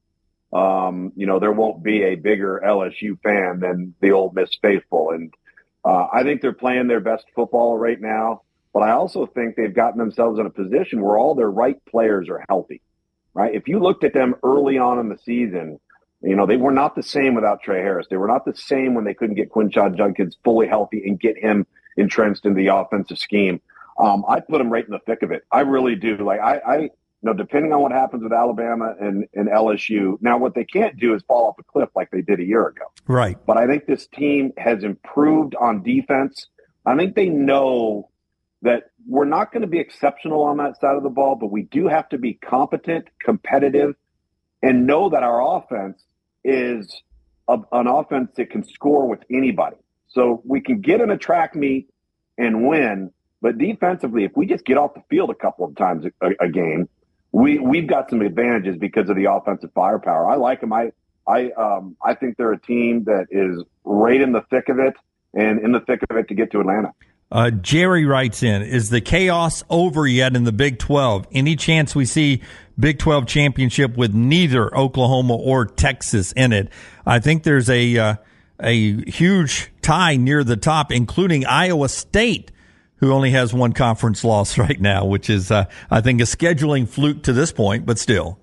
um, 0.53 1.11
you 1.15 1.27
know, 1.27 1.39
there 1.39 1.51
won't 1.51 1.83
be 1.83 2.03
a 2.03 2.15
bigger 2.15 2.61
LSU 2.65 3.19
fan 3.21 3.59
than 3.59 3.93
the 4.01 4.11
Ole 4.11 4.31
Miss 4.33 4.49
faithful. 4.61 5.11
And 5.11 5.33
uh, 5.83 6.07
I 6.11 6.23
think 6.23 6.41
they're 6.41 6.53
playing 6.53 6.87
their 6.87 7.01
best 7.01 7.25
football 7.35 7.77
right 7.77 7.99
now. 7.99 8.41
But 8.73 8.83
I 8.83 8.91
also 8.91 9.25
think 9.25 9.55
they've 9.55 9.73
gotten 9.73 9.97
themselves 9.97 10.39
in 10.39 10.45
a 10.45 10.51
position 10.51 11.01
where 11.01 11.17
all 11.17 11.35
their 11.35 11.49
right 11.49 11.83
players 11.85 12.29
are 12.29 12.45
healthy, 12.47 12.81
right? 13.33 13.53
If 13.53 13.67
you 13.67 13.79
looked 13.79 14.03
at 14.03 14.13
them 14.13 14.35
early 14.43 14.77
on 14.77 14.99
in 14.99 15.09
the 15.09 15.17
season, 15.17 15.79
you 16.21 16.35
know, 16.35 16.45
they 16.45 16.57
were 16.57 16.71
not 16.71 16.95
the 16.95 17.03
same 17.03 17.33
without 17.33 17.61
Tre 17.63 17.79
Harris. 17.79 18.07
They 18.09 18.17
were 18.17 18.27
not 18.27 18.45
the 18.45 18.55
same 18.55 18.93
when 18.93 19.05
they 19.05 19.13
couldn't 19.13 19.35
get 19.35 19.51
Quinshon 19.51 19.95
Judkins 19.95 20.37
fully 20.43 20.67
healthy 20.67 21.03
and 21.05 21.19
get 21.19 21.37
him 21.37 21.65
entrenched 21.97 22.45
in 22.45 22.53
the 22.55 22.67
offensive 22.67 23.17
scheme. 23.17 23.61
Um, 23.97 24.25
I 24.27 24.39
put 24.39 24.61
him 24.61 24.69
right 24.69 24.85
in 24.85 24.91
the 24.91 24.99
thick 24.99 25.23
of 25.23 25.31
it. 25.31 25.43
I 25.51 25.61
really 25.61 25.95
do. 25.95 26.17
Like 26.17 26.39
I, 26.39 26.57
I, 26.57 26.77
you 26.77 26.89
know, 27.23 27.33
depending 27.33 27.73
on 27.73 27.81
what 27.81 27.91
happens 27.91 28.23
with 28.23 28.33
Alabama 28.33 28.95
and, 28.99 29.27
and 29.33 29.49
LSU. 29.49 30.17
Now, 30.21 30.37
what 30.37 30.55
they 30.55 30.63
can't 30.63 30.97
do 30.97 31.13
is 31.13 31.21
fall 31.27 31.47
off 31.47 31.55
a 31.59 31.63
cliff 31.63 31.89
like 31.95 32.09
they 32.11 32.21
did 32.21 32.39
a 32.39 32.45
year 32.45 32.67
ago. 32.67 32.85
Right. 33.07 33.37
But 33.45 33.57
I 33.57 33.67
think 33.67 33.85
this 33.85 34.07
team 34.07 34.53
has 34.57 34.83
improved 34.83 35.55
on 35.55 35.83
defense. 35.83 36.47
I 36.85 36.95
think 36.95 37.15
they 37.15 37.27
know 37.27 38.09
that 38.61 38.91
we're 39.07 39.25
not 39.25 39.51
going 39.51 39.61
to 39.61 39.67
be 39.67 39.79
exceptional 39.79 40.43
on 40.43 40.57
that 40.57 40.79
side 40.79 40.95
of 40.95 41.03
the 41.03 41.09
ball, 41.09 41.35
but 41.35 41.47
we 41.47 41.63
do 41.63 41.87
have 41.87 42.07
to 42.09 42.17
be 42.17 42.33
competent, 42.33 43.07
competitive, 43.21 43.95
and 44.61 44.85
know 44.85 45.09
that 45.09 45.23
our 45.23 45.57
offense 45.57 46.03
is 46.43 47.01
a, 47.47 47.57
an 47.71 47.87
offense 47.87 48.31
that 48.35 48.49
can 48.49 48.63
score 48.63 49.07
with 49.07 49.19
anybody. 49.31 49.77
So 50.09 50.41
we 50.45 50.61
can 50.61 50.81
get 50.81 51.01
in 51.01 51.11
a 51.11 51.17
track 51.17 51.55
meet 51.55 51.89
and 52.37 52.67
win, 52.67 53.11
but 53.41 53.57
defensively, 53.57 54.23
if 54.23 54.31
we 54.35 54.45
just 54.45 54.65
get 54.65 54.77
off 54.77 54.93
the 54.93 55.03
field 55.09 55.29
a 55.29 55.35
couple 55.35 55.65
of 55.65 55.75
times 55.75 56.05
a, 56.21 56.29
a 56.39 56.49
game, 56.49 56.89
we 57.31 57.59
we've 57.59 57.87
got 57.87 58.09
some 58.09 58.21
advantages 58.21 58.77
because 58.77 59.09
of 59.09 59.15
the 59.15 59.31
offensive 59.31 59.71
firepower. 59.73 60.27
I 60.27 60.35
like 60.35 60.61
them. 60.61 60.73
I 60.73 60.91
I 61.27 61.51
um 61.51 61.95
I 62.03 62.15
think 62.15 62.37
they're 62.37 62.53
a 62.53 62.59
team 62.59 63.03
that 63.05 63.27
is 63.29 63.63
right 63.83 64.19
in 64.19 64.31
the 64.31 64.41
thick 64.49 64.69
of 64.69 64.79
it 64.79 64.95
and 65.33 65.59
in 65.59 65.71
the 65.71 65.79
thick 65.79 66.01
of 66.09 66.17
it 66.17 66.27
to 66.29 66.33
get 66.33 66.51
to 66.51 66.59
Atlanta. 66.59 66.93
Uh, 67.31 67.51
Jerry 67.51 68.05
writes 68.05 68.41
in, 68.41 68.63
is 68.63 68.89
the 68.89 69.01
chaos 69.01 69.63
over 69.69 70.07
yet 70.07 70.35
in 70.35 70.45
the 70.45 70.51
Big 70.51 70.79
12? 70.79 71.27
Any 71.31 71.55
chance 71.55 71.93
we 71.93 72.05
see 72.05 72.41
Big 72.79 72.99
12 72.99 73.27
championship 73.27 73.97
with 73.97 74.13
neither 74.13 74.75
Oklahoma 74.75 75.35
or 75.35 75.65
Texas 75.65 76.31
in 76.33 76.53
it? 76.53 76.69
I 77.05 77.19
think 77.19 77.43
there's 77.43 77.69
a, 77.69 77.97
uh, 77.97 78.15
a 78.59 79.03
huge 79.09 79.71
tie 79.81 80.15
near 80.15 80.43
the 80.43 80.57
top, 80.57 80.91
including 80.91 81.45
Iowa 81.45 81.89
State, 81.89 82.51
who 82.97 83.11
only 83.11 83.31
has 83.31 83.53
one 83.53 83.73
conference 83.73 84.23
loss 84.23 84.57
right 84.57 84.79
now, 84.79 85.05
which 85.05 85.29
is, 85.29 85.51
uh, 85.51 85.65
I 85.89 86.01
think, 86.01 86.21
a 86.21 86.25
scheduling 86.25 86.87
fluke 86.87 87.23
to 87.23 87.33
this 87.33 87.51
point, 87.51 87.85
but 87.85 87.99
still. 87.99 88.39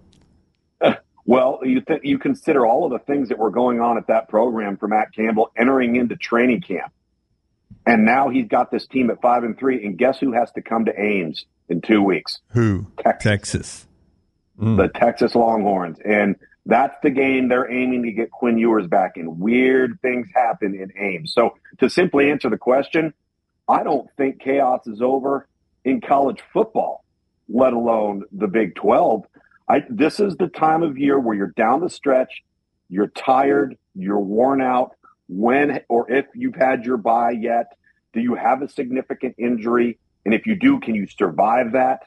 Well, 1.29 1.59
you 1.65 1.81
th- 1.81 2.03
you 2.05 2.21
consider 2.21 2.65
all 2.65 2.85
of 2.85 2.93
the 2.93 3.01
things 3.01 3.31
that 3.31 3.39
were 3.39 3.51
going 3.51 3.81
on 3.81 3.99
at 3.99 4.07
that 4.07 4.29
program 4.29 4.77
for 4.77 4.87
Matt 4.87 5.13
Campbell 5.13 5.51
entering 5.57 5.97
into 5.97 6.15
training 6.15 6.61
camp 6.61 6.93
and 7.87 8.05
now 8.05 8.29
he's 8.29 8.49
got 8.49 8.71
this 8.71 8.87
team 8.87 9.11
at 9.11 9.23
five 9.23 9.45
and 9.45 9.57
three. 9.57 9.85
And 9.87 9.97
guess 9.97 10.19
who 10.19 10.33
has 10.33 10.51
to 10.53 10.63
come 10.63 10.85
to 10.87 11.01
Ames 11.01 11.47
in 11.69 11.81
two 11.81 12.03
weeks? 12.03 12.41
Who? 12.51 12.87
Texas. 12.99 13.23
Texas. 13.23 13.86
Mm. 14.59 14.77
The 14.77 14.89
Texas 14.89 15.35
Longhorns. 15.35 15.99
And 16.05 16.37
that's 16.65 16.97
the 17.03 17.11
game 17.11 17.49
they're 17.49 17.71
aiming 17.71 18.03
to 18.05 18.13
get 18.13 18.31
Quinn 18.31 18.59
Ewers 18.59 18.87
back 18.87 19.17
in. 19.17 19.39
Weird 19.39 19.99
things 20.03 20.29
happen 20.35 20.75
in 20.75 20.93
Ames. 21.01 21.33
So 21.33 21.57
to 21.79 21.89
simply 21.89 22.31
answer 22.31 22.51
the 22.51 22.59
question, 22.59 23.15
I 23.69 23.83
don't 23.83 24.09
think 24.17 24.41
chaos 24.41 24.87
is 24.87 25.01
over 25.01 25.49
in 25.85 26.01
college 26.01 26.43
football, 26.53 27.05
let 27.49 27.73
alone 27.73 28.25
the 28.33 28.49
Big 28.49 28.75
12. 28.75 29.25
I, 29.69 29.83
this 29.89 30.21
is 30.21 30.37
the 30.37 30.49
time 30.49 30.83
of 30.83 30.99
year 30.99 31.19
where 31.19 31.37
you're 31.37 31.53
down 31.57 31.81
the 31.81 31.91
stretch, 31.91 32.43
you're 32.89 33.09
tired, 33.09 33.77
you're 33.95 34.21
worn 34.21 34.61
out, 34.61 34.93
when 35.29 35.81
or 35.89 36.11
if 36.11 36.27
you've 36.35 36.55
had 36.55 36.85
your 36.85 36.97
bye 36.97 37.33
yet. 37.33 37.77
Do 38.13 38.21
you 38.21 38.35
have 38.35 38.63
a 38.63 38.69
significant 38.69 39.35
injury? 39.39 39.99
And 40.25 40.35
if 40.35 40.47
you 40.47 40.57
do, 40.57 40.81
can 40.81 40.95
you 40.95 41.07
survive 41.07 41.73
that? 41.73 42.05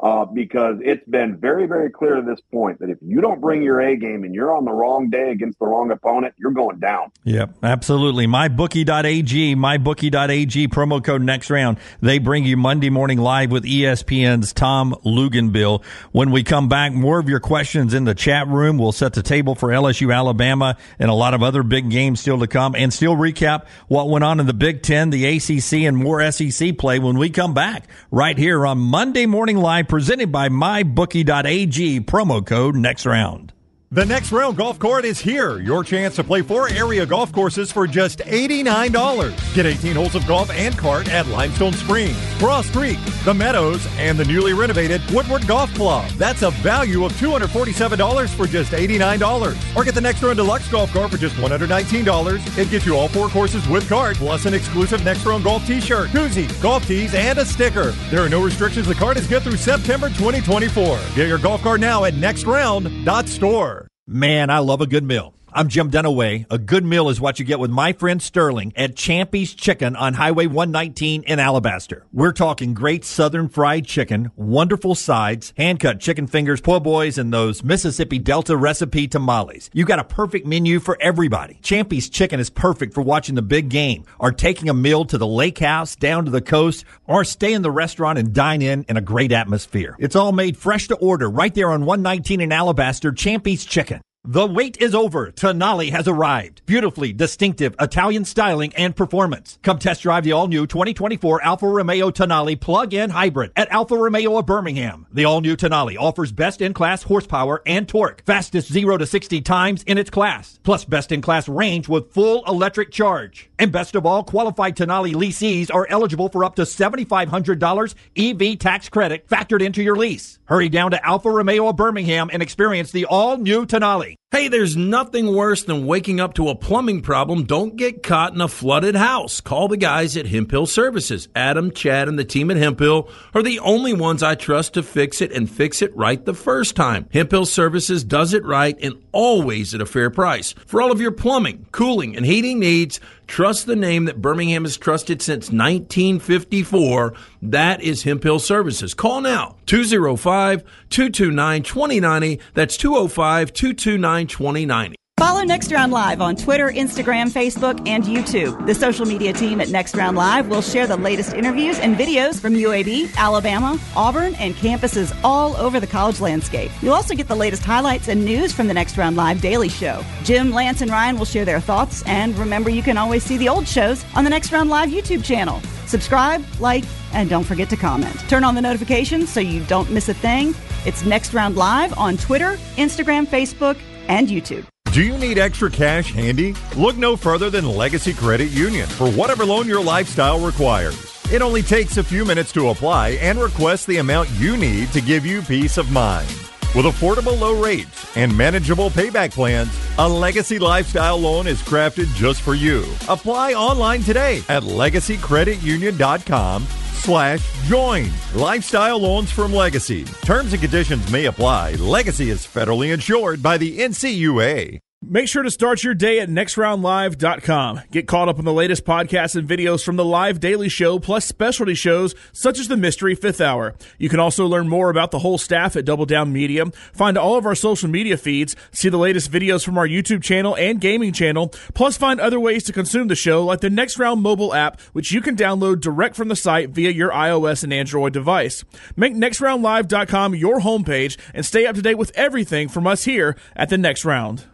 Uh, 0.00 0.24
because 0.24 0.76
it's 0.80 1.04
been 1.08 1.36
very, 1.36 1.66
very 1.66 1.90
clear 1.90 2.16
to 2.16 2.22
this 2.22 2.40
point 2.52 2.78
that 2.78 2.88
if 2.88 2.98
you 3.02 3.20
don't 3.20 3.40
bring 3.40 3.62
your 3.62 3.80
A 3.80 3.96
game 3.96 4.22
and 4.22 4.34
you're 4.34 4.56
on 4.56 4.64
the 4.64 4.72
wrong 4.72 5.10
day 5.10 5.30
against 5.30 5.58
the 5.58 5.66
wrong 5.66 5.90
opponent, 5.90 6.34
you're 6.38 6.52
going 6.52 6.78
down. 6.78 7.10
Yep, 7.24 7.56
absolutely. 7.62 8.26
MyBookie.ag, 8.26 9.56
MyBookie.ag, 9.56 10.68
promo 10.68 11.02
code 11.02 11.22
next 11.22 11.50
round. 11.50 11.78
They 12.00 12.18
bring 12.18 12.44
you 12.44 12.56
Monday 12.56 12.90
morning 12.90 13.18
live 13.18 13.50
with 13.50 13.64
ESPN's 13.64 14.52
Tom 14.52 14.94
Luginbill. 15.04 15.84
When 16.12 16.30
we 16.30 16.44
come 16.44 16.68
back, 16.68 16.92
more 16.92 17.18
of 17.18 17.28
your 17.28 17.40
questions 17.40 17.92
in 17.92 18.04
the 18.04 18.14
chat 18.14 18.46
room. 18.46 18.78
We'll 18.78 18.92
set 18.92 19.14
the 19.14 19.22
table 19.22 19.56
for 19.56 19.70
LSU, 19.70 20.14
Alabama, 20.14 20.76
and 21.00 21.10
a 21.10 21.14
lot 21.14 21.34
of 21.34 21.42
other 21.42 21.64
big 21.64 21.90
games 21.90 22.20
still 22.20 22.38
to 22.38 22.46
come, 22.46 22.76
and 22.76 22.92
still 22.92 23.16
recap 23.16 23.66
what 23.88 24.08
went 24.08 24.24
on 24.24 24.38
in 24.38 24.46
the 24.46 24.54
Big 24.54 24.82
Ten, 24.82 25.10
the 25.10 25.26
ACC, 25.26 25.84
and 25.88 25.96
more 25.96 26.30
SEC 26.30 26.78
play 26.78 27.00
when 27.00 27.18
we 27.18 27.30
come 27.30 27.52
back 27.52 27.88
right 28.10 28.38
here 28.38 28.64
on 28.64 28.78
Monday 28.78 29.26
Morning 29.26 29.56
Live, 29.56 29.87
presented 29.88 30.30
by 30.30 30.48
MyBookie.ag. 30.48 32.00
Promo 32.02 32.46
code 32.46 32.76
next 32.76 33.06
round. 33.06 33.52
The 33.90 34.04
next 34.04 34.32
round 34.32 34.58
golf 34.58 34.78
court 34.78 35.06
is 35.06 35.18
here. 35.18 35.60
Your 35.60 35.82
chance 35.82 36.14
to 36.16 36.24
play 36.24 36.42
four 36.42 36.68
area 36.68 37.06
golf 37.06 37.32
courses 37.32 37.72
for 37.72 37.86
just 37.86 38.18
$89. 38.18 39.54
Get 39.54 39.64
18 39.64 39.96
holes 39.96 40.14
of 40.14 40.26
golf 40.26 40.50
and 40.50 40.76
cart 40.76 41.08
at 41.08 41.26
Limestone 41.28 41.72
Springs, 41.72 42.14
Cross 42.36 42.70
Creek, 42.70 42.98
The 43.24 43.32
Meadows, 43.32 43.86
and 43.96 44.18
the 44.18 44.26
newly 44.26 44.52
renovated 44.52 45.00
Woodward 45.10 45.46
Golf 45.46 45.72
Club. 45.72 46.06
That's 46.18 46.42
a 46.42 46.50
value 46.50 47.06
of 47.06 47.12
$247 47.12 48.28
for 48.28 48.46
just 48.46 48.72
$89. 48.72 49.56
Or 49.74 49.84
get 49.84 49.94
the 49.94 50.02
next 50.02 50.22
round 50.22 50.36
deluxe 50.36 50.68
golf 50.68 50.92
cart 50.92 51.10
for 51.10 51.16
just 51.16 51.36
$119. 51.36 52.58
It 52.58 52.68
gets 52.68 52.84
you 52.84 52.94
all 52.94 53.08
four 53.08 53.28
courses 53.28 53.66
with 53.68 53.88
cart, 53.88 54.18
plus 54.18 54.44
an 54.44 54.52
exclusive 54.52 55.02
next 55.02 55.24
round 55.24 55.44
golf 55.44 55.66
t-shirt, 55.66 56.10
koozie, 56.10 56.60
golf 56.60 56.86
tees, 56.86 57.14
and 57.14 57.38
a 57.38 57.44
sticker. 57.46 57.92
There 58.10 58.22
are 58.22 58.28
no 58.28 58.44
restrictions. 58.44 58.86
The 58.86 58.94
cart 58.94 59.16
is 59.16 59.26
good 59.26 59.44
through 59.44 59.56
September 59.56 60.08
2024. 60.08 60.98
Get 61.14 61.26
your 61.26 61.38
golf 61.38 61.62
cart 61.62 61.80
now 61.80 62.04
at 62.04 62.12
nextround.store. 62.12 63.77
Man, 64.10 64.48
I 64.48 64.60
love 64.60 64.80
a 64.80 64.86
good 64.86 65.04
meal. 65.04 65.34
I'm 65.58 65.66
Jim 65.66 65.90
Dunaway. 65.90 66.46
A 66.50 66.58
good 66.58 66.84
meal 66.84 67.08
is 67.08 67.20
what 67.20 67.40
you 67.40 67.44
get 67.44 67.58
with 67.58 67.72
my 67.72 67.92
friend 67.92 68.22
Sterling 68.22 68.72
at 68.76 68.94
Champy's 68.94 69.54
Chicken 69.54 69.96
on 69.96 70.14
Highway 70.14 70.46
119 70.46 71.24
in 71.24 71.40
Alabaster. 71.40 72.06
We're 72.12 72.30
talking 72.30 72.74
great 72.74 73.04
southern 73.04 73.48
fried 73.48 73.84
chicken, 73.84 74.30
wonderful 74.36 74.94
sides, 74.94 75.52
hand 75.56 75.80
cut 75.80 75.98
chicken 75.98 76.28
fingers, 76.28 76.60
po' 76.60 76.78
boys, 76.78 77.18
and 77.18 77.32
those 77.32 77.64
Mississippi 77.64 78.20
Delta 78.20 78.56
recipe 78.56 79.08
tamales. 79.08 79.68
You 79.72 79.84
got 79.84 79.98
a 79.98 80.04
perfect 80.04 80.46
menu 80.46 80.78
for 80.78 80.96
everybody. 81.00 81.58
Champy's 81.60 82.08
Chicken 82.08 82.38
is 82.38 82.50
perfect 82.50 82.94
for 82.94 83.02
watching 83.02 83.34
the 83.34 83.42
big 83.42 83.68
game, 83.68 84.04
or 84.20 84.30
taking 84.30 84.68
a 84.68 84.74
meal 84.74 85.06
to 85.06 85.18
the 85.18 85.26
lake 85.26 85.58
house, 85.58 85.96
down 85.96 86.24
to 86.26 86.30
the 86.30 86.40
coast, 86.40 86.84
or 87.08 87.24
stay 87.24 87.52
in 87.52 87.62
the 87.62 87.72
restaurant 87.72 88.16
and 88.16 88.32
dine 88.32 88.62
in 88.62 88.84
in 88.88 88.96
a 88.96 89.00
great 89.00 89.32
atmosphere. 89.32 89.96
It's 89.98 90.14
all 90.14 90.30
made 90.30 90.56
fresh 90.56 90.86
to 90.86 90.94
order 90.94 91.28
right 91.28 91.52
there 91.52 91.72
on 91.72 91.84
119 91.84 92.40
in 92.40 92.52
Alabaster, 92.52 93.10
Champy's 93.10 93.64
Chicken. 93.64 94.00
The 94.30 94.46
wait 94.46 94.76
is 94.78 94.94
over. 94.94 95.32
Tonali 95.32 95.90
has 95.90 96.06
arrived. 96.06 96.60
Beautifully 96.66 97.14
distinctive 97.14 97.74
Italian 97.80 98.26
styling 98.26 98.74
and 98.74 98.94
performance. 98.94 99.58
Come 99.62 99.78
test 99.78 100.02
drive 100.02 100.22
the 100.22 100.32
all-new 100.32 100.66
2024 100.66 101.42
Alfa 101.42 101.66
Romeo 101.66 102.10
Tonali 102.10 102.60
plug-in 102.60 103.08
hybrid 103.08 103.52
at 103.56 103.70
Alfa 103.70 103.96
Romeo 103.96 104.36
of 104.36 104.44
Birmingham. 104.44 105.06
The 105.10 105.24
all-new 105.24 105.56
Tonali 105.56 105.96
offers 105.98 106.30
best-in-class 106.30 107.04
horsepower 107.04 107.62
and 107.64 107.88
torque, 107.88 108.22
fastest 108.26 108.70
0 108.70 108.98
to 108.98 109.06
60 109.06 109.40
times 109.40 109.82
in 109.84 109.96
its 109.96 110.10
class, 110.10 110.60
plus 110.62 110.84
best-in-class 110.84 111.48
range 111.48 111.88
with 111.88 112.12
full 112.12 112.44
electric 112.46 112.90
charge. 112.90 113.48
And 113.58 113.72
best 113.72 113.94
of 113.94 114.04
all, 114.04 114.24
qualified 114.24 114.76
Tonali 114.76 115.14
leasees 115.14 115.74
are 115.74 115.86
eligible 115.88 116.28
for 116.28 116.44
up 116.44 116.54
to 116.56 116.62
$7,500 116.64 117.94
EV 118.14 118.58
tax 118.58 118.90
credit 118.90 119.26
factored 119.26 119.62
into 119.62 119.82
your 119.82 119.96
lease. 119.96 120.37
Hurry 120.48 120.70
down 120.70 120.92
to 120.92 121.06
Alfa 121.06 121.30
Romeo 121.30 121.74
Birmingham 121.74 122.30
and 122.32 122.42
experience 122.42 122.90
the 122.90 123.04
all-new 123.04 123.66
Tonali. 123.66 124.14
Hey, 124.30 124.48
there's 124.48 124.76
nothing 124.76 125.34
worse 125.34 125.62
than 125.62 125.86
waking 125.86 126.20
up 126.20 126.34
to 126.34 126.48
a 126.48 126.54
plumbing 126.54 127.02
problem. 127.02 127.44
Don't 127.44 127.76
get 127.76 128.02
caught 128.02 128.34
in 128.34 128.40
a 128.40 128.48
flooded 128.48 128.94
house. 128.94 129.42
Call 129.42 129.68
the 129.68 129.76
guys 129.76 130.16
at 130.16 130.26
Hemphill 130.26 130.66
Services. 130.66 131.28
Adam, 131.34 131.70
Chad, 131.70 132.08
and 132.08 132.18
the 132.18 132.24
team 132.24 132.50
at 132.50 132.56
Hemphill 132.56 133.10
are 133.34 133.42
the 133.42 133.58
only 133.58 133.92
ones 133.92 134.22
I 134.22 134.34
trust 134.34 134.74
to 134.74 134.82
fix 134.82 135.20
it 135.20 135.32
and 135.32 135.50
fix 135.50 135.82
it 135.82 135.94
right 135.94 136.22
the 136.22 136.34
first 136.34 136.76
time. 136.76 137.08
Hemphill 137.10 137.46
Services 137.46 138.04
does 138.04 138.32
it 138.32 138.44
right 138.44 138.76
and 138.80 139.02
always 139.12 139.74
at 139.74 139.82
a 139.82 139.86
fair 139.86 140.10
price. 140.10 140.54
For 140.66 140.80
all 140.80 140.92
of 140.92 141.00
your 141.00 141.12
plumbing, 141.12 141.66
cooling, 141.72 142.16
and 142.16 142.24
heating 142.24 142.58
needs, 142.58 143.00
trust 143.28 143.66
the 143.66 143.76
name 143.76 144.06
that 144.06 144.20
Birmingham 144.20 144.64
has 144.64 144.76
trusted 144.76 145.22
since 145.22 145.52
1954. 145.52 147.14
That 147.42 147.80
is 147.80 148.02
Hemphill 148.02 148.40
Services. 148.40 148.94
Call 148.94 149.20
now 149.20 149.56
205 149.66 150.64
229 150.90 151.62
2090. 151.62 152.40
That's 152.54 152.76
205 152.76 153.52
229 153.52 154.26
2090. 154.26 154.96
Follow 155.18 155.42
Next 155.42 155.72
Round 155.72 155.90
Live 155.90 156.20
on 156.20 156.36
Twitter, 156.36 156.68
Instagram, 156.68 157.28
Facebook, 157.28 157.88
and 157.88 158.04
YouTube. 158.04 158.64
The 158.66 158.74
social 158.74 159.04
media 159.04 159.32
team 159.32 159.60
at 159.60 159.68
Next 159.68 159.96
Round 159.96 160.16
Live 160.16 160.46
will 160.46 160.62
share 160.62 160.86
the 160.86 160.96
latest 160.96 161.34
interviews 161.34 161.80
and 161.80 161.96
videos 161.96 162.38
from 162.38 162.54
UAB, 162.54 163.12
Alabama, 163.16 163.80
Auburn, 163.96 164.36
and 164.36 164.54
campuses 164.54 165.12
all 165.24 165.56
over 165.56 165.80
the 165.80 165.88
college 165.88 166.20
landscape. 166.20 166.70
You'll 166.80 166.94
also 166.94 167.16
get 167.16 167.26
the 167.26 167.34
latest 167.34 167.64
highlights 167.64 168.06
and 168.06 168.24
news 168.24 168.52
from 168.52 168.68
the 168.68 168.74
Next 168.74 168.96
Round 168.96 169.16
Live 169.16 169.40
Daily 169.40 169.68
Show. 169.68 170.04
Jim, 170.22 170.52
Lance, 170.52 170.82
and 170.82 170.90
Ryan 170.90 171.18
will 171.18 171.24
share 171.24 171.44
their 171.44 171.60
thoughts, 171.60 172.04
and 172.06 172.38
remember 172.38 172.70
you 172.70 172.84
can 172.84 172.96
always 172.96 173.24
see 173.24 173.36
the 173.36 173.48
old 173.48 173.66
shows 173.66 174.04
on 174.14 174.22
the 174.22 174.30
Next 174.30 174.52
Round 174.52 174.70
Live 174.70 174.88
YouTube 174.88 175.24
channel. 175.24 175.60
Subscribe, 175.86 176.44
like, 176.60 176.84
and 177.12 177.28
don't 177.28 177.44
forget 177.44 177.68
to 177.70 177.76
comment. 177.76 178.14
Turn 178.28 178.44
on 178.44 178.54
the 178.54 178.62
notifications 178.62 179.30
so 179.30 179.40
you 179.40 179.64
don't 179.64 179.90
miss 179.90 180.08
a 180.08 180.14
thing. 180.14 180.54
It's 180.86 181.04
Next 181.04 181.34
Round 181.34 181.56
Live 181.56 181.98
on 181.98 182.18
Twitter, 182.18 182.52
Instagram, 182.76 183.26
Facebook, 183.26 183.76
and 184.06 184.28
YouTube. 184.28 184.64
Do 184.92 185.02
you 185.02 185.18
need 185.18 185.38
extra 185.38 185.70
cash 185.70 186.12
handy? 186.14 186.54
Look 186.74 186.96
no 186.96 187.14
further 187.14 187.50
than 187.50 187.68
Legacy 187.68 188.14
Credit 188.14 188.50
Union 188.50 188.88
for 188.88 189.10
whatever 189.10 189.44
loan 189.44 189.68
your 189.68 189.84
lifestyle 189.84 190.40
requires. 190.40 190.96
It 191.30 191.42
only 191.42 191.60
takes 191.62 191.98
a 191.98 192.02
few 192.02 192.24
minutes 192.24 192.52
to 192.52 192.70
apply 192.70 193.10
and 193.20 193.38
request 193.38 193.86
the 193.86 193.98
amount 193.98 194.30
you 194.30 194.56
need 194.56 194.90
to 194.92 195.02
give 195.02 195.26
you 195.26 195.42
peace 195.42 195.76
of 195.76 195.92
mind. 195.92 196.26
With 196.74 196.86
affordable 196.86 197.38
low 197.38 197.62
rates 197.62 198.16
and 198.16 198.34
manageable 198.36 198.88
payback 198.88 199.32
plans, 199.32 199.68
a 199.98 200.08
Legacy 200.08 200.58
Lifestyle 200.58 201.18
loan 201.18 201.46
is 201.46 201.60
crafted 201.60 202.06
just 202.14 202.40
for 202.40 202.54
you. 202.54 202.82
Apply 203.08 203.52
online 203.52 204.02
today 204.02 204.38
at 204.48 204.62
legacycreditunion.com 204.62 206.66
slash 206.98 207.68
join. 207.68 208.10
Lifestyle 208.34 208.98
loans 208.98 209.30
from 209.30 209.52
Legacy. 209.52 210.04
Terms 210.04 210.52
and 210.52 210.60
conditions 210.60 211.10
may 211.10 211.26
apply. 211.26 211.74
Legacy 211.74 212.30
is 212.30 212.46
federally 212.46 212.92
insured 212.92 213.42
by 213.42 213.56
the 213.56 213.78
NCUA. 213.78 214.80
Make 215.10 215.28
sure 215.28 215.42
to 215.42 215.50
start 215.50 215.84
your 215.84 215.94
day 215.94 216.18
at 216.18 216.28
nextroundlive.com. 216.28 217.82
Get 217.90 218.06
caught 218.06 218.28
up 218.28 218.38
on 218.38 218.44
the 218.44 218.52
latest 218.52 218.84
podcasts 218.84 219.36
and 219.36 219.48
videos 219.48 219.82
from 219.82 219.96
the 219.96 220.04
live 220.04 220.38
daily 220.38 220.68
show, 220.68 220.98
plus 220.98 221.24
specialty 221.24 221.74
shows 221.74 222.14
such 222.32 222.58
as 222.58 222.68
the 222.68 222.76
Mystery 222.76 223.14
Fifth 223.14 223.40
Hour. 223.40 223.74
You 223.96 224.10
can 224.10 224.20
also 224.20 224.46
learn 224.46 224.68
more 224.68 224.90
about 224.90 225.10
the 225.10 225.20
whole 225.20 225.38
staff 225.38 225.76
at 225.76 225.86
Double 225.86 226.04
Down 226.04 226.30
Media, 226.30 226.66
find 226.92 227.16
all 227.16 227.36
of 227.36 227.46
our 227.46 227.54
social 227.54 227.88
media 227.88 228.18
feeds, 228.18 228.54
see 228.70 228.90
the 228.90 228.98
latest 228.98 229.30
videos 229.30 229.64
from 229.64 229.78
our 229.78 229.88
YouTube 229.88 230.22
channel 230.22 230.54
and 230.56 230.78
gaming 230.78 231.14
channel, 231.14 231.54
plus 231.72 231.96
find 231.96 232.20
other 232.20 232.38
ways 232.38 232.64
to 232.64 232.72
consume 232.74 233.08
the 233.08 233.14
show 233.14 233.42
like 233.42 233.60
the 233.60 233.70
Next 233.70 233.98
Round 233.98 234.20
mobile 234.20 234.52
app, 234.52 234.78
which 234.92 235.10
you 235.10 235.22
can 235.22 235.36
download 235.36 235.80
direct 235.80 236.16
from 236.16 236.28
the 236.28 236.36
site 236.36 236.70
via 236.70 236.90
your 236.90 237.12
iOS 237.12 237.62
and 237.64 237.72
Android 237.72 238.12
device. 238.12 238.62
Make 238.94 239.14
nextroundlive.com 239.14 240.34
your 240.34 240.60
homepage 240.60 241.16
and 241.32 241.46
stay 241.46 241.64
up 241.64 241.76
to 241.76 241.82
date 241.82 241.98
with 241.98 242.10
everything 242.14 242.68
from 242.68 242.86
us 242.86 243.04
here 243.04 243.36
at 243.56 243.70
the 243.70 243.78
Next 243.78 244.04
Round. 244.04 244.44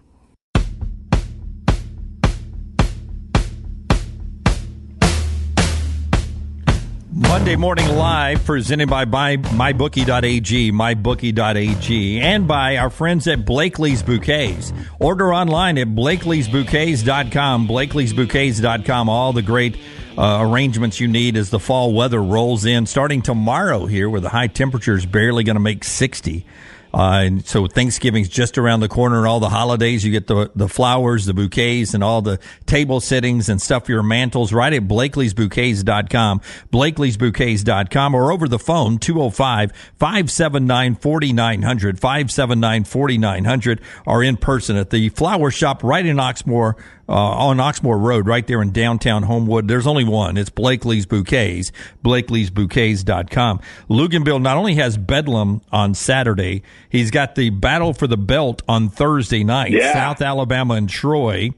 Monday 7.34 7.56
Morning 7.56 7.88
Live, 7.96 8.44
presented 8.44 8.88
by, 8.88 9.04
by 9.06 9.36
MyBookie.ag, 9.36 10.70
MyBookie.ag, 10.70 12.20
and 12.20 12.46
by 12.46 12.76
our 12.76 12.90
friends 12.90 13.26
at 13.26 13.44
Blakely's 13.44 14.04
Bouquets. 14.04 14.72
Order 15.00 15.34
online 15.34 15.76
at 15.78 15.88
Blakely'sBouquets.com, 15.88 17.66
Blakely'sBouquets.com. 17.66 19.08
All 19.08 19.32
the 19.32 19.42
great 19.42 19.76
uh, 20.16 20.38
arrangements 20.42 21.00
you 21.00 21.08
need 21.08 21.36
as 21.36 21.50
the 21.50 21.58
fall 21.58 21.92
weather 21.92 22.22
rolls 22.22 22.64
in, 22.66 22.86
starting 22.86 23.20
tomorrow 23.20 23.86
here, 23.86 24.08
where 24.08 24.20
the 24.20 24.28
high 24.28 24.46
temperature 24.46 24.94
is 24.94 25.04
barely 25.04 25.42
going 25.42 25.56
to 25.56 25.60
make 25.60 25.82
60. 25.82 26.46
Uh, 26.94 27.24
and 27.24 27.44
so 27.44 27.66
Thanksgiving's 27.66 28.28
just 28.28 28.56
around 28.56 28.78
the 28.78 28.88
corner 28.88 29.18
and 29.18 29.26
all 29.26 29.40
the 29.40 29.48
holidays. 29.48 30.04
You 30.04 30.12
get 30.12 30.28
the, 30.28 30.50
the 30.54 30.68
flowers, 30.68 31.26
the 31.26 31.34
bouquets 31.34 31.92
and 31.92 32.04
all 32.04 32.22
the 32.22 32.38
table 32.66 33.00
settings 33.00 33.48
and 33.48 33.60
stuff 33.60 33.88
your 33.88 34.04
mantles 34.04 34.52
right 34.52 34.72
at 34.72 34.82
blakely'sbouquets.com, 34.82 36.40
blakely'sbouquets.com 36.72 38.14
or 38.14 38.30
over 38.30 38.46
the 38.46 38.60
phone 38.60 38.98
205 38.98 39.72
579 39.98 40.94
4900, 40.94 41.98
579 41.98 42.84
4900 42.84 43.80
or 44.06 44.22
in 44.22 44.36
person 44.36 44.76
at 44.76 44.90
the 44.90 45.08
flower 45.08 45.50
shop 45.50 45.82
right 45.82 46.06
in 46.06 46.18
Oxmoor 46.18 46.76
uh, 47.08 47.12
on 47.12 47.58
Oxmoor 47.58 48.00
Road, 48.00 48.26
right 48.26 48.46
there 48.46 48.62
in 48.62 48.70
downtown 48.70 49.22
Homewood. 49.24 49.68
There's 49.68 49.86
only 49.86 50.04
one. 50.04 50.36
It's 50.36 50.50
Blakely's 50.50 51.06
Bouquets, 51.06 51.72
blakely'sbouquets.com. 52.02 53.60
Luganville 53.90 54.42
not 54.42 54.56
only 54.56 54.74
has 54.76 54.96
Bedlam 54.96 55.60
on 55.72 55.94
Saturday, 55.94 56.62
he's 56.88 57.10
got 57.10 57.34
the 57.34 57.50
Battle 57.50 57.92
for 57.92 58.06
the 58.06 58.16
Belt 58.16 58.62
on 58.68 58.88
Thursday 58.88 59.44
night. 59.44 59.72
Yeah. 59.72 59.92
South 59.92 60.22
Alabama 60.22 60.74
and 60.74 60.88
Troy. 60.88 61.50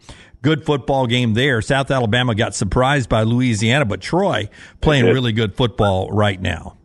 Good 0.43 0.65
football 0.65 1.07
game 1.07 1.35
there. 1.35 1.61
South 1.61 1.91
Alabama 1.91 2.35
got 2.35 2.55
surprised 2.55 3.09
by 3.09 3.23
Louisiana, 3.23 3.85
but 3.85 4.01
Troy 4.01 4.49
playing 4.81 5.07
really 5.07 5.33
good 5.33 5.57
football 5.57 6.09
right 6.11 6.41
now. 6.41 6.77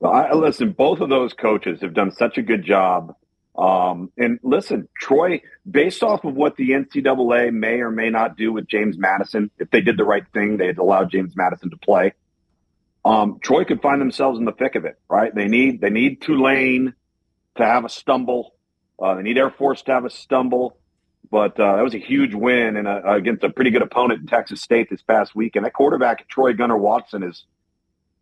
Well, 0.00 0.12
I, 0.12 0.32
listen, 0.32 0.72
both 0.72 1.00
of 1.00 1.10
those 1.10 1.32
coaches 1.34 1.80
have 1.82 1.94
done 1.94 2.10
such 2.10 2.38
a 2.38 2.42
good 2.42 2.64
job. 2.64 3.14
Um, 3.60 4.10
and 4.16 4.40
listen, 4.42 4.88
Troy, 4.98 5.42
based 5.70 6.02
off 6.02 6.24
of 6.24 6.34
what 6.34 6.56
the 6.56 6.70
NCAA 6.70 7.52
may 7.52 7.80
or 7.80 7.90
may 7.90 8.08
not 8.08 8.36
do 8.38 8.52
with 8.54 8.66
James 8.66 8.96
Madison, 8.96 9.50
if 9.58 9.70
they 9.70 9.82
did 9.82 9.98
the 9.98 10.04
right 10.04 10.24
thing, 10.32 10.56
they'd 10.56 10.78
allow 10.78 11.04
James 11.04 11.36
Madison 11.36 11.70
to 11.70 11.76
play. 11.76 12.14
um, 13.04 13.38
Troy 13.42 13.64
could 13.64 13.82
find 13.82 14.00
themselves 14.00 14.38
in 14.38 14.46
the 14.46 14.52
thick 14.52 14.76
of 14.76 14.86
it. 14.86 14.98
Right? 15.08 15.34
They 15.34 15.48
need 15.48 15.80
they 15.82 15.90
need 15.90 16.22
Tulane 16.22 16.94
to 17.56 17.64
have 17.64 17.84
a 17.84 17.90
stumble. 17.90 18.54
Uh, 18.98 19.14
they 19.16 19.22
need 19.22 19.38
Air 19.38 19.50
Force 19.50 19.82
to 19.82 19.92
have 19.92 20.04
a 20.06 20.10
stumble. 20.10 20.78
But 21.30 21.60
uh, 21.60 21.76
that 21.76 21.82
was 21.82 21.94
a 21.94 21.98
huge 21.98 22.34
win 22.34 22.76
and 22.76 22.88
against 22.88 23.44
a 23.44 23.50
pretty 23.50 23.70
good 23.70 23.82
opponent 23.82 24.20
in 24.22 24.26
Texas 24.26 24.62
State 24.62 24.90
this 24.90 25.02
past 25.02 25.34
week. 25.34 25.54
And 25.54 25.64
that 25.64 25.74
quarterback, 25.74 26.26
Troy 26.28 26.54
Gunner 26.54 26.76
Watson, 26.76 27.22
is 27.22 27.44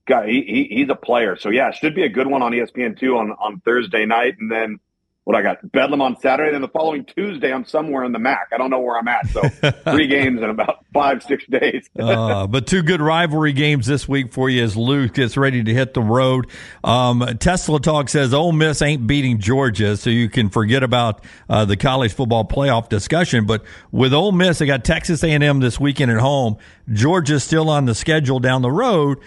guy. 0.07 0.27
He, 0.27 0.43
he, 0.43 0.77
he's 0.77 0.91
a 0.91 0.95
player. 0.95 1.37
So 1.37 1.49
yeah, 1.49 1.69
it 1.69 1.77
should 1.77 1.95
be 1.95 2.03
a 2.03 2.09
good 2.11 2.27
one 2.27 2.43
on 2.43 2.53
ESPN 2.53 2.99
two 2.99 3.17
on 3.17 3.31
on 3.33 3.61
Thursday 3.61 4.05
night, 4.05 4.37
and 4.41 4.51
then 4.51 4.81
what 5.29 5.37
I 5.37 5.43
got 5.43 5.71
Bedlam 5.73 6.01
on 6.01 6.19
Saturday, 6.19 6.55
and 6.55 6.65
the 6.65 6.69
following 6.69 7.05
Tuesday 7.05 7.53
I'm 7.53 7.67
somewhere 7.67 8.03
in 8.05 8.13
the 8.13 8.19
MAC. 8.19 8.49
I 8.51 8.57
don't 8.57 8.71
know 8.71 8.81
where 8.81 8.97
I'm 8.97 9.09
at. 9.09 9.27
So 9.27 9.43
three 9.93 10.07
games 10.07 10.41
in 10.41 10.49
about 10.49 10.87
five 10.95 11.23
six 11.23 11.45
days. 11.45 11.87
uh, 12.01 12.47
but 12.47 12.67
two 12.67 12.83
good 12.83 13.03
rivalry 13.03 13.53
games 13.53 13.85
this 13.85 14.09
week 14.09 14.33
for 14.33 14.49
you 14.49 14.65
as 14.65 14.75
Luke 14.75 15.13
gets 15.13 15.37
ready 15.37 15.63
to 15.63 15.75
hit 15.75 15.93
the 15.93 16.01
road. 16.01 16.47
Um, 16.83 17.37
Tesla 17.41 17.79
Talk 17.79 18.09
says 18.09 18.33
Ole 18.33 18.53
Miss 18.53 18.81
ain't 18.81 19.07
beating 19.07 19.39
Georgia, 19.39 19.99
so 19.99 20.09
you 20.09 20.31
can 20.31 20.49
forget 20.49 20.83
about 20.83 21.23
uh, 21.51 21.67
the 21.67 21.77
college 21.77 22.15
football 22.15 22.47
playoff 22.47 22.89
discussion. 22.89 23.45
But 23.45 23.65
with 23.93 24.15
Ole 24.15 24.33
Miss, 24.33 24.61
they 24.61 24.67
got 24.67 24.83
Texas 24.83 25.23
A&M 25.23 25.61
this 25.61 25.79
weekend 25.79 26.11
at 26.11 26.21
home. 26.21 26.57
Georgia's 26.91 27.45
still 27.45 27.69
on 27.69 27.85
the 27.85 27.95
schedule 27.95 28.41
down 28.41 28.63
the 28.63 28.73
road 28.73 29.19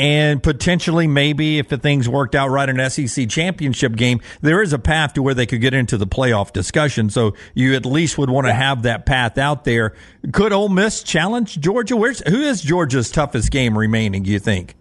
and 0.00 0.42
potentially 0.42 1.06
maybe 1.06 1.58
if 1.58 1.68
the 1.68 1.76
things 1.76 2.08
worked 2.08 2.34
out 2.34 2.48
right 2.48 2.66
in 2.70 2.80
an 2.80 2.88
SEC 2.88 3.28
championship 3.28 3.94
game, 3.96 4.22
there 4.40 4.62
is 4.62 4.72
a 4.72 4.78
path 4.78 5.12
to 5.12 5.22
where 5.22 5.34
they 5.34 5.44
could 5.44 5.60
get 5.60 5.74
into 5.74 5.98
the 5.98 6.06
playoff 6.06 6.54
discussion. 6.54 7.10
So 7.10 7.34
you 7.52 7.74
at 7.74 7.84
least 7.84 8.16
would 8.16 8.30
want 8.30 8.46
to 8.46 8.54
have 8.54 8.84
that 8.84 9.04
path 9.04 9.36
out 9.36 9.64
there. 9.64 9.94
Could 10.32 10.54
Ole 10.54 10.70
Miss 10.70 11.02
challenge 11.02 11.60
Georgia? 11.60 11.98
Where's 11.98 12.20
who 12.26 12.40
is 12.40 12.62
Georgia's 12.62 13.10
toughest 13.10 13.50
game 13.50 13.76
remaining? 13.76 14.22
Do 14.22 14.30
you 14.30 14.38
think? 14.38 14.74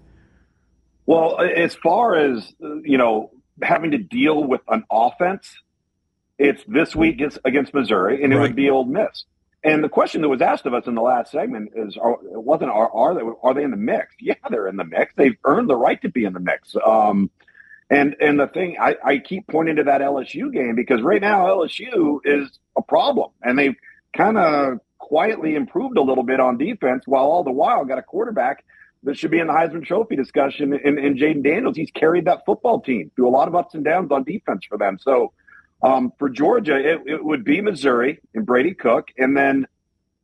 Well, 1.05 1.37
as 1.41 1.75
far 1.75 2.15
as 2.15 2.53
you 2.61 2.97
know, 2.97 3.31
having 3.61 3.91
to 3.91 3.97
deal 3.97 4.41
with 4.41 4.61
an 4.69 4.85
offense, 4.89 5.53
it's 6.37 6.63
this 6.65 6.95
week 6.95 7.19
against, 7.43 7.73
Missouri, 7.73 8.23
and 8.23 8.31
it 8.31 8.37
right. 8.37 8.43
would 8.43 8.55
be 8.55 8.69
Ole 8.69 8.85
Miss. 8.85 9.25
And 9.63 9.83
the 9.83 9.89
question 9.89 10.21
that 10.21 10.29
was 10.29 10.41
asked 10.41 10.65
of 10.65 10.73
us 10.73 10.87
in 10.87 10.95
the 10.95 11.01
last 11.01 11.31
segment 11.31 11.73
is, 11.75 11.95
it 11.95 12.41
wasn't 12.41 12.71
are, 12.71 12.89
are 12.93 13.13
they 13.13 13.21
are 13.43 13.53
they 13.53 13.63
in 13.63 13.71
the 13.71 13.77
mix? 13.77 14.15
Yeah, 14.21 14.35
they're 14.49 14.67
in 14.67 14.77
the 14.77 14.85
mix. 14.85 15.13
They've 15.15 15.37
earned 15.43 15.69
the 15.69 15.75
right 15.75 16.01
to 16.01 16.09
be 16.09 16.23
in 16.23 16.33
the 16.33 16.39
mix. 16.39 16.75
Um, 16.85 17.29
and 17.89 18.15
and 18.21 18.39
the 18.39 18.47
thing 18.47 18.77
I, 18.79 18.95
I 19.03 19.17
keep 19.17 19.47
pointing 19.47 19.77
to 19.77 19.83
that 19.83 20.01
LSU 20.01 20.53
game 20.53 20.75
because 20.75 21.01
right 21.01 21.21
now 21.21 21.47
LSU 21.47 22.19
is 22.23 22.59
a 22.77 22.81
problem, 22.81 23.31
and 23.41 23.57
they've 23.57 23.75
kind 24.15 24.37
of 24.37 24.79
quietly 24.97 25.55
improved 25.55 25.97
a 25.97 26.01
little 26.01 26.23
bit 26.23 26.39
on 26.39 26.57
defense, 26.57 27.03
while 27.05 27.25
all 27.25 27.43
the 27.43 27.51
while 27.51 27.83
got 27.85 27.97
a 27.97 28.03
quarterback 28.03 28.63
that 29.03 29.17
should 29.17 29.31
be 29.31 29.39
in 29.39 29.47
the 29.47 29.53
Heisman 29.53 29.85
Trophy 29.85 30.15
discussion. 30.15 30.73
In, 30.73 30.99
in 30.99 31.15
Jayden 31.15 31.43
Daniels, 31.43 31.75
he's 31.75 31.91
carried 31.91 32.25
that 32.25 32.45
football 32.45 32.81
team 32.81 33.11
through 33.15 33.27
a 33.27 33.31
lot 33.31 33.47
of 33.47 33.55
ups 33.55 33.73
and 33.73 33.83
downs 33.83 34.11
on 34.11 34.23
defense 34.23 34.65
for 34.67 34.77
them. 34.77 34.97
So 35.01 35.33
um, 35.81 36.11
for 36.19 36.29
Georgia, 36.29 36.75
it, 36.75 37.01
it, 37.05 37.23
would 37.23 37.43
be 37.43 37.61
Missouri 37.61 38.19
and 38.33 38.45
Brady 38.45 38.73
Cook, 38.73 39.09
and 39.17 39.35
then, 39.35 39.67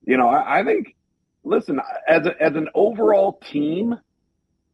you 0.06 0.18
know, 0.18 0.28
I, 0.28 0.60
I 0.60 0.64
think, 0.64 0.96
listen, 1.44 1.80
as 2.08 2.26
a, 2.26 2.42
as 2.42 2.56
an 2.56 2.70
overall 2.74 3.40
team, 3.50 3.98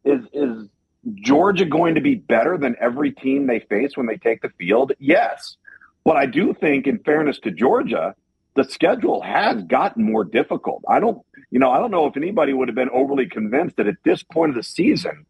is 0.03 0.25
is 0.33 0.67
Georgia 1.15 1.65
going 1.65 1.95
to 1.95 2.01
be 2.01 2.15
better 2.15 2.57
than 2.57 2.75
every 2.79 3.11
team 3.11 3.45
they 3.45 3.59
face 3.59 3.95
when 3.95 4.07
they 4.07 4.17
take 4.17 4.41
the 4.41 4.49
field? 4.57 4.93
Yes, 4.99 5.57
but 6.03 6.17
I 6.17 6.25
do 6.25 6.53
think, 6.53 6.87
in 6.87 6.97
fairness 6.99 7.39
to 7.39 7.51
Georgia, 7.51 8.15
the 8.55 8.63
schedule 8.63 9.21
has 9.21 9.63
gotten 9.63 10.03
more 10.03 10.23
difficult. 10.23 10.83
I 10.89 10.99
don't, 10.99 11.21
you 11.51 11.59
know, 11.59 11.69
I 11.69 11.79
don't 11.79 11.91
know 11.91 12.07
if 12.07 12.17
anybody 12.17 12.53
would 12.53 12.67
have 12.67 12.75
been 12.75 12.89
overly 12.89 13.27
convinced 13.27 13.77
that 13.77 13.87
at 13.87 13.97
this 14.03 14.23
point 14.23 14.49
of 14.49 14.55
the 14.55 14.63
season, 14.63 15.27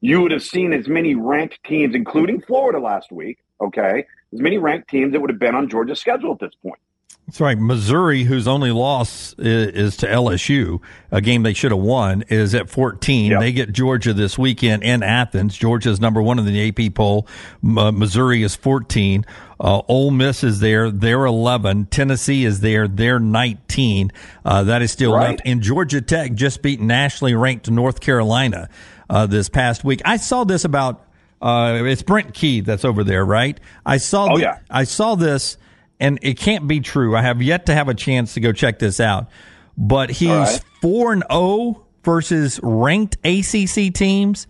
you 0.00 0.20
would 0.20 0.32
have 0.32 0.42
seen 0.42 0.72
as 0.72 0.86
many 0.86 1.14
ranked 1.14 1.58
teams, 1.64 1.94
including 1.94 2.40
Florida 2.40 2.78
last 2.78 3.10
week, 3.10 3.38
okay, 3.60 4.04
as 4.32 4.40
many 4.40 4.58
ranked 4.58 4.88
teams 4.88 5.12
that 5.12 5.20
would 5.20 5.30
have 5.30 5.38
been 5.38 5.54
on 5.54 5.68
Georgia's 5.68 6.00
schedule 6.00 6.32
at 6.32 6.40
this 6.40 6.54
point. 6.62 6.78
That's 7.26 7.40
right. 7.40 7.56
Missouri, 7.56 8.24
whose 8.24 8.48
only 8.48 8.72
loss 8.72 9.32
is, 9.38 9.68
is 9.68 9.96
to 9.98 10.06
LSU, 10.06 10.80
a 11.12 11.20
game 11.20 11.44
they 11.44 11.54
should 11.54 11.70
have 11.70 11.80
won, 11.80 12.24
is 12.28 12.54
at 12.54 12.68
14. 12.68 13.30
Yep. 13.30 13.40
They 13.40 13.52
get 13.52 13.72
Georgia 13.72 14.12
this 14.12 14.36
weekend 14.36 14.82
in 14.82 15.02
Athens. 15.02 15.56
Georgia 15.56 15.90
is 15.90 16.00
number 16.00 16.20
one 16.20 16.38
in 16.40 16.44
the 16.44 16.68
AP 16.68 16.94
poll. 16.94 17.28
Uh, 17.64 17.92
Missouri 17.92 18.42
is 18.42 18.56
14. 18.56 19.24
Uh, 19.60 19.82
Ole 19.88 20.10
Miss 20.10 20.42
is 20.42 20.58
there. 20.58 20.90
They're 20.90 21.24
11. 21.24 21.86
Tennessee 21.86 22.44
is 22.44 22.60
there. 22.60 22.88
They're 22.88 23.20
19. 23.20 24.10
Uh, 24.44 24.64
that 24.64 24.82
is 24.82 24.90
still 24.90 25.14
right. 25.14 25.30
left. 25.30 25.42
And 25.44 25.62
Georgia 25.62 26.02
Tech 26.02 26.34
just 26.34 26.60
beat 26.60 26.80
nationally 26.80 27.34
ranked 27.34 27.70
North 27.70 28.00
Carolina 28.00 28.68
uh, 29.08 29.26
this 29.26 29.48
past 29.48 29.84
week. 29.84 30.02
I 30.04 30.16
saw 30.16 30.42
this 30.42 30.64
about 30.64 31.06
uh, 31.42 31.82
it's 31.84 32.02
Brent 32.02 32.34
Key 32.34 32.60
that's 32.60 32.84
over 32.84 33.02
there, 33.02 33.24
right? 33.24 33.58
I 33.84 33.96
saw. 33.96 34.34
Oh, 34.34 34.38
yeah. 34.38 34.60
I 34.70 34.84
saw 34.84 35.16
this, 35.16 35.58
and 35.98 36.18
it 36.22 36.38
can't 36.38 36.68
be 36.68 36.80
true. 36.80 37.16
I 37.16 37.22
have 37.22 37.42
yet 37.42 37.66
to 37.66 37.74
have 37.74 37.88
a 37.88 37.94
chance 37.94 38.34
to 38.34 38.40
go 38.40 38.52
check 38.52 38.78
this 38.78 39.00
out. 39.00 39.28
But 39.76 40.10
he's 40.10 40.60
four 40.80 41.12
and 41.12 41.22
zero 41.22 41.28
oh 41.30 41.86
versus 42.04 42.60
ranked 42.62 43.16
ACC 43.24 43.92
teams, 43.92 44.46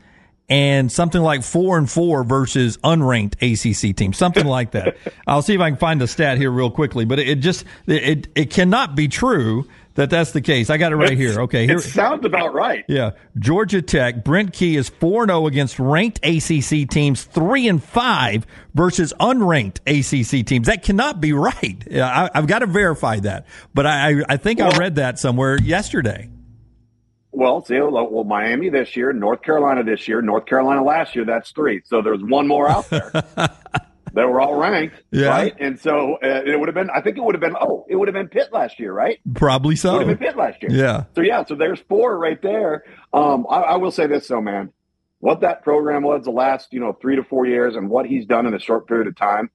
and 0.48 0.92
something 0.92 1.22
like 1.22 1.42
four 1.42 1.78
and 1.78 1.90
four 1.90 2.24
versus 2.24 2.76
unranked 2.78 3.36
ACC 3.40 3.96
teams, 3.96 4.18
something 4.18 4.44
like 4.44 4.72
that. 4.72 4.96
I'll 5.26 5.40
see 5.40 5.54
if 5.54 5.60
I 5.60 5.70
can 5.70 5.78
find 5.78 5.98
the 5.98 6.08
stat 6.08 6.36
here 6.36 6.50
real 6.50 6.70
quickly, 6.70 7.06
but 7.06 7.18
it, 7.18 7.28
it 7.28 7.34
just 7.36 7.64
it 7.86 8.28
it 8.34 8.50
cannot 8.50 8.94
be 8.94 9.08
true 9.08 9.66
that 9.94 10.10
that's 10.10 10.32
the 10.32 10.40
case. 10.40 10.70
I 10.70 10.78
got 10.78 10.92
it 10.92 10.96
right 10.96 11.12
it's, 11.12 11.20
here. 11.20 11.40
Okay, 11.42 11.66
here 11.66 11.76
it 11.76 11.82
sounds 11.82 12.24
about 12.24 12.54
right. 12.54 12.84
Yeah, 12.88 13.12
Georgia 13.38 13.82
Tech. 13.82 14.24
Brent 14.24 14.52
Key 14.52 14.76
is 14.76 14.88
four 14.88 15.26
zero 15.26 15.40
oh 15.40 15.46
against 15.46 15.78
ranked 15.78 16.20
ACC 16.24 16.88
teams, 16.88 17.24
three 17.24 17.68
and 17.68 17.82
five 17.82 18.46
versus 18.74 19.12
unranked 19.20 19.80
ACC 19.86 20.46
teams. 20.46 20.66
That 20.66 20.82
cannot 20.82 21.20
be 21.20 21.32
right. 21.32 21.84
I, 21.92 22.30
have 22.34 22.46
got 22.46 22.60
to 22.60 22.66
verify 22.66 23.20
that, 23.20 23.46
but 23.74 23.86
I 23.86 24.22
I 24.28 24.36
think 24.36 24.60
well, 24.60 24.74
I 24.74 24.78
read 24.78 24.96
that 24.96 25.18
somewhere 25.18 25.60
yesterday. 25.60 26.30
Well, 27.32 27.64
see, 27.64 27.80
well, 27.80 28.24
Miami 28.24 28.68
this 28.68 28.94
year, 28.94 29.12
North 29.14 29.40
Carolina 29.40 29.82
this 29.82 30.06
year, 30.06 30.20
North 30.20 30.44
Carolina 30.44 30.84
last 30.84 31.16
year. 31.16 31.24
That's 31.24 31.50
three. 31.50 31.80
So 31.86 32.02
there's 32.02 32.22
one 32.22 32.46
more 32.46 32.68
out 32.68 32.90
there. 32.90 33.10
They 34.14 34.24
were 34.24 34.40
all 34.40 34.54
ranked, 34.54 35.02
yeah. 35.10 35.28
right? 35.28 35.54
And 35.58 35.80
so 35.80 36.18
uh, 36.22 36.42
it 36.44 36.58
would 36.58 36.68
have 36.68 36.74
been. 36.74 36.90
I 36.90 37.00
think 37.00 37.16
it 37.16 37.24
would 37.24 37.34
have 37.34 37.40
been. 37.40 37.56
Oh, 37.58 37.86
it 37.88 37.96
would 37.96 38.08
have 38.08 38.14
been 38.14 38.28
Pitt 38.28 38.52
last 38.52 38.78
year, 38.78 38.92
right? 38.92 39.18
Probably 39.34 39.74
so. 39.74 39.94
It 39.94 39.98
would 39.98 40.08
have 40.08 40.18
been 40.18 40.28
Pitt 40.28 40.36
last 40.36 40.62
year. 40.62 40.70
Yeah. 40.70 41.04
So 41.14 41.22
yeah. 41.22 41.44
So 41.44 41.54
there's 41.54 41.80
four 41.88 42.18
right 42.18 42.40
there. 42.42 42.84
Um, 43.12 43.46
I, 43.48 43.60
I 43.60 43.76
will 43.76 43.90
say 43.90 44.06
this 44.06 44.28
though, 44.28 44.40
man. 44.42 44.72
What 45.20 45.40
that 45.40 45.62
program 45.62 46.02
was 46.02 46.24
the 46.24 46.32
last, 46.32 46.72
you 46.72 46.80
know, 46.80 46.92
three 47.00 47.16
to 47.16 47.22
four 47.22 47.46
years, 47.46 47.76
and 47.76 47.88
what 47.88 48.06
he's 48.06 48.26
done 48.26 48.44
in 48.44 48.54
a 48.54 48.58
short 48.58 48.88
period 48.88 49.06
of 49.06 49.16
time, 49.16 49.50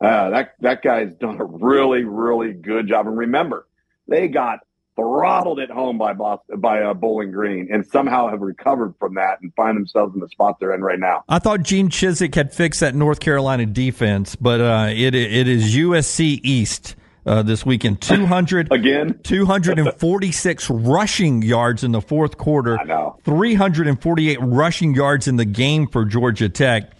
uh, 0.00 0.30
that 0.30 0.54
that 0.60 0.82
guy's 0.82 1.14
done 1.14 1.40
a 1.40 1.44
really, 1.44 2.04
really 2.04 2.52
good 2.52 2.88
job. 2.88 3.06
And 3.06 3.16
remember, 3.16 3.66
they 4.08 4.28
got 4.28 4.60
throttled 5.00 5.60
at 5.60 5.70
home 5.70 5.98
by 5.98 6.12
Boston, 6.12 6.60
by 6.60 6.82
uh, 6.82 6.94
Bowling 6.94 7.32
Green, 7.32 7.68
and 7.72 7.86
somehow 7.86 8.28
have 8.28 8.40
recovered 8.40 8.94
from 8.98 9.14
that 9.14 9.40
and 9.40 9.52
find 9.54 9.76
themselves 9.76 10.14
in 10.14 10.20
the 10.20 10.28
spot 10.28 10.60
they're 10.60 10.74
in 10.74 10.82
right 10.82 10.98
now. 10.98 11.24
I 11.28 11.38
thought 11.38 11.62
Gene 11.62 11.88
Chizik 11.88 12.34
had 12.34 12.52
fixed 12.52 12.80
that 12.80 12.94
North 12.94 13.20
Carolina 13.20 13.66
defense, 13.66 14.36
but 14.36 14.60
uh, 14.60 14.88
it 14.90 15.14
it 15.14 15.48
is 15.48 15.74
USC 15.74 16.40
East. 16.42 16.96
Uh, 17.26 17.42
this 17.42 17.66
weekend. 17.66 18.00
200 18.00 18.72
again, 18.72 19.20
246 19.24 20.70
rushing 20.70 21.42
yards 21.42 21.84
in 21.84 21.92
the 21.92 22.00
fourth 22.00 22.38
quarter. 22.38 22.78
I 22.78 22.84
know. 22.84 23.18
348 23.24 24.38
rushing 24.40 24.94
yards 24.94 25.28
in 25.28 25.36
the 25.36 25.44
game 25.44 25.86
for 25.86 26.06
Georgia 26.06 26.48
Tech 26.48 26.90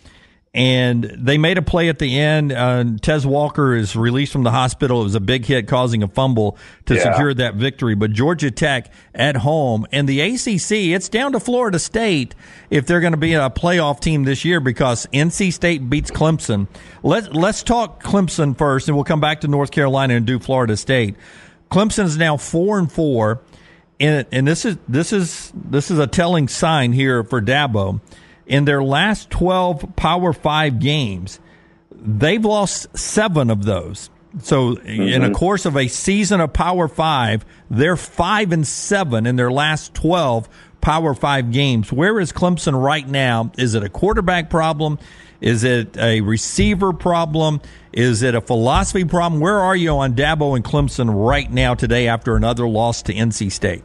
and 0.52 1.04
they 1.04 1.38
made 1.38 1.58
a 1.58 1.62
play 1.62 1.88
at 1.88 2.00
the 2.00 2.18
end. 2.18 2.50
Uh, 2.50 2.84
Tez 3.00 3.24
Walker 3.24 3.72
is 3.72 3.94
released 3.94 4.32
from 4.32 4.42
the 4.42 4.50
hospital. 4.50 5.00
It 5.00 5.04
was 5.04 5.14
a 5.14 5.20
big 5.20 5.44
hit, 5.44 5.68
causing 5.68 6.02
a 6.02 6.08
fumble 6.08 6.58
to 6.86 6.96
yeah. 6.96 7.12
secure 7.12 7.32
that 7.34 7.54
victory. 7.54 7.94
But 7.94 8.10
Georgia 8.12 8.50
Tech 8.50 8.92
at 9.14 9.36
home 9.36 9.86
and 9.92 10.08
the 10.08 10.20
ACC, 10.20 10.72
it's 10.92 11.08
down 11.08 11.32
to 11.32 11.40
Florida 11.40 11.78
State 11.78 12.34
if 12.68 12.84
they're 12.84 13.00
going 13.00 13.12
to 13.12 13.16
be 13.16 13.34
a 13.34 13.48
playoff 13.48 14.00
team 14.00 14.24
this 14.24 14.44
year 14.44 14.58
because 14.58 15.06
NC 15.12 15.52
State 15.52 15.88
beats 15.88 16.10
Clemson. 16.10 16.66
Let 17.04 17.32
Let's 17.32 17.62
talk 17.62 18.02
Clemson 18.02 18.58
first, 18.58 18.88
and 18.88 18.96
we'll 18.96 19.04
come 19.04 19.20
back 19.20 19.42
to 19.42 19.48
North 19.48 19.70
Carolina 19.70 20.14
and 20.14 20.26
do 20.26 20.40
Florida 20.40 20.76
State. 20.76 21.14
Clemson 21.70 22.04
is 22.04 22.18
now 22.18 22.36
four 22.36 22.80
and 22.80 22.90
four, 22.90 23.40
and, 24.00 24.26
and 24.32 24.48
this 24.48 24.64
is 24.64 24.78
this 24.88 25.12
is 25.12 25.52
this 25.54 25.92
is 25.92 26.00
a 26.00 26.08
telling 26.08 26.48
sign 26.48 26.92
here 26.92 27.22
for 27.22 27.40
Dabo 27.40 28.00
in 28.50 28.64
their 28.64 28.82
last 28.82 29.30
12 29.30 29.94
Power 29.94 30.32
5 30.32 30.80
games, 30.80 31.38
they've 31.92 32.44
lost 32.44 32.98
seven 32.98 33.48
of 33.48 33.64
those. 33.64 34.10
So, 34.42 34.74
mm-hmm. 34.74 34.88
in 34.88 35.22
a 35.22 35.26
mm-hmm. 35.26 35.34
course 35.34 35.66
of 35.66 35.76
a 35.76 35.86
season 35.86 36.40
of 36.40 36.52
Power 36.52 36.88
5, 36.88 37.44
they're 37.70 37.96
5 37.96 38.52
and 38.52 38.66
7 38.66 39.24
in 39.24 39.36
their 39.36 39.52
last 39.52 39.94
12 39.94 40.48
Power 40.80 41.14
5 41.14 41.52
games. 41.52 41.92
Where 41.92 42.18
is 42.18 42.32
Clemson 42.32 42.80
right 42.80 43.06
now? 43.06 43.52
Is 43.56 43.76
it 43.76 43.84
a 43.84 43.88
quarterback 43.88 44.50
problem? 44.50 44.98
Is 45.40 45.62
it 45.62 45.96
a 45.96 46.20
receiver 46.20 46.92
problem? 46.92 47.60
Is 47.92 48.22
it 48.22 48.34
a 48.34 48.40
philosophy 48.40 49.04
problem? 49.04 49.40
Where 49.40 49.60
are 49.60 49.76
you 49.76 49.90
on 49.90 50.14
Dabo 50.14 50.56
and 50.56 50.64
Clemson 50.64 51.08
right 51.24 51.50
now 51.50 51.74
today 51.74 52.08
after 52.08 52.34
another 52.34 52.68
loss 52.68 53.02
to 53.02 53.14
NC 53.14 53.52
State? 53.52 53.84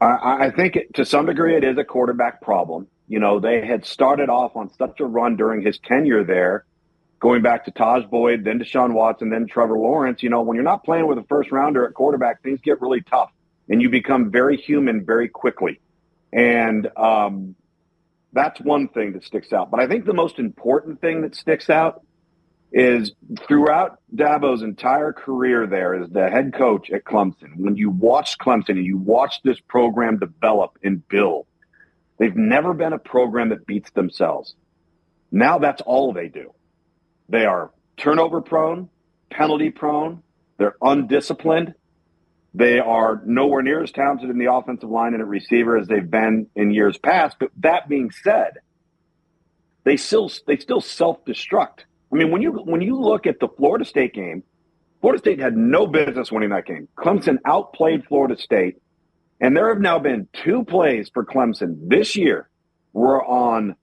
I, 0.00 0.46
I 0.46 0.50
think 0.54 0.76
it, 0.76 0.94
to 0.94 1.04
some 1.04 1.26
degree 1.26 1.56
it 1.56 1.64
is 1.64 1.76
a 1.76 1.84
quarterback 1.84 2.40
problem. 2.40 2.86
You 3.08 3.18
know, 3.18 3.40
they 3.40 3.66
had 3.66 3.84
started 3.84 4.28
off 4.28 4.54
on 4.54 4.70
such 4.74 5.00
a 5.00 5.04
run 5.04 5.36
during 5.36 5.62
his 5.62 5.78
tenure 5.78 6.24
there, 6.24 6.64
going 7.20 7.42
back 7.42 7.64
to 7.64 7.72
Tajh 7.72 8.08
Boyd, 8.08 8.44
then 8.44 8.58
Deshaun 8.58 8.92
Watson, 8.92 9.30
then 9.30 9.46
Trevor 9.46 9.78
Lawrence. 9.78 10.22
You 10.22 10.30
know, 10.30 10.42
when 10.42 10.54
you're 10.54 10.64
not 10.64 10.84
playing 10.84 11.06
with 11.06 11.18
a 11.18 11.24
first 11.24 11.50
rounder 11.50 11.86
at 11.86 11.94
quarterback, 11.94 12.42
things 12.42 12.60
get 12.60 12.80
really 12.80 13.00
tough 13.00 13.30
and 13.68 13.82
you 13.82 13.90
become 13.90 14.30
very 14.30 14.56
human 14.56 15.04
very 15.04 15.28
quickly. 15.28 15.80
And 16.32 16.88
um, 16.96 17.54
that's 18.32 18.60
one 18.60 18.88
thing 18.88 19.12
that 19.12 19.24
sticks 19.24 19.52
out. 19.52 19.70
But 19.70 19.80
I 19.80 19.86
think 19.86 20.04
the 20.04 20.14
most 20.14 20.38
important 20.38 21.00
thing 21.00 21.22
that 21.22 21.34
sticks 21.34 21.70
out 21.70 22.02
is 22.70 23.12
throughout 23.46 23.98
Dabo's 24.14 24.62
entire 24.62 25.12
career 25.12 25.66
there 25.66 25.94
as 25.94 26.10
the 26.10 26.28
head 26.28 26.52
coach 26.52 26.90
at 26.90 27.04
Clemson, 27.04 27.56
when 27.56 27.76
you 27.76 27.90
watch 27.90 28.36
Clemson 28.38 28.70
and 28.70 28.84
you 28.84 28.98
watch 28.98 29.40
this 29.42 29.58
program 29.60 30.18
develop 30.18 30.78
and 30.82 31.06
build, 31.08 31.46
they've 32.18 32.36
never 32.36 32.74
been 32.74 32.92
a 32.92 32.98
program 32.98 33.50
that 33.50 33.66
beats 33.66 33.90
themselves. 33.92 34.54
Now 35.30 35.58
that's 35.58 35.82
all 35.82 36.12
they 36.12 36.28
do. 36.28 36.52
They 37.28 37.44
are 37.44 37.70
turnover 37.96 38.40
prone, 38.40 38.88
penalty 39.30 39.70
prone, 39.70 40.22
they're 40.58 40.76
undisciplined. 40.80 41.74
They 42.54 42.78
are 42.78 43.22
nowhere 43.24 43.62
near 43.62 43.82
as 43.82 43.92
talented 43.92 44.30
in 44.30 44.38
the 44.38 44.52
offensive 44.52 44.88
line 44.88 45.12
and 45.12 45.22
at 45.22 45.28
receiver 45.28 45.76
as 45.76 45.86
they've 45.86 46.10
been 46.10 46.48
in 46.56 46.70
years 46.72 46.96
past. 46.98 47.36
But 47.38 47.50
that 47.58 47.88
being 47.88 48.10
said, 48.10 48.54
they 49.84 49.96
still 49.96 50.30
they 50.46 50.56
still 50.56 50.80
self 50.80 51.24
destruct 51.24 51.80
I 52.10 52.16
mean, 52.16 52.30
when 52.30 52.42
you 52.42 52.52
when 52.52 52.80
you 52.80 52.98
look 52.98 53.26
at 53.26 53.38
the 53.40 53.48
Florida 53.48 53.84
State 53.84 54.14
game, 54.14 54.42
Florida 55.00 55.18
State 55.18 55.40
had 55.40 55.56
no 55.56 55.86
business 55.86 56.32
winning 56.32 56.50
that 56.50 56.66
game. 56.66 56.88
Clemson 56.96 57.38
outplayed 57.44 58.06
Florida 58.06 58.40
State, 58.40 58.76
and 59.40 59.56
there 59.56 59.68
have 59.68 59.80
now 59.80 59.98
been 59.98 60.28
two 60.32 60.64
plays 60.64 61.10
for 61.12 61.24
Clemson 61.24 61.88
this 61.88 62.16
year 62.16 62.48
where 62.92 63.22
on 63.24 63.76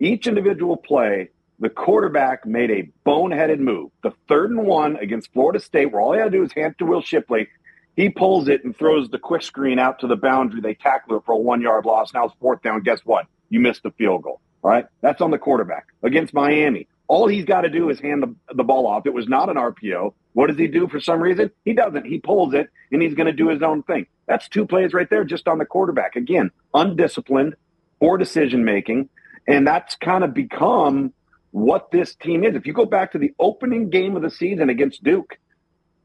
each 0.00 0.26
individual 0.26 0.76
play, 0.76 1.30
the 1.60 1.68
quarterback 1.68 2.46
made 2.46 2.70
a 2.70 2.90
boneheaded 3.08 3.58
move. 3.58 3.90
The 4.02 4.12
third 4.28 4.50
and 4.50 4.66
one 4.66 4.96
against 4.96 5.32
Florida 5.32 5.60
State, 5.60 5.92
where 5.92 6.00
all 6.00 6.12
he 6.12 6.18
had 6.18 6.32
to 6.32 6.38
do 6.38 6.42
is 6.42 6.52
hand 6.52 6.76
to 6.78 6.86
Will 6.86 7.02
Shipley. 7.02 7.48
He 7.96 8.08
pulls 8.08 8.48
it 8.48 8.64
and 8.64 8.76
throws 8.76 9.08
the 9.08 9.18
quick 9.18 9.42
screen 9.42 9.78
out 9.78 10.00
to 10.00 10.06
the 10.06 10.16
boundary. 10.16 10.60
They 10.60 10.74
tackle 10.74 11.16
it 11.16 11.22
for 11.24 11.32
a 11.32 11.38
one 11.38 11.60
yard 11.60 11.84
loss. 11.84 12.12
Now 12.12 12.24
it's 12.26 12.34
fourth 12.40 12.62
down. 12.62 12.82
Guess 12.82 13.00
what? 13.04 13.26
You 13.50 13.60
missed 13.60 13.84
the 13.84 13.92
field 13.92 14.22
goal. 14.22 14.40
All 14.62 14.70
right. 14.70 14.86
That's 15.00 15.20
on 15.20 15.30
the 15.30 15.38
quarterback 15.38 15.86
against 16.02 16.34
Miami. 16.34 16.88
All 17.06 17.28
he's 17.28 17.44
got 17.44 17.60
to 17.60 17.68
do 17.68 17.90
is 17.90 18.00
hand 18.00 18.22
the, 18.22 18.54
the 18.54 18.64
ball 18.64 18.86
off. 18.86 19.06
It 19.06 19.12
was 19.14 19.28
not 19.28 19.48
an 19.48 19.56
RPO. 19.56 20.14
What 20.32 20.48
does 20.48 20.58
he 20.58 20.66
do 20.66 20.88
for 20.88 20.98
some 20.98 21.22
reason? 21.22 21.50
He 21.64 21.74
doesn't. 21.74 22.06
He 22.06 22.18
pulls 22.18 22.54
it 22.54 22.68
and 22.90 23.00
he's 23.00 23.14
going 23.14 23.26
to 23.26 23.32
do 23.32 23.48
his 23.48 23.62
own 23.62 23.82
thing. 23.84 24.06
That's 24.26 24.48
two 24.48 24.66
plays 24.66 24.92
right 24.92 25.08
there 25.08 25.24
just 25.24 25.48
on 25.48 25.58
the 25.58 25.64
quarterback. 25.64 26.16
Again, 26.16 26.50
undisciplined, 26.72 27.56
poor 28.00 28.16
decision 28.18 28.64
making. 28.64 29.08
And 29.46 29.66
that's 29.66 29.94
kind 29.96 30.24
of 30.24 30.32
become 30.32 31.12
what 31.50 31.90
this 31.90 32.14
team 32.14 32.44
is. 32.44 32.56
If 32.56 32.66
you 32.66 32.72
go 32.72 32.86
back 32.86 33.12
to 33.12 33.18
the 33.18 33.32
opening 33.38 33.90
game 33.90 34.16
of 34.16 34.22
the 34.22 34.30
season 34.30 34.70
against 34.70 35.04
Duke, 35.04 35.38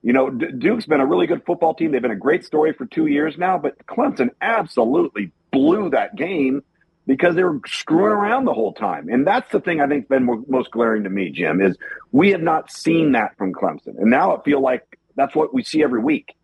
you 0.02 0.14
know, 0.14 0.30
D- 0.30 0.52
Duke's 0.58 0.86
been 0.86 1.00
a 1.00 1.06
really 1.06 1.28
good 1.28 1.46
football 1.46 1.74
team. 1.74 1.92
They've 1.92 2.02
been 2.02 2.12
a 2.12 2.16
great 2.16 2.46
story 2.46 2.74
for 2.74 2.86
two 2.86 3.08
years 3.08 3.38
now, 3.38 3.58
but 3.58 3.86
Clemson 3.86 4.30
absolutely 4.42 5.32
blew 5.52 5.90
that 5.90 6.16
game 6.16 6.64
because 7.08 7.36
they 7.36 7.44
were 7.44 7.60
screwing 7.66 8.12
around 8.12 8.46
the 8.46 8.54
whole 8.54 8.74
time. 8.74 9.10
And 9.10 9.26
that's 9.26 9.52
the 9.52 9.60
thing 9.60 9.82
I 9.82 9.88
think's 9.88 10.08
been 10.08 10.46
most 10.48 10.70
glaring 10.72 11.04
to 11.06 11.10
me, 11.10 11.32
Jim, 11.32 11.60
is 11.60 11.76
we 12.12 12.30
have 12.32 12.42
not 12.42 12.72
seen 12.72 13.14
that 13.14 13.36
from 13.38 13.54
Clemson. 13.54 13.98
And 13.98 14.12
now 14.12 14.38
I 14.38 14.44
feel 14.44 14.62
like 14.62 15.00
that's 15.16 15.36
what 15.36 15.54
we 15.54 15.64
see 15.64 15.82
every 15.82 16.02
week. 16.02 16.36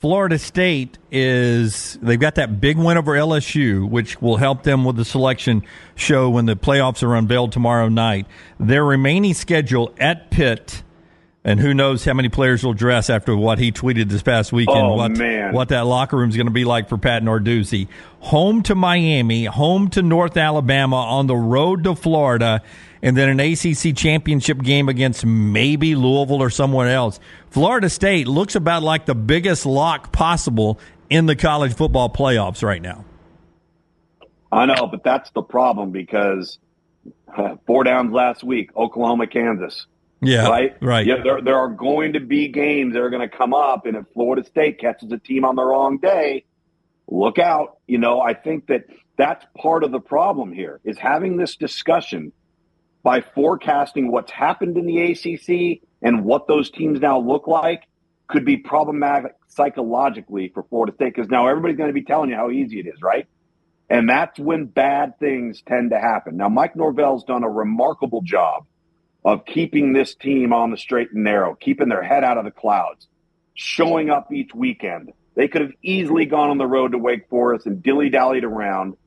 Florida 0.00 0.38
State 0.38 0.96
is 1.10 1.98
they've 2.00 2.20
got 2.20 2.36
that 2.36 2.60
big 2.60 2.78
win 2.78 2.96
over 2.96 3.14
LSU, 3.14 3.88
which 3.88 4.22
will 4.22 4.36
help 4.36 4.62
them 4.62 4.84
with 4.84 4.94
the 4.94 5.04
selection 5.04 5.64
show 5.96 6.30
when 6.30 6.46
the 6.46 6.54
playoffs 6.54 7.02
are 7.02 7.16
unveiled 7.16 7.50
tomorrow 7.50 7.88
night. 7.88 8.26
Their 8.60 8.84
remaining 8.84 9.34
schedule 9.34 9.92
at 9.98 10.30
Pitt 10.30 10.84
and 11.42 11.58
who 11.58 11.72
knows 11.74 12.04
how 12.04 12.12
many 12.14 12.28
players 12.28 12.62
will 12.62 12.74
dress 12.74 13.10
after 13.10 13.34
what 13.34 13.58
he 13.58 13.72
tweeted 13.72 14.08
this 14.08 14.22
past 14.22 14.52
weekend. 14.52 14.78
Oh, 14.78 14.94
what, 14.94 15.16
man. 15.16 15.52
what 15.52 15.70
that 15.70 15.86
locker 15.86 16.16
room 16.16 16.30
is 16.30 16.36
going 16.36 16.46
to 16.46 16.52
be 16.52 16.64
like 16.64 16.88
for 16.88 16.98
Pat 16.98 17.22
Narduzzi. 17.22 17.88
Home 18.20 18.62
to 18.64 18.74
Miami, 18.74 19.46
home 19.46 19.88
to 19.90 20.02
North 20.02 20.36
Alabama, 20.36 20.96
on 20.96 21.26
the 21.26 21.36
road 21.36 21.84
to 21.84 21.94
Florida, 21.94 22.62
and 23.02 23.16
then 23.16 23.28
an 23.28 23.40
ACC 23.40 23.94
championship 23.96 24.62
game 24.62 24.88
against 24.88 25.24
maybe 25.24 25.94
Louisville 25.94 26.42
or 26.42 26.50
someone 26.50 26.88
else. 26.88 27.20
Florida 27.50 27.88
State 27.88 28.28
looks 28.28 28.54
about 28.54 28.82
like 28.82 29.06
the 29.06 29.14
biggest 29.14 29.66
lock 29.66 30.12
possible 30.12 30.78
in 31.10 31.26
the 31.26 31.36
college 31.36 31.74
football 31.74 32.10
playoffs 32.10 32.62
right 32.62 32.82
now. 32.82 33.04
I 34.50 34.66
know, 34.66 34.86
but 34.86 35.04
that's 35.04 35.30
the 35.32 35.42
problem 35.42 35.90
because 35.90 36.58
uh, 37.36 37.56
four 37.66 37.84
downs 37.84 38.12
last 38.12 38.42
week, 38.42 38.70
Oklahoma, 38.76 39.26
Kansas. 39.26 39.86
Yeah. 40.20 40.48
Right? 40.48 40.76
Right. 40.80 41.06
Yeah, 41.06 41.22
there, 41.22 41.40
there 41.40 41.56
are 41.56 41.68
going 41.68 42.14
to 42.14 42.20
be 42.20 42.48
games 42.48 42.94
that 42.94 43.00
are 43.00 43.10
going 43.10 43.28
to 43.28 43.36
come 43.36 43.54
up, 43.54 43.86
and 43.86 43.96
if 43.96 44.06
Florida 44.14 44.44
State 44.44 44.80
catches 44.80 45.12
a 45.12 45.18
team 45.18 45.44
on 45.44 45.54
the 45.54 45.62
wrong 45.62 45.98
day, 45.98 46.44
look 47.08 47.38
out. 47.38 47.78
You 47.86 47.98
know, 47.98 48.20
I 48.20 48.34
think 48.34 48.66
that 48.66 48.86
that's 49.16 49.44
part 49.56 49.84
of 49.84 49.92
the 49.92 50.00
problem 50.00 50.52
here 50.52 50.80
is 50.84 50.98
having 50.98 51.36
this 51.36 51.56
discussion 51.56 52.32
by 53.08 53.22
forecasting 53.22 54.12
what's 54.12 54.30
happened 54.30 54.76
in 54.76 54.84
the 54.84 55.00
ACC 55.00 55.80
and 56.02 56.26
what 56.26 56.46
those 56.46 56.70
teams 56.70 57.00
now 57.00 57.18
look 57.18 57.46
like 57.46 57.84
could 58.26 58.44
be 58.44 58.58
problematic 58.58 59.34
psychologically 59.46 60.50
for 60.52 60.62
Florida 60.64 60.92
State 60.94 61.14
because 61.14 61.30
now 61.30 61.46
everybody's 61.46 61.78
going 61.78 61.88
to 61.88 61.94
be 61.94 62.04
telling 62.04 62.28
you 62.28 62.36
how 62.36 62.50
easy 62.50 62.80
it 62.80 62.86
is, 62.86 63.00
right? 63.00 63.26
And 63.88 64.10
that's 64.10 64.38
when 64.38 64.66
bad 64.66 65.18
things 65.18 65.62
tend 65.66 65.92
to 65.92 65.98
happen. 65.98 66.36
Now, 66.36 66.50
Mike 66.50 66.76
Norvell's 66.76 67.24
done 67.24 67.44
a 67.44 67.48
remarkable 67.48 68.20
job 68.20 68.66
of 69.24 69.46
keeping 69.46 69.94
this 69.94 70.14
team 70.14 70.52
on 70.52 70.70
the 70.70 70.76
straight 70.76 71.10
and 71.10 71.24
narrow, 71.24 71.54
keeping 71.54 71.88
their 71.88 72.02
head 72.02 72.24
out 72.24 72.36
of 72.36 72.44
the 72.44 72.50
clouds, 72.50 73.08
showing 73.54 74.10
up 74.10 74.30
each 74.30 74.54
weekend. 74.54 75.14
They 75.34 75.48
could 75.48 75.62
have 75.62 75.72
easily 75.82 76.26
gone 76.26 76.50
on 76.50 76.58
the 76.58 76.66
road 76.66 76.92
to 76.92 76.98
Wake 76.98 77.26
Forest 77.30 77.64
and 77.64 77.82
dilly 77.82 78.10
dallied 78.10 78.44
around, 78.44 78.98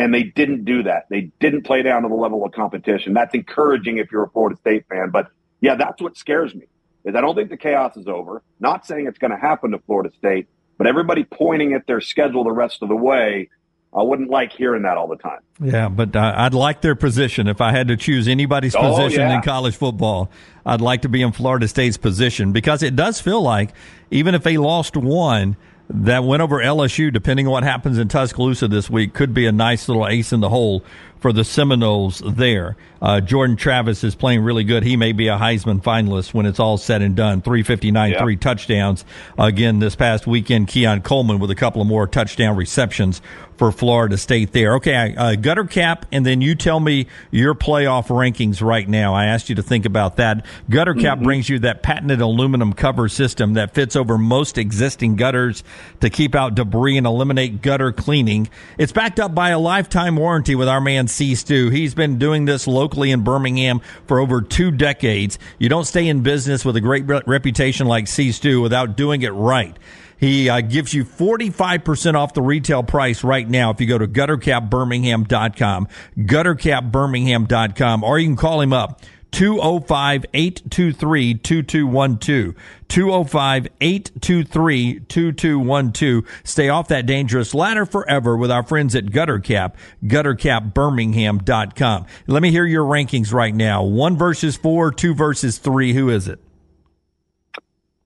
and 0.00 0.14
they 0.14 0.22
didn't 0.22 0.64
do 0.64 0.84
that. 0.84 1.06
They 1.10 1.30
didn't 1.40 1.62
play 1.62 1.82
down 1.82 2.02
to 2.02 2.08
the 2.08 2.14
level 2.14 2.42
of 2.42 2.52
competition. 2.52 3.12
That's 3.12 3.34
encouraging 3.34 3.98
if 3.98 4.10
you're 4.10 4.24
a 4.24 4.30
Florida 4.30 4.58
State 4.58 4.86
fan. 4.88 5.10
But 5.10 5.30
yeah, 5.60 5.74
that's 5.74 6.00
what 6.00 6.16
scares 6.16 6.54
me. 6.54 6.64
Is 7.04 7.14
I 7.14 7.20
don't 7.20 7.34
think 7.34 7.50
the 7.50 7.58
chaos 7.58 7.98
is 7.98 8.06
over. 8.08 8.42
Not 8.58 8.86
saying 8.86 9.06
it's 9.06 9.18
going 9.18 9.30
to 9.30 9.36
happen 9.36 9.72
to 9.72 9.78
Florida 9.80 10.10
State, 10.16 10.48
but 10.78 10.86
everybody 10.86 11.24
pointing 11.24 11.74
at 11.74 11.86
their 11.86 12.00
schedule 12.00 12.44
the 12.44 12.52
rest 12.52 12.82
of 12.82 12.88
the 12.88 12.96
way 12.96 13.50
I 13.92 14.02
wouldn't 14.02 14.30
like 14.30 14.52
hearing 14.52 14.82
that 14.82 14.96
all 14.96 15.08
the 15.08 15.16
time. 15.16 15.40
Yeah, 15.60 15.88
but 15.88 16.16
uh, 16.16 16.32
I'd 16.34 16.54
like 16.54 16.80
their 16.80 16.94
position. 16.94 17.46
If 17.46 17.60
I 17.60 17.72
had 17.72 17.88
to 17.88 17.96
choose 17.96 18.26
anybody's 18.26 18.74
oh, 18.74 18.80
position 18.80 19.20
yeah. 19.20 19.36
in 19.36 19.42
college 19.42 19.76
football, 19.76 20.30
I'd 20.64 20.80
like 20.80 21.02
to 21.02 21.08
be 21.08 21.20
in 21.20 21.32
Florida 21.32 21.68
State's 21.68 21.96
position 21.98 22.52
because 22.52 22.82
it 22.82 22.96
does 22.96 23.20
feel 23.20 23.42
like 23.42 23.74
even 24.10 24.34
if 24.34 24.44
they 24.44 24.56
lost 24.56 24.96
one, 24.96 25.56
that 25.92 26.24
win 26.24 26.40
over 26.40 26.58
LSU, 26.58 27.12
depending 27.12 27.46
on 27.46 27.52
what 27.52 27.64
happens 27.64 27.98
in 27.98 28.08
Tuscaloosa 28.08 28.68
this 28.68 28.88
week, 28.88 29.12
could 29.12 29.34
be 29.34 29.46
a 29.46 29.52
nice 29.52 29.88
little 29.88 30.06
ace 30.06 30.32
in 30.32 30.40
the 30.40 30.48
hole 30.48 30.84
for 31.20 31.32
the 31.32 31.44
Seminoles 31.44 32.22
there. 32.26 32.76
Uh, 33.02 33.20
Jordan 33.20 33.56
Travis 33.56 34.04
is 34.04 34.14
playing 34.14 34.42
really 34.42 34.64
good. 34.64 34.82
He 34.82 34.96
may 34.96 35.12
be 35.12 35.28
a 35.28 35.36
Heisman 35.38 35.82
finalist 35.82 36.34
when 36.34 36.44
it's 36.44 36.60
all 36.60 36.76
said 36.76 37.00
and 37.00 37.14
done. 37.16 37.40
359, 37.40 38.12
Yeah. 38.12 38.20
three 38.22 38.36
touchdowns. 38.36 39.04
Again, 39.38 39.78
this 39.78 39.96
past 39.96 40.26
weekend, 40.26 40.68
Keon 40.68 41.00
Coleman 41.00 41.38
with 41.38 41.50
a 41.50 41.54
couple 41.54 41.80
of 41.80 41.88
more 41.88 42.06
touchdown 42.06 42.56
receptions 42.56 43.22
for 43.56 43.72
Florida 43.72 44.16
State 44.18 44.52
there. 44.52 44.74
Okay, 44.76 45.14
uh, 45.16 45.34
gutter 45.36 45.64
cap, 45.64 46.06
and 46.12 46.24
then 46.26 46.40
you 46.42 46.54
tell 46.54 46.80
me 46.80 47.06
your 47.30 47.54
playoff 47.54 48.08
rankings 48.08 48.62
right 48.62 48.88
now. 48.88 49.14
I 49.14 49.26
asked 49.26 49.48
you 49.48 49.54
to 49.56 49.62
think 49.62 49.84
about 49.86 50.16
that. 50.16 50.44
Gutter 50.68 50.94
cap 50.94 51.20
brings 51.20 51.48
you 51.48 51.58
that 51.60 51.82
patented 51.82 52.20
aluminum 52.22 52.72
cover 52.74 53.08
system 53.08 53.54
that 53.54 53.74
fits 53.74 53.96
over 53.96 54.16
most 54.18 54.56
existing 54.58 55.16
gutters 55.16 55.62
to 56.00 56.08
keep 56.10 56.34
out 56.34 56.54
debris 56.54 56.96
and 56.98 57.06
eliminate 57.06 57.60
gutter 57.62 57.92
cleaning. 57.92 58.48
It's 58.78 58.92
backed 58.92 59.20
up 59.20 59.34
by 59.34 59.50
a 59.50 59.58
lifetime 59.58 60.16
warranty 60.16 60.54
with 60.54 60.68
our 60.68 60.80
man 60.80 61.08
C. 61.10 61.34
Stu. 61.34 61.70
He's 61.70 61.94
been 61.94 62.18
doing 62.18 62.44
this 62.44 62.66
locally 62.66 63.10
in 63.10 63.22
Birmingham 63.22 63.80
for 64.06 64.20
over 64.20 64.40
two 64.40 64.70
decades. 64.70 65.38
You 65.58 65.68
don't 65.68 65.84
stay 65.84 66.08
in 66.08 66.22
business 66.22 66.64
with 66.64 66.76
a 66.76 66.80
great 66.80 67.04
reputation 67.06 67.86
like 67.86 68.08
C. 68.08 68.32
Stu 68.32 68.60
without 68.60 68.96
doing 68.96 69.22
it 69.22 69.30
right. 69.30 69.76
He 70.20 70.48
uh, 70.50 70.60
gives 70.60 70.92
you 70.92 71.04
45% 71.04 72.14
off 72.14 72.34
the 72.34 72.42
retail 72.42 72.82
price 72.82 73.24
right 73.24 73.48
now 73.48 73.70
if 73.70 73.80
you 73.80 73.86
go 73.86 73.96
to 73.96 74.06
guttercapbirmingham.com, 74.06 75.88
guttercapbirmingham.com, 76.18 78.04
or 78.04 78.18
you 78.18 78.26
can 78.26 78.36
call 78.36 78.60
him 78.60 78.74
up. 78.74 79.00
205 79.30 80.26
823 80.32 81.34
2212. 81.34 82.54
205 82.88 83.68
823 83.80 85.00
2212. 85.00 86.24
Stay 86.44 86.68
off 86.68 86.88
that 86.88 87.06
dangerous 87.06 87.54
ladder 87.54 87.86
forever 87.86 88.36
with 88.36 88.50
our 88.50 88.62
friends 88.62 88.94
at 88.94 89.06
Guttercap, 89.06 89.74
guttercapbirmingham.com. 90.04 92.06
Let 92.26 92.42
me 92.42 92.50
hear 92.50 92.66
your 92.66 92.84
rankings 92.84 93.32
right 93.32 93.54
now. 93.54 93.82
One 93.82 94.16
versus 94.16 94.56
four, 94.56 94.90
two 94.90 95.14
versus 95.14 95.58
three. 95.58 95.92
Who 95.92 96.10
is 96.10 96.28
it? 96.28 96.40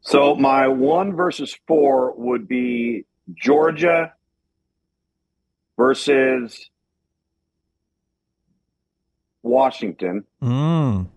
So 0.02 0.34
my 0.34 0.68
one 0.68 1.16
versus 1.16 1.56
four 1.66 2.12
would 2.16 2.46
be 2.46 3.06
Georgia 3.34 4.12
versus 5.78 6.68
Washington. 9.42 10.24
Mm. 10.42 11.08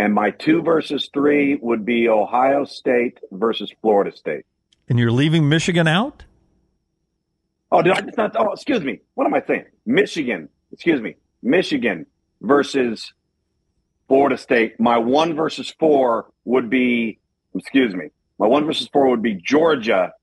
And 0.00 0.14
my 0.14 0.30
two 0.30 0.62
versus 0.62 1.10
three 1.12 1.56
would 1.56 1.84
be 1.84 2.08
Ohio 2.08 2.64
State 2.64 3.20
versus 3.32 3.70
Florida 3.82 4.16
State. 4.16 4.46
And 4.88 4.98
you're 4.98 5.12
leaving 5.12 5.46
Michigan 5.46 5.86
out? 5.86 6.24
Oh, 7.70 7.82
did 7.82 7.92
I 7.92 8.00
just 8.00 8.16
not? 8.16 8.34
Oh, 8.34 8.50
excuse 8.52 8.80
me. 8.80 9.00
What 9.12 9.26
am 9.26 9.34
I 9.34 9.42
saying? 9.46 9.66
Michigan. 9.84 10.48
Excuse 10.72 11.02
me. 11.02 11.16
Michigan 11.42 12.06
versus 12.40 13.12
Florida 14.08 14.38
State. 14.38 14.80
My 14.80 14.96
one 14.96 15.34
versus 15.34 15.70
four 15.78 16.30
would 16.46 16.70
be. 16.70 17.18
Excuse 17.54 17.94
me. 17.94 18.06
My 18.38 18.46
one 18.46 18.64
versus 18.64 18.88
four 18.90 19.10
would 19.10 19.20
be 19.20 19.34
Georgia 19.34 20.14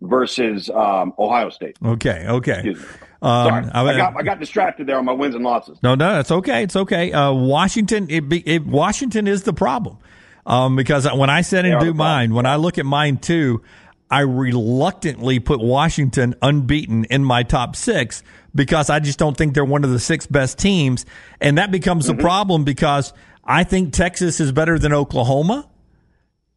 versus 0.00 0.70
um, 0.70 1.12
Ohio 1.18 1.50
State. 1.50 1.76
Okay. 1.84 2.26
Okay. 2.28 2.52
Excuse 2.52 2.78
me. 2.80 2.86
Um, 3.22 3.48
Sorry, 3.48 3.64
I, 3.74 3.96
got 3.98 4.16
I 4.16 4.22
got 4.22 4.40
distracted 4.40 4.86
there 4.86 4.96
on 4.96 5.04
my 5.04 5.12
wins 5.12 5.34
and 5.34 5.44
losses. 5.44 5.78
No, 5.82 5.94
no, 5.94 6.20
it's 6.20 6.30
okay. 6.30 6.62
It's 6.62 6.74
okay. 6.74 7.12
Uh, 7.12 7.32
Washington, 7.34 8.06
it, 8.08 8.28
be- 8.30 8.48
it, 8.48 8.64
Washington 8.66 9.26
is 9.28 9.42
the 9.42 9.52
problem 9.52 9.98
um, 10.46 10.74
because 10.74 11.06
when 11.12 11.28
I 11.28 11.42
said 11.42 11.66
and 11.66 11.78
do 11.80 11.92
mine, 11.92 12.32
when 12.32 12.46
I 12.46 12.56
look 12.56 12.78
at 12.78 12.86
mine 12.86 13.18
too, 13.18 13.62
I 14.10 14.20
reluctantly 14.20 15.38
put 15.38 15.60
Washington 15.60 16.34
unbeaten 16.40 17.04
in 17.04 17.22
my 17.22 17.42
top 17.42 17.76
six 17.76 18.22
because 18.54 18.88
I 18.88 19.00
just 19.00 19.18
don't 19.18 19.36
think 19.36 19.52
they're 19.52 19.64
one 19.66 19.84
of 19.84 19.90
the 19.90 20.00
six 20.00 20.26
best 20.26 20.58
teams, 20.58 21.04
and 21.42 21.58
that 21.58 21.70
becomes 21.70 22.08
Mm-hmm. 22.08 22.20
a 22.20 22.22
problem 22.22 22.64
because 22.64 23.12
I 23.44 23.64
think 23.64 23.92
Texas 23.92 24.40
is 24.40 24.50
better 24.50 24.78
than 24.78 24.94
Oklahoma, 24.94 25.68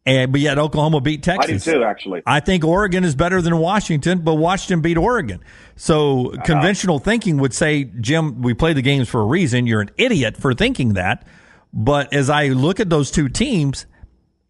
and 0.06 0.32
but 0.32 0.40
yet 0.40 0.58
Oklahoma 0.58 1.00
beat 1.00 1.22
Texas. 1.22 1.66
I 1.66 1.72
do 1.72 1.78
too, 1.78 1.84
actually. 1.84 2.22
I 2.26 2.40
think 2.40 2.64
Oregon 2.64 3.04
is 3.04 3.14
better 3.14 3.40
than 3.40 3.56
Washington, 3.58 4.20
but 4.20 4.34
Washington 4.34 4.80
beat 4.82 4.96
Oregon. 4.98 5.40
So 5.76 6.32
Uh-huh. 6.32 6.42
conventional 6.44 6.98
thinking 6.98 7.38
would 7.38 7.54
say, 7.54 7.84
Jim, 7.84 8.42
we 8.42 8.54
play 8.54 8.72
the 8.72 8.82
games 8.82 9.08
for 9.08 9.20
a 9.20 9.24
reason. 9.26 9.66
You're 9.66 9.80
an 9.80 9.90
idiot 9.96 10.36
for 10.36 10.54
thinking 10.54 10.94
that. 10.94 11.26
But 11.72 12.12
as 12.12 12.30
I 12.30 12.48
look 12.48 12.78
at 12.80 12.90
those 12.90 13.10
two 13.10 13.28
teams, 13.28 13.86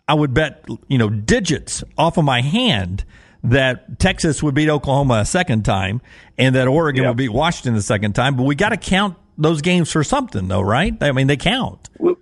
I 0.07 0.15
would 0.15 0.35
bet, 0.35 0.65
you 0.89 0.99
know, 0.99 1.09
digits 1.09 1.83
off 1.97 2.19
of 2.19 2.25
my 2.25 2.43
hand 2.43 3.05
that 3.43 3.99
Texas 3.99 4.43
would 4.43 4.55
beat 4.55 4.69
Oklahoma 4.69 5.21
a 5.21 5.25
second 5.25 5.65
time 5.65 6.03
and 6.37 6.55
that 6.55 6.67
Oregon 6.69 7.07
would 7.07 7.17
beat 7.17 7.31
Washington 7.33 7.75
the 7.75 7.83
second 7.83 8.15
time. 8.15 8.37
But 8.37 8.43
we 8.43 8.55
got 8.55 8.71
to 8.71 8.77
count 8.77 9.17
those 9.39 9.63
games 9.63 9.91
for 9.91 10.05
something, 10.05 10.49
though, 10.49 10.61
right? 10.61 10.95
I 11.03 11.13
mean, 11.13 11.27
they 11.27 11.37
count. 11.37 11.89
Well, 11.99 12.17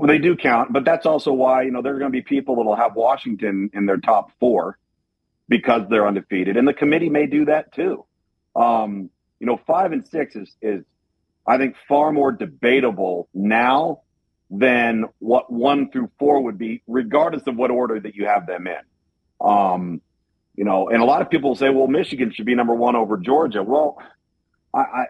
well, 0.00 0.08
they 0.08 0.16
do 0.16 0.34
count, 0.34 0.72
but 0.72 0.86
that's 0.86 1.04
also 1.04 1.30
why 1.30 1.60
you 1.60 1.70
know 1.70 1.82
there 1.82 1.94
are 1.94 1.98
going 1.98 2.10
to 2.10 2.16
be 2.16 2.22
people 2.22 2.56
that'll 2.56 2.74
have 2.74 2.94
Washington 2.94 3.68
in 3.74 3.84
their 3.84 3.98
top 3.98 4.30
four 4.40 4.78
because 5.46 5.82
they're 5.90 6.06
undefeated, 6.06 6.56
and 6.56 6.66
the 6.66 6.72
committee 6.72 7.10
may 7.10 7.26
do 7.26 7.44
that 7.44 7.70
too. 7.74 8.06
Um, 8.56 9.10
you 9.40 9.46
know, 9.46 9.60
five 9.66 9.92
and 9.92 10.08
six 10.08 10.36
is 10.36 10.56
is 10.62 10.84
I 11.46 11.58
think 11.58 11.76
far 11.86 12.12
more 12.12 12.32
debatable 12.32 13.28
now 13.34 14.00
than 14.48 15.04
what 15.18 15.52
one 15.52 15.90
through 15.90 16.10
four 16.18 16.44
would 16.44 16.56
be, 16.56 16.82
regardless 16.86 17.42
of 17.46 17.56
what 17.56 17.70
order 17.70 18.00
that 18.00 18.14
you 18.14 18.24
have 18.24 18.46
them 18.46 18.66
in. 18.66 19.46
Um, 19.46 20.00
you 20.56 20.64
know, 20.64 20.88
and 20.88 21.02
a 21.02 21.04
lot 21.04 21.20
of 21.20 21.28
people 21.28 21.54
say, 21.56 21.68
well, 21.68 21.88
Michigan 21.88 22.32
should 22.32 22.46
be 22.46 22.54
number 22.54 22.74
one 22.74 22.96
over 22.96 23.18
Georgia. 23.18 23.62
Well, 23.62 23.98
I, 24.72 24.80
I 24.80 25.06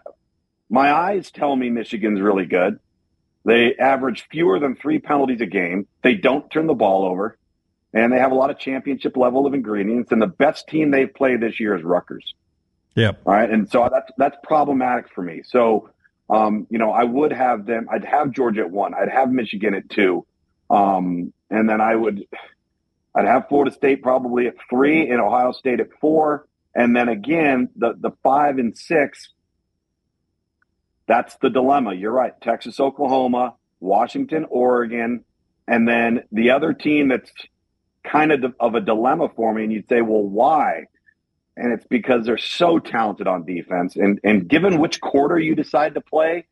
my 0.69 0.93
eyes 0.93 1.31
tell 1.31 1.55
me 1.55 1.71
Michigan's 1.71 2.21
really 2.21 2.47
good. 2.47 2.81
They 3.45 3.75
average 3.77 4.27
fewer 4.31 4.59
than 4.59 4.77
three 4.77 4.99
penalties 4.99 5.41
a 5.41 5.47
game. 5.47 5.87
They 6.03 6.15
don't 6.15 6.51
turn 6.51 6.67
the 6.67 6.75
ball 6.75 7.05
over, 7.05 7.39
and 7.93 8.13
they 8.13 8.19
have 8.19 8.33
a 8.33 8.35
lot 8.35 8.51
of 8.51 8.59
championship 8.59 9.17
level 9.17 9.47
of 9.47 9.55
ingredients. 9.55 10.13
And 10.13 10.21
the 10.21 10.27
best 10.27 10.69
team 10.69 10.91
they've 10.91 11.13
played 11.13 11.41
this 11.41 11.59
year 11.59 11.75
is 11.75 11.83
Rutgers. 11.83 12.35
Yep. 12.97 13.23
All 13.25 13.33
right, 13.33 13.49
and 13.49 13.71
so 13.71 13.89
that's 13.91 14.11
that's 14.19 14.37
problematic 14.43 15.09
for 15.15 15.23
me. 15.23 15.43
So, 15.45 15.91
um, 16.29 16.67
you 16.71 16.79
know, 16.79 16.91
I 16.91 17.05
would 17.05 17.33
have 17.33 17.65
them. 17.65 17.89
I'd 17.91 18.05
have 18.05 18.33
Georgia 18.33 18.63
at 18.63 18.71
one. 18.71 18.95
I'd 18.95 19.09
have 19.09 19.31
Michigan 19.31 19.75
at 19.75 19.89
two, 19.89 20.27
um, 20.69 21.33
and 21.51 21.69
then 21.69 21.81
I 21.81 21.95
would, 21.95 22.27
I'd 23.15 23.27
have 23.27 23.49
Florida 23.49 23.75
State 23.75 24.03
probably 24.03 24.49
at 24.49 24.55
three, 24.69 25.09
and 25.09 25.21
Ohio 25.21 25.53
State 25.53 25.81
at 25.81 25.89
four, 26.01 26.47
and 26.75 26.95
then 26.95 27.09
again 27.09 27.71
the 27.77 27.95
the 27.99 28.11
five 28.23 28.59
and 28.59 28.77
six. 28.77 29.31
That's 31.11 31.35
the 31.43 31.51
dilemma. 31.51 31.95
You're 31.95 32.13
right. 32.13 32.33
Texas, 32.41 32.79
Oklahoma, 32.79 33.57
Washington, 33.81 34.47
Oregon, 34.49 35.25
and 35.67 35.89
then 35.89 36.23
the 36.31 36.51
other 36.51 36.73
team 36.73 37.09
that's 37.09 37.33
kind 38.05 38.31
of 38.31 38.55
of 38.61 38.77
a 38.77 38.81
dilemma 38.81 39.29
for 39.35 39.53
me. 39.53 39.65
And 39.65 39.73
you'd 39.73 39.89
say, 39.89 40.03
well, 40.03 40.23
why? 40.23 40.85
and 41.57 41.73
it's 41.73 41.87
because 41.87 42.25
they're 42.25 42.39
so 42.39 42.79
talented 42.79 43.27
on 43.27 43.45
defense. 43.45 43.97
And 43.97 44.21
and 44.25 44.49
given 44.49 44.79
which 44.79 45.01
quarter 45.01 45.39
you 45.39 45.55
decide 45.55 45.95
to 45.95 46.01
play, 46.01 46.47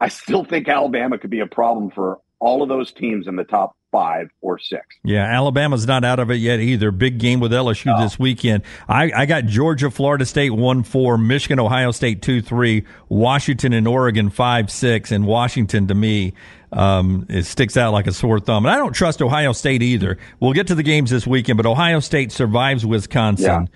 I 0.00 0.08
still 0.08 0.44
think 0.44 0.68
Alabama 0.68 1.18
could 1.18 1.30
be 1.30 1.40
a 1.40 1.46
problem 1.46 1.90
for 1.90 2.20
all 2.38 2.62
of 2.62 2.68
those 2.68 2.92
teams 2.92 3.26
in 3.26 3.36
the 3.36 3.44
top 3.44 3.76
five 3.90 4.28
or 4.40 4.58
six. 4.58 4.84
Yeah, 5.04 5.24
Alabama's 5.24 5.86
not 5.86 6.04
out 6.04 6.18
of 6.18 6.30
it 6.30 6.36
yet 6.36 6.60
either. 6.60 6.90
Big 6.90 7.18
game 7.18 7.40
with 7.40 7.52
LSU 7.52 7.98
this 8.00 8.18
weekend. 8.18 8.62
I, 8.88 9.10
I 9.14 9.26
got 9.26 9.44
Georgia, 9.46 9.90
Florida 9.90 10.26
State 10.26 10.50
one 10.50 10.82
four, 10.82 11.18
Michigan, 11.18 11.58
Ohio 11.58 11.90
State 11.90 12.22
two 12.22 12.42
three, 12.42 12.84
Washington 13.08 13.72
and 13.72 13.88
Oregon 13.88 14.30
five 14.30 14.70
six, 14.70 15.12
and 15.12 15.26
Washington 15.26 15.86
to 15.88 15.94
me 15.94 16.34
um, 16.72 17.26
it 17.28 17.44
sticks 17.44 17.76
out 17.76 17.92
like 17.92 18.06
a 18.06 18.12
sore 18.12 18.40
thumb. 18.40 18.66
And 18.66 18.74
I 18.74 18.78
don't 18.78 18.92
trust 18.92 19.22
Ohio 19.22 19.52
State 19.52 19.82
either. 19.82 20.18
We'll 20.40 20.52
get 20.52 20.66
to 20.68 20.74
the 20.74 20.82
games 20.82 21.10
this 21.10 21.26
weekend, 21.26 21.56
but 21.56 21.66
Ohio 21.66 22.00
State 22.00 22.32
survives 22.32 22.84
Wisconsin. 22.84 23.68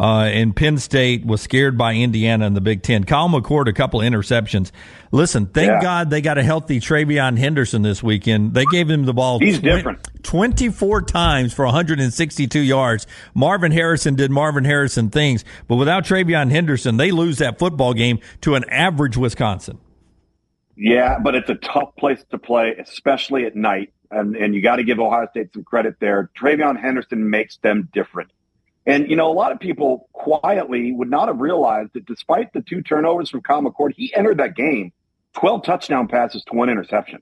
Uh, 0.00 0.22
and 0.32 0.56
Penn 0.56 0.78
State 0.78 1.26
was 1.26 1.42
scared 1.42 1.76
by 1.76 1.92
Indiana 1.92 2.46
in 2.46 2.54
the 2.54 2.62
Big 2.62 2.82
Ten. 2.82 3.04
Kyle 3.04 3.28
McCord, 3.28 3.68
a 3.68 3.72
couple 3.74 4.00
of 4.00 4.06
interceptions. 4.06 4.70
Listen, 5.12 5.44
thank 5.44 5.68
Yeah. 5.68 5.82
God 5.82 6.08
they 6.08 6.22
got 6.22 6.38
a 6.38 6.42
healthy 6.42 6.80
TreVeyon 6.80 7.36
Henderson 7.36 7.82
this 7.82 8.02
weekend. 8.02 8.54
They 8.54 8.64
gave 8.72 8.88
him 8.88 9.04
the 9.04 9.12
ball. 9.12 9.38
He's 9.40 9.58
twen- 9.60 9.76
different. 9.76 10.08
24 10.22 11.02
times 11.02 11.52
for 11.52 11.66
162 11.66 12.60
yards. 12.60 13.06
Marvin 13.34 13.72
Harrison 13.72 14.14
did 14.14 14.30
Marvin 14.30 14.64
Harrison 14.64 15.10
things, 15.10 15.44
but 15.68 15.76
without 15.76 16.04
TreVeyon 16.04 16.50
Henderson, 16.50 16.96
they 16.96 17.10
lose 17.10 17.36
that 17.36 17.58
football 17.58 17.92
game 17.92 18.20
to 18.40 18.54
an 18.54 18.64
average 18.70 19.18
Wisconsin. 19.18 19.78
Yeah, 20.76 21.18
but 21.18 21.34
it's 21.34 21.50
a 21.50 21.56
tough 21.56 21.94
place 21.96 22.24
to 22.30 22.38
play, 22.38 22.74
especially 22.78 23.44
at 23.44 23.54
night. 23.54 23.92
And 24.10 24.34
and 24.34 24.54
you 24.54 24.62
got 24.62 24.76
to 24.76 24.82
give 24.84 24.98
Ohio 24.98 25.28
State 25.30 25.52
some 25.52 25.62
credit 25.62 25.96
there. 26.00 26.30
TreVeyon 26.40 26.80
Henderson 26.80 27.28
makes 27.28 27.58
them 27.58 27.88
different. 27.92 28.30
And 28.90 29.08
you 29.08 29.14
know, 29.14 29.30
a 29.30 29.32
lot 29.32 29.52
of 29.52 29.60
people 29.60 30.08
quietly 30.12 30.90
would 30.90 31.08
not 31.08 31.28
have 31.28 31.38
realized 31.38 31.92
that 31.94 32.06
despite 32.06 32.52
the 32.52 32.60
two 32.60 32.82
turnovers 32.82 33.30
from 33.30 33.40
Kyle 33.40 33.62
McCord, 33.62 33.92
he 33.96 34.12
entered 34.12 34.38
that 34.38 34.56
game 34.56 34.92
12 35.34 35.62
touchdown 35.62 36.08
passes 36.08 36.42
to 36.48 36.54
one 36.54 36.68
interception. 36.68 37.20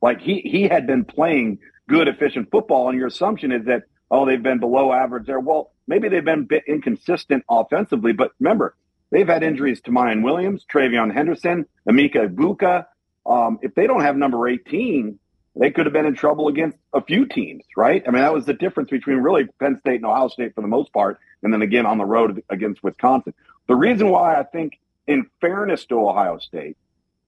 Like 0.00 0.20
he 0.20 0.42
he 0.42 0.62
had 0.62 0.86
been 0.86 1.04
playing 1.04 1.58
good, 1.88 2.06
efficient 2.06 2.52
football, 2.52 2.88
and 2.88 2.96
your 2.96 3.08
assumption 3.08 3.50
is 3.50 3.64
that 3.64 3.82
oh 4.12 4.26
they've 4.26 4.42
been 4.42 4.60
below 4.60 4.92
average 4.92 5.26
there. 5.26 5.40
Well, 5.40 5.72
maybe 5.88 6.08
they've 6.08 6.24
been 6.24 6.44
bit 6.44 6.62
inconsistent 6.68 7.42
offensively, 7.50 8.12
but 8.12 8.30
remember 8.38 8.76
they've 9.10 9.26
had 9.26 9.42
injuries 9.42 9.80
to 9.82 9.90
Miyan 9.90 10.22
Williams, 10.22 10.64
TreVeyon 10.72 11.12
Henderson, 11.12 11.66
Emeka 11.88 12.28
Egbuka. 12.28 12.86
Um, 13.26 13.58
if 13.60 13.74
they 13.74 13.88
don't 13.88 14.02
have 14.02 14.16
number 14.16 14.46
18, 14.46 15.18
they 15.54 15.70
could 15.70 15.86
have 15.86 15.92
been 15.92 16.06
in 16.06 16.14
trouble 16.14 16.48
against 16.48 16.78
a 16.92 17.02
few 17.02 17.26
teams, 17.26 17.62
right? 17.76 18.02
I 18.06 18.10
mean, 18.10 18.22
that 18.22 18.32
was 18.32 18.46
the 18.46 18.54
difference 18.54 18.90
between 18.90 19.18
really 19.18 19.46
Penn 19.60 19.78
State 19.80 19.96
and 19.96 20.06
Ohio 20.06 20.28
State 20.28 20.54
for 20.54 20.62
the 20.62 20.68
most 20.68 20.92
part, 20.92 21.18
and 21.42 21.52
then 21.52 21.62
again 21.62 21.84
on 21.86 21.98
the 21.98 22.04
road 22.04 22.42
against 22.48 22.82
Wisconsin. 22.82 23.34
The 23.68 23.76
reason 23.76 24.08
why 24.08 24.38
I 24.38 24.44
think, 24.44 24.78
in 25.06 25.26
fairness 25.40 25.84
to 25.86 26.00
Ohio 26.08 26.38
State, 26.38 26.76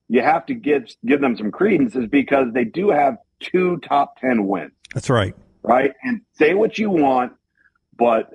you 0.07 0.21
have 0.21 0.45
to 0.47 0.53
give 0.53 0.87
give 1.05 1.21
them 1.21 1.35
some 1.37 1.51
credence 1.51 1.95
is 1.95 2.07
because 2.07 2.47
they 2.53 2.63
do 2.65 2.89
have 2.89 3.17
two 3.39 3.77
top 3.77 4.19
ten 4.19 4.47
wins, 4.47 4.71
That's 4.93 5.09
right. 5.09 5.35
right? 5.61 5.93
And 6.03 6.21
say 6.33 6.53
what 6.53 6.77
you 6.77 6.89
want, 6.89 7.33
but 7.97 8.31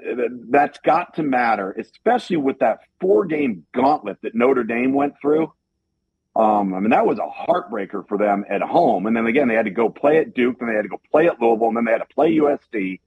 that's 0.49 0.79
got 0.81 1.15
to 1.15 1.23
matter, 1.23 1.73
especially 1.73 2.37
with 2.37 2.59
that 2.61 2.81
four 3.01 3.25
game 3.25 3.65
gauntlet 3.75 4.19
that 4.23 4.35
Notre 4.35 4.65
Dame 4.65 4.93
went 4.93 5.15
through. 5.21 5.53
Um, 6.41 6.73
I 6.75 6.81
mean, 6.81 6.91
that 6.91 7.05
was 7.07 7.19
a 7.19 7.27
heartbreaker 7.29 8.07
for 8.09 8.17
them 8.17 8.45
at 8.49 8.63
home. 8.63 9.07
And 9.07 9.15
then 9.17 9.27
again, 9.27 9.49
they 9.49 9.55
had 9.55 9.67
to 9.67 9.71
go 9.71 9.89
play 9.91 10.19
at 10.19 10.35
Duke, 10.35 10.59
then 10.59 10.69
they 10.69 10.75
had 10.75 10.83
to 10.83 10.89
go 10.89 11.01
play 11.11 11.27
at 11.27 11.41
Louisville, 11.41 11.69
and 11.69 11.77
then 11.77 11.85
they 11.85 11.93
had 11.93 11.99
to 11.99 12.15
play 12.15 12.33
USC. 12.37 13.01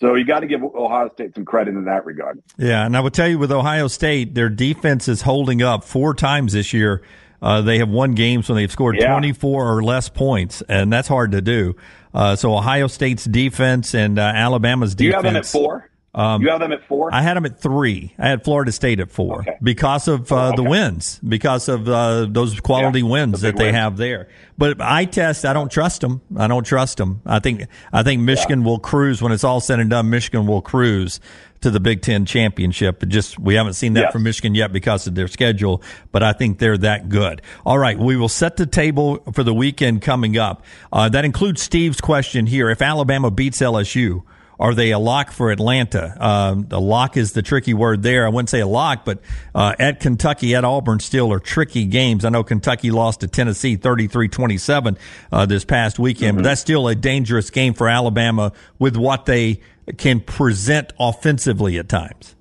So 0.00 0.14
you 0.14 0.24
got 0.24 0.40
to 0.40 0.46
give 0.46 0.62
Ohio 0.62 1.10
State 1.12 1.34
some 1.34 1.44
credit 1.44 1.74
in 1.74 1.84
that 1.86 2.04
regard. 2.06 2.40
Yeah, 2.56 2.86
and 2.86 2.96
I 2.96 3.00
would 3.00 3.14
tell 3.14 3.26
you 3.26 3.38
with 3.38 3.50
Ohio 3.50 3.88
State, 3.88 4.34
their 4.34 4.48
defense 4.48 5.08
is 5.08 5.22
holding 5.22 5.60
up 5.60 5.82
four 5.82 6.14
times 6.14 6.52
this 6.52 6.72
year. 6.72 7.02
Uh, 7.42 7.62
they 7.62 7.78
have 7.78 7.88
won 7.88 8.12
games 8.14 8.48
when 8.48 8.56
they've 8.56 8.70
scored 8.70 8.96
Yeah. 8.96 9.10
24 9.12 9.76
or 9.76 9.82
less 9.82 10.08
points, 10.08 10.62
and 10.68 10.92
that's 10.92 11.08
hard 11.08 11.32
to 11.32 11.40
do. 11.40 11.74
Uh, 12.14 12.36
so 12.36 12.54
Ohio 12.56 12.86
State's 12.86 13.24
defense 13.24 13.92
and 13.94 14.18
uh, 14.20 14.22
Alabama's 14.22 14.94
Do 14.94 15.04
you 15.04 15.12
have 15.14 15.22
them 15.22 15.34
at 15.36 15.42
defense. 15.42 15.52
four? 15.52 15.90
Um, 16.18 16.42
you 16.42 16.50
have 16.50 16.58
them 16.58 16.72
at 16.72 16.84
four. 16.88 17.14
I 17.14 17.22
had 17.22 17.36
them 17.36 17.46
at 17.46 17.60
three. 17.60 18.12
I 18.18 18.28
had 18.28 18.42
Florida 18.42 18.72
State 18.72 18.98
at 18.98 19.08
four 19.08 19.42
okay. 19.42 19.56
because 19.62 20.08
of 20.08 20.32
uh, 20.32 20.34
oh, 20.34 20.48
okay. 20.48 20.56
the 20.56 20.62
wins, 20.64 21.20
because 21.20 21.68
of 21.68 21.88
uh, 21.88 22.26
those 22.28 22.58
quality 22.58 23.02
yeah, 23.02 23.06
wins 23.06 23.40
that 23.42 23.56
they 23.56 23.66
win. 23.66 23.74
have 23.74 23.96
there. 23.96 24.26
But 24.58 24.80
I 24.80 25.04
test. 25.04 25.44
I 25.44 25.52
don't 25.52 25.70
trust 25.70 26.00
them. 26.00 26.20
I 26.36 26.48
don't 26.48 26.64
trust 26.64 26.96
them. 26.96 27.22
I 27.24 27.38
think 27.38 27.66
I 27.92 28.02
think 28.02 28.22
Michigan 28.22 28.62
yeah. 28.62 28.66
will 28.66 28.80
cruise 28.80 29.22
when 29.22 29.30
it's 29.30 29.44
all 29.44 29.60
said 29.60 29.78
and 29.78 29.90
done. 29.90 30.10
Michigan 30.10 30.48
will 30.48 30.60
cruise 30.60 31.20
to 31.60 31.70
the 31.70 31.78
Big 31.78 32.02
Ten 32.02 32.26
championship. 32.26 33.00
It 33.04 33.10
just 33.10 33.38
we 33.38 33.54
haven't 33.54 33.74
seen 33.74 33.92
that 33.92 34.10
from 34.12 34.24
Michigan 34.24 34.56
yet 34.56 34.72
because 34.72 35.06
of 35.06 35.14
their 35.14 35.28
schedule, 35.28 35.84
but 36.10 36.24
I 36.24 36.32
think 36.32 36.58
they're 36.58 36.78
that 36.78 37.08
good. 37.08 37.42
All 37.64 37.78
right, 37.78 37.96
we 37.96 38.16
will 38.16 38.28
set 38.28 38.56
the 38.56 38.66
table 38.66 39.18
for 39.32 39.44
the 39.44 39.54
weekend 39.54 40.02
coming 40.02 40.36
up. 40.36 40.64
Uh, 40.92 41.08
that 41.10 41.24
includes 41.24 41.62
Steve's 41.62 42.00
question 42.00 42.46
here: 42.46 42.70
If 42.70 42.82
Alabama 42.82 43.30
beats 43.30 43.60
LSU. 43.60 44.24
Are 44.58 44.74
they 44.74 44.90
a 44.90 44.98
lock 44.98 45.30
for 45.30 45.52
Atlanta? 45.52 46.16
Um, 46.18 46.66
a 46.70 46.80
lock 46.80 47.16
is 47.16 47.32
the 47.32 47.42
tricky 47.42 47.74
word 47.74 48.02
there. 48.02 48.26
I 48.26 48.28
wouldn't 48.28 48.50
say 48.50 48.60
a 48.60 48.66
lock, 48.66 49.04
but 49.04 49.20
uh, 49.54 49.74
at 49.78 50.00
Kentucky, 50.00 50.54
at 50.54 50.64
Auburn, 50.64 50.98
still 50.98 51.32
are 51.32 51.38
tricky 51.38 51.84
games. 51.84 52.24
I 52.24 52.30
know 52.30 52.42
Kentucky 52.42 52.90
lost 52.90 53.20
to 53.20 53.28
Tennessee 53.28 53.76
33-27 53.76 54.98
uh, 55.30 55.46
this 55.46 55.64
past 55.64 55.98
weekend, 55.98 56.30
mm-hmm. 56.30 56.38
but 56.38 56.44
that's 56.44 56.60
still 56.60 56.88
a 56.88 56.96
dangerous 56.96 57.50
game 57.50 57.74
for 57.74 57.88
Alabama 57.88 58.52
with 58.80 58.96
what 58.96 59.26
they 59.26 59.60
can 59.96 60.20
present 60.20 60.92
offensively 60.98 61.78
at 61.78 61.88
times. 61.88 62.34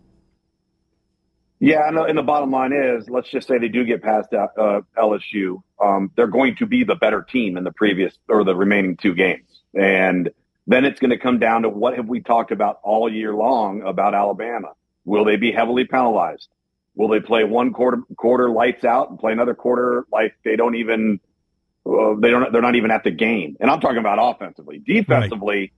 Yeah, 1.59 1.87
and 1.87 1.97
the, 1.97 2.03
and 2.03 2.17
the 2.17 2.23
bottom 2.23 2.51
line 2.51 2.71
is, 2.71 3.09
let's 3.09 3.29
just 3.29 3.47
say 3.47 3.57
they 3.57 3.67
do 3.67 3.83
get 3.83 4.03
past 4.03 4.31
uh, 4.33 4.81
LSU. 4.95 5.61
Um, 5.81 6.11
they're 6.15 6.27
going 6.27 6.55
to 6.57 6.67
be 6.67 6.83
the 6.83 6.95
better 6.95 7.23
team 7.23 7.57
in 7.57 7.63
the 7.63 7.71
previous 7.71 8.13
or 8.29 8.43
the 8.43 8.55
remaining 8.55 8.95
two 8.95 9.15
games, 9.15 9.63
and 9.73 10.29
then 10.67 10.85
it's 10.85 10.99
going 10.99 11.11
to 11.11 11.17
come 11.17 11.39
down 11.39 11.63
to 11.63 11.69
what 11.69 11.95
have 11.95 12.07
we 12.07 12.21
talked 12.21 12.51
about 12.51 12.79
all 12.83 13.11
year 13.11 13.33
long 13.33 13.81
about 13.81 14.13
Alabama? 14.13 14.73
Will 15.05 15.25
they 15.25 15.37
be 15.37 15.51
heavily 15.51 15.85
penalized? 15.85 16.49
Will 16.95 17.07
they 17.07 17.19
play 17.19 17.43
one 17.43 17.71
quarter 17.73 18.01
quarter 18.17 18.49
lights 18.49 18.83
out 18.83 19.09
and 19.09 19.19
play 19.19 19.31
another 19.31 19.53
quarter 19.53 20.05
like 20.11 20.35
they 20.43 20.55
don't 20.55 20.75
even 20.75 21.19
uh, 21.85 22.15
they 22.19 22.31
don't 22.31 22.51
they're 22.51 22.61
not 22.61 22.75
even 22.75 22.91
at 22.91 23.03
the 23.03 23.11
game? 23.11 23.55
And 23.59 23.71
I'm 23.71 23.79
talking 23.79 23.99
about 23.99 24.17
offensively. 24.19 24.79
Defensively, 24.79 25.59
right 25.59 25.71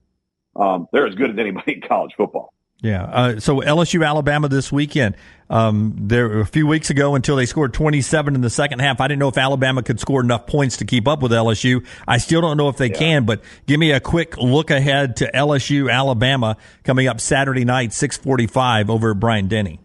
um, 0.55 0.87
they're 0.91 1.07
as 1.07 1.15
good 1.15 1.31
as 1.31 1.37
anybody 1.37 1.75
in 1.75 1.81
college 1.87 2.13
football. 2.15 2.53
Yeah. 2.82 3.03
Uh, 3.03 3.39
so 3.39 3.57
LSU 3.57 4.05
Alabama 4.07 4.47
this 4.47 4.71
weekend. 4.71 5.15
Um, 5.49 5.95
there 5.97 6.39
a 6.39 6.45
few 6.45 6.67
weeks 6.67 6.91
ago 6.91 7.15
until 7.15 7.36
they 7.36 7.47
scored 7.47 7.73
27 7.73 8.36
in 8.36 8.41
the 8.41 8.51
second 8.51 8.80
half. 8.80 9.01
I 9.01 9.07
didn't 9.07 9.19
know 9.19 9.30
if 9.30 9.38
Alabama 9.38 9.82
could 9.82 9.99
score 9.99 10.21
enough 10.21 10.45
points 10.45 10.77
to 10.77 10.86
keep 10.86 11.07
up 11.07 11.21
with 11.21 11.32
LSU. 11.32 11.86
I 12.07 12.19
still 12.19 12.39
don't 12.39 12.55
know 12.55 12.69
if 12.69 12.77
they 12.77 12.89
yeah. 12.89 12.97
can. 12.97 13.25
But 13.25 13.41
give 13.65 13.80
me 13.80 13.91
a 13.91 13.99
quick 13.99 14.38
look 14.38 14.69
ahead 14.69 15.17
to 15.17 15.32
LSU 15.34 15.91
Alabama 15.91 16.55
coming 16.84 17.07
up 17.07 17.19
Saturday 17.19 17.65
night, 17.65 17.89
6:45 17.89 18.89
over 18.89 19.11
at 19.11 19.19
Bryant 19.19 19.49
Denny. 19.49 19.80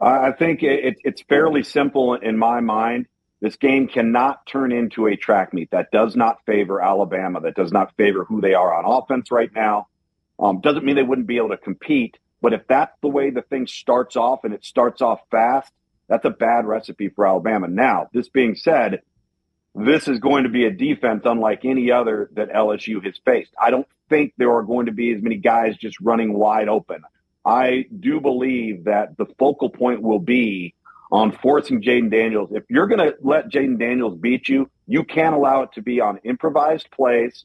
I 0.00 0.32
think 0.32 0.62
it, 0.62 0.96
it's 1.04 1.22
fairly 1.22 1.62
simple 1.62 2.14
in 2.14 2.38
my 2.38 2.60
mind. 2.60 3.06
This 3.42 3.56
game 3.56 3.86
cannot 3.86 4.46
turn 4.46 4.72
into 4.72 5.06
a 5.06 5.16
track 5.16 5.52
meet. 5.52 5.70
That 5.72 5.90
does 5.92 6.16
not 6.16 6.38
favor 6.46 6.80
Alabama. 6.80 7.40
That 7.40 7.54
does 7.54 7.72
not 7.72 7.94
favor 7.96 8.24
who 8.24 8.40
they 8.40 8.54
are 8.54 8.72
on 8.72 8.84
offense 8.86 9.30
right 9.30 9.50
now. 9.54 9.88
Um, 10.40 10.60
doesn't 10.60 10.84
mean 10.84 10.96
they 10.96 11.02
wouldn't 11.02 11.26
be 11.26 11.36
able 11.36 11.50
to 11.50 11.58
compete, 11.58 12.16
but 12.40 12.54
if 12.54 12.66
that's 12.66 12.96
the 13.02 13.08
way 13.08 13.30
the 13.30 13.42
thing 13.42 13.66
starts 13.66 14.16
off 14.16 14.44
and 14.44 14.54
it 14.54 14.64
starts 14.64 15.02
off 15.02 15.20
fast, 15.30 15.70
that's 16.08 16.24
a 16.24 16.30
bad 16.30 16.66
recipe 16.66 17.08
for 17.08 17.26
Alabama. 17.26 17.68
Now, 17.68 18.08
this 18.12 18.28
being 18.28 18.56
said, 18.56 19.02
this 19.74 20.08
is 20.08 20.18
going 20.18 20.44
to 20.44 20.48
be 20.48 20.64
a 20.64 20.70
defense 20.70 21.22
unlike 21.24 21.64
any 21.64 21.92
other 21.92 22.30
that 22.32 22.50
LSU 22.50 23.04
has 23.04 23.14
faced. 23.24 23.52
I 23.60 23.70
don't 23.70 23.86
think 24.08 24.32
there 24.36 24.52
are 24.52 24.62
going 24.62 24.86
to 24.86 24.92
be 24.92 25.12
as 25.12 25.22
many 25.22 25.36
guys 25.36 25.76
just 25.76 26.00
running 26.00 26.32
wide 26.32 26.68
open. 26.68 27.02
I 27.44 27.86
do 27.98 28.20
believe 28.20 28.84
that 28.84 29.16
the 29.16 29.26
focal 29.38 29.70
point 29.70 30.02
will 30.02 30.18
be 30.18 30.74
on 31.12 31.32
forcing 31.32 31.82
Jayden 31.82 32.10
Daniels. 32.10 32.50
If 32.52 32.64
you're 32.68 32.86
going 32.86 33.00
to 33.00 33.16
let 33.20 33.48
Jayden 33.50 33.78
Daniels 33.78 34.18
beat 34.18 34.48
you, 34.48 34.70
you 34.86 35.04
can't 35.04 35.34
allow 35.34 35.62
it 35.62 35.72
to 35.74 35.82
be 35.82 36.00
on 36.00 36.18
improvised 36.24 36.90
plays 36.90 37.44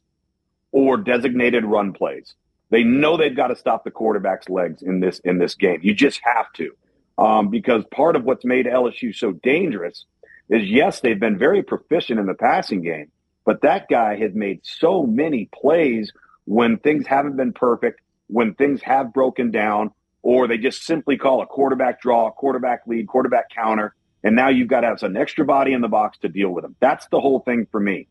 or 0.71 0.97
designated 0.97 1.65
run 1.65 1.93
plays. 1.93 2.33
They 2.69 2.83
know 2.83 3.17
they've 3.17 3.35
got 3.35 3.47
to 3.47 3.55
stop 3.55 3.83
the 3.83 3.91
quarterback's 3.91 4.49
legs 4.49 4.81
in 4.81 4.99
this 4.99 5.19
in 5.19 5.37
this 5.37 5.55
game. 5.55 5.79
You 5.83 5.93
just 5.93 6.19
have 6.23 6.51
to, 6.53 6.71
um, 7.17 7.49
because 7.49 7.83
part 7.91 8.15
of 8.15 8.23
what's 8.23 8.45
made 8.45 8.65
LSU 8.65 9.15
so 9.15 9.31
dangerous 9.31 10.05
is 10.49 10.69
yes, 10.69 10.99
they've 10.99 11.19
been 11.19 11.37
very 11.37 11.63
proficient 11.63 12.19
in 12.19 12.25
the 12.25 12.33
passing 12.33 12.81
game, 12.81 13.11
but 13.45 13.61
that 13.61 13.87
guy 13.89 14.17
has 14.17 14.33
made 14.33 14.61
so 14.63 15.05
many 15.05 15.49
plays 15.53 16.11
when 16.45 16.77
things 16.77 17.07
haven't 17.07 17.37
been 17.37 17.53
perfect, 17.53 18.01
when 18.27 18.53
things 18.53 18.81
have 18.81 19.13
broken 19.13 19.51
down, 19.51 19.91
or 20.21 20.47
they 20.47 20.57
just 20.57 20.83
simply 20.83 21.17
call 21.17 21.41
a 21.41 21.45
quarterback 21.45 22.01
draw, 22.01 22.31
quarterback 22.31 22.81
lead, 22.87 23.07
quarterback 23.07 23.49
counter, 23.49 23.95
and 24.23 24.35
now 24.35 24.49
you've 24.49 24.67
got 24.67 24.81
to 24.81 24.87
have 24.87 25.03
an 25.03 25.17
extra 25.17 25.45
body 25.45 25.73
in 25.73 25.81
the 25.81 25.87
box 25.87 26.17
to 26.19 26.29
deal 26.29 26.49
with 26.49 26.63
them. 26.63 26.75
That's 26.79 27.07
the 27.07 27.19
whole 27.19 27.39
thing 27.39 27.67
for 27.71 27.79
me. 27.79 28.07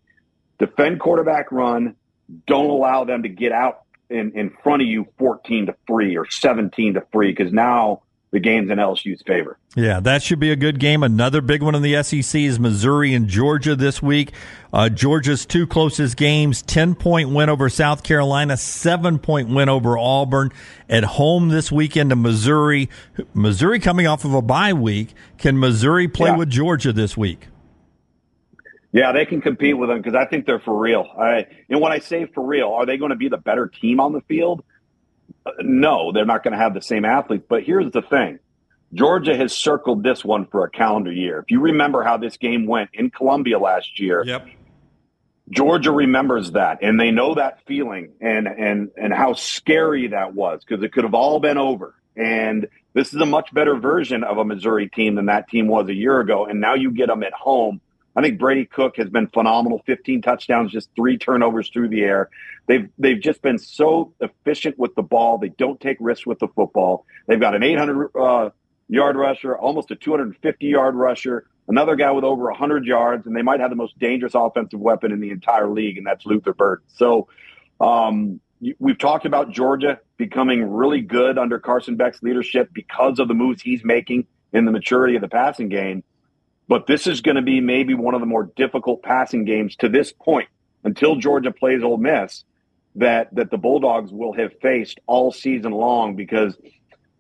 Defend 0.59 1.00
quarterback 1.00 1.50
run. 1.50 1.96
Don't 2.46 2.70
allow 2.70 3.05
them 3.05 3.24
to 3.24 3.28
get 3.28 3.52
out 3.52 3.84
in, 4.11 4.32
in 4.32 4.50
front 4.62 4.82
of 4.82 4.88
you 4.88 5.07
14 5.18 5.66
to 5.66 5.76
3 5.86 6.16
or 6.16 6.26
17 6.28 6.94
to 6.94 7.02
3 7.12 7.32
because 7.32 7.52
now 7.52 8.02
the 8.34 8.40
game's 8.40 8.68
in 8.68 8.78
LSU's 8.78 9.22
favor. 9.22 9.57
Yeah, 9.76 10.00
that 10.00 10.22
should 10.22 10.40
be 10.40 10.50
a 10.50 10.57
good 10.57 10.80
game. 10.80 11.05
Another 11.05 11.40
big 11.40 11.62
one 11.62 11.76
in 11.76 11.82
the 11.82 12.02
SEC 12.02 12.40
is 12.40 12.59
Missouri 12.59 13.14
and 13.14 13.28
Georgia 13.28 13.76
this 13.76 14.02
week. 14.02 14.32
Uh, 14.72 14.88
Georgia's 14.88 15.46
two 15.46 15.68
closest 15.68 16.16
games 16.16 16.61
10 16.62 16.96
point 16.96 17.30
win 17.30 17.48
over 17.48 17.68
South 17.68 18.02
Carolina, 18.02 18.57
7 18.57 19.20
point 19.20 19.50
win 19.50 19.68
over 19.68 19.96
Auburn. 19.96 20.50
At 20.88 21.05
home 21.05 21.48
this 21.48 21.70
weekend 21.70 22.11
to 22.11 22.16
Missouri. 22.16 22.90
Missouri 23.34 23.78
coming 23.78 24.09
off 24.09 24.24
of 24.24 24.34
a 24.34 24.42
bye 24.42 24.72
week. 24.72 25.14
Can 25.38 25.59
Missouri 25.59 26.09
play 26.09 26.30
yeah. 26.30 26.36
with 26.36 26.50
Georgia 26.50 26.92
this 26.92 27.16
week? 27.16 27.46
Yeah, 28.95 29.11
they 29.11 29.26
can 29.26 29.40
compete 29.40 29.76
with 29.76 29.88
them 29.88 29.99
because 29.99 30.14
I 30.14 30.24
think 30.24 30.47
they're 30.47 30.61
for 30.61 30.78
real. 30.78 31.05
I, 31.18 31.47
and 31.68 31.80
when 31.80 31.90
I 31.90 31.99
say 31.99 32.26
for 32.26 32.47
real, 32.47 32.68
are 32.68 32.86
they 32.86 32.97
going 32.97 33.11
to 33.11 33.16
be 33.16 33.28
the 33.28 33.36
better 33.36 33.66
team 33.66 33.99
on 33.99 34.12
the 34.12 34.20
field? 34.20 34.64
Uh, 35.45 35.51
no, 35.62 36.12
they're 36.12 36.24
not 36.24 36.45
going 36.45 36.53
to 36.53 36.59
have 36.59 36.74
the 36.74 36.80
same 36.80 37.05
athletes. 37.05 37.45
But 37.49 37.64
here's 37.64 37.90
the 37.90 38.03
thing 38.03 38.38
Georgia 38.92 39.36
has 39.36 39.53
circled 39.53 40.05
this 40.05 40.24
one 40.24 40.47
for 40.47 40.64
a 40.64 40.70
calendar 40.70 41.11
year. 41.11 41.40
If 41.40 41.51
you 41.51 41.59
remember 41.59 42.05
how 42.05 42.18
this 42.18 42.36
game 42.36 42.68
went 42.68 42.90
in 42.92 43.11
Columbia 43.11 43.59
last 43.59 43.99
year, 43.99 44.22
yep. 44.24 44.47
Georgia 45.51 45.90
remembers 45.90 46.53
that, 46.53 46.78
and 46.80 46.99
they 46.99 47.11
know 47.11 47.34
that 47.34 47.66
feeling 47.66 48.12
and 48.20 48.47
and 48.47 48.92
and 48.97 49.12
how 49.12 49.32
scary 49.32 50.07
that 50.09 50.34
was 50.34 50.64
because 50.64 50.84
it 50.84 50.92
could 50.92 51.03
have 51.03 51.14
all 51.14 51.40
been 51.40 51.59
over. 51.59 51.97
And 52.16 52.68
this 52.92 53.12
is 53.12 53.20
a 53.20 53.26
much 53.26 53.53
better 53.53 53.74
version 53.74 54.22
of 54.22 54.38
a 54.38 54.45
Missouri 54.45 54.88
team 54.88 55.16
than 55.16 55.26
that 55.26 55.49
team 55.49 55.66
was 55.66 55.88
a 55.88 55.95
year 55.95 56.20
ago. 56.20 56.47
And 56.47 56.61
now 56.61 56.74
you 56.74 56.92
get 56.92 57.09
them 57.09 57.24
at 57.24 57.32
home 57.32 57.80
I 58.16 58.22
think 58.22 58.38
Brady 58.38 58.64
Cook 58.64 58.96
has 58.96 59.08
been 59.08 59.26
phenomenal. 59.28 59.82
15 59.86 60.22
touchdowns, 60.22 60.70
just 60.70 60.88
three 60.94 61.18
turnovers 61.18 61.68
through 61.70 61.88
the 61.88 62.02
air. 62.02 62.30
They've 62.66 62.88
they've 62.98 63.20
just 63.20 63.42
been 63.42 63.58
so 63.58 64.14
efficient 64.20 64.78
with 64.78 64.94
the 64.94 65.02
ball. 65.02 65.38
They 65.38 65.48
don't 65.48 65.80
take 65.80 65.96
risks 66.00 66.26
with 66.26 66.38
the 66.38 66.48
football. 66.48 67.06
They've 67.26 67.40
got 67.40 67.54
an 67.54 67.62
800 67.62 68.10
uh, 68.14 68.50
yard 68.88 69.16
rusher, 69.16 69.56
almost 69.56 69.90
a 69.90 69.96
250 69.96 70.66
yard 70.66 70.94
rusher, 70.94 71.46
another 71.68 71.96
guy 71.96 72.10
with 72.12 72.24
over 72.24 72.44
100 72.44 72.86
yards, 72.86 73.26
and 73.26 73.36
they 73.36 73.42
might 73.42 73.60
have 73.60 73.70
the 73.70 73.76
most 73.76 73.98
dangerous 73.98 74.34
offensive 74.34 74.80
weapon 74.80 75.12
in 75.12 75.20
the 75.20 75.30
entire 75.30 75.68
league, 75.68 75.98
and 75.98 76.06
that's 76.06 76.24
Luther 76.24 76.54
Burden. 76.54 76.84
So 76.88 77.28
um, 77.80 78.40
we've 78.78 78.98
talked 78.98 79.26
about 79.26 79.50
Georgia 79.50 79.98
becoming 80.16 80.70
really 80.70 81.00
good 81.00 81.38
under 81.38 81.58
Carson 81.58 81.96
Beck's 81.96 82.22
leadership 82.22 82.70
because 82.72 83.18
of 83.18 83.28
the 83.28 83.34
moves 83.34 83.62
he's 83.62 83.84
making 83.84 84.26
in 84.52 84.64
the 84.64 84.72
maturity 84.72 85.16
of 85.16 85.20
the 85.20 85.28
passing 85.28 85.68
game. 85.68 86.04
But 86.68 86.86
this 86.86 87.06
is 87.06 87.20
going 87.20 87.36
to 87.36 87.42
be 87.42 87.60
maybe 87.60 87.94
one 87.94 88.14
of 88.14 88.20
the 88.20 88.26
more 88.26 88.50
difficult 88.56 89.02
passing 89.02 89.44
games 89.44 89.76
to 89.76 89.88
this 89.88 90.12
point 90.12 90.48
until 90.82 91.16
Georgia 91.16 91.50
plays 91.50 91.82
Ole 91.82 91.98
Miss 91.98 92.44
that 92.96 93.34
that 93.34 93.50
the 93.50 93.58
Bulldogs 93.58 94.12
will 94.12 94.32
have 94.34 94.52
faced 94.60 95.00
all 95.06 95.32
season 95.32 95.72
long 95.72 96.16
because 96.16 96.56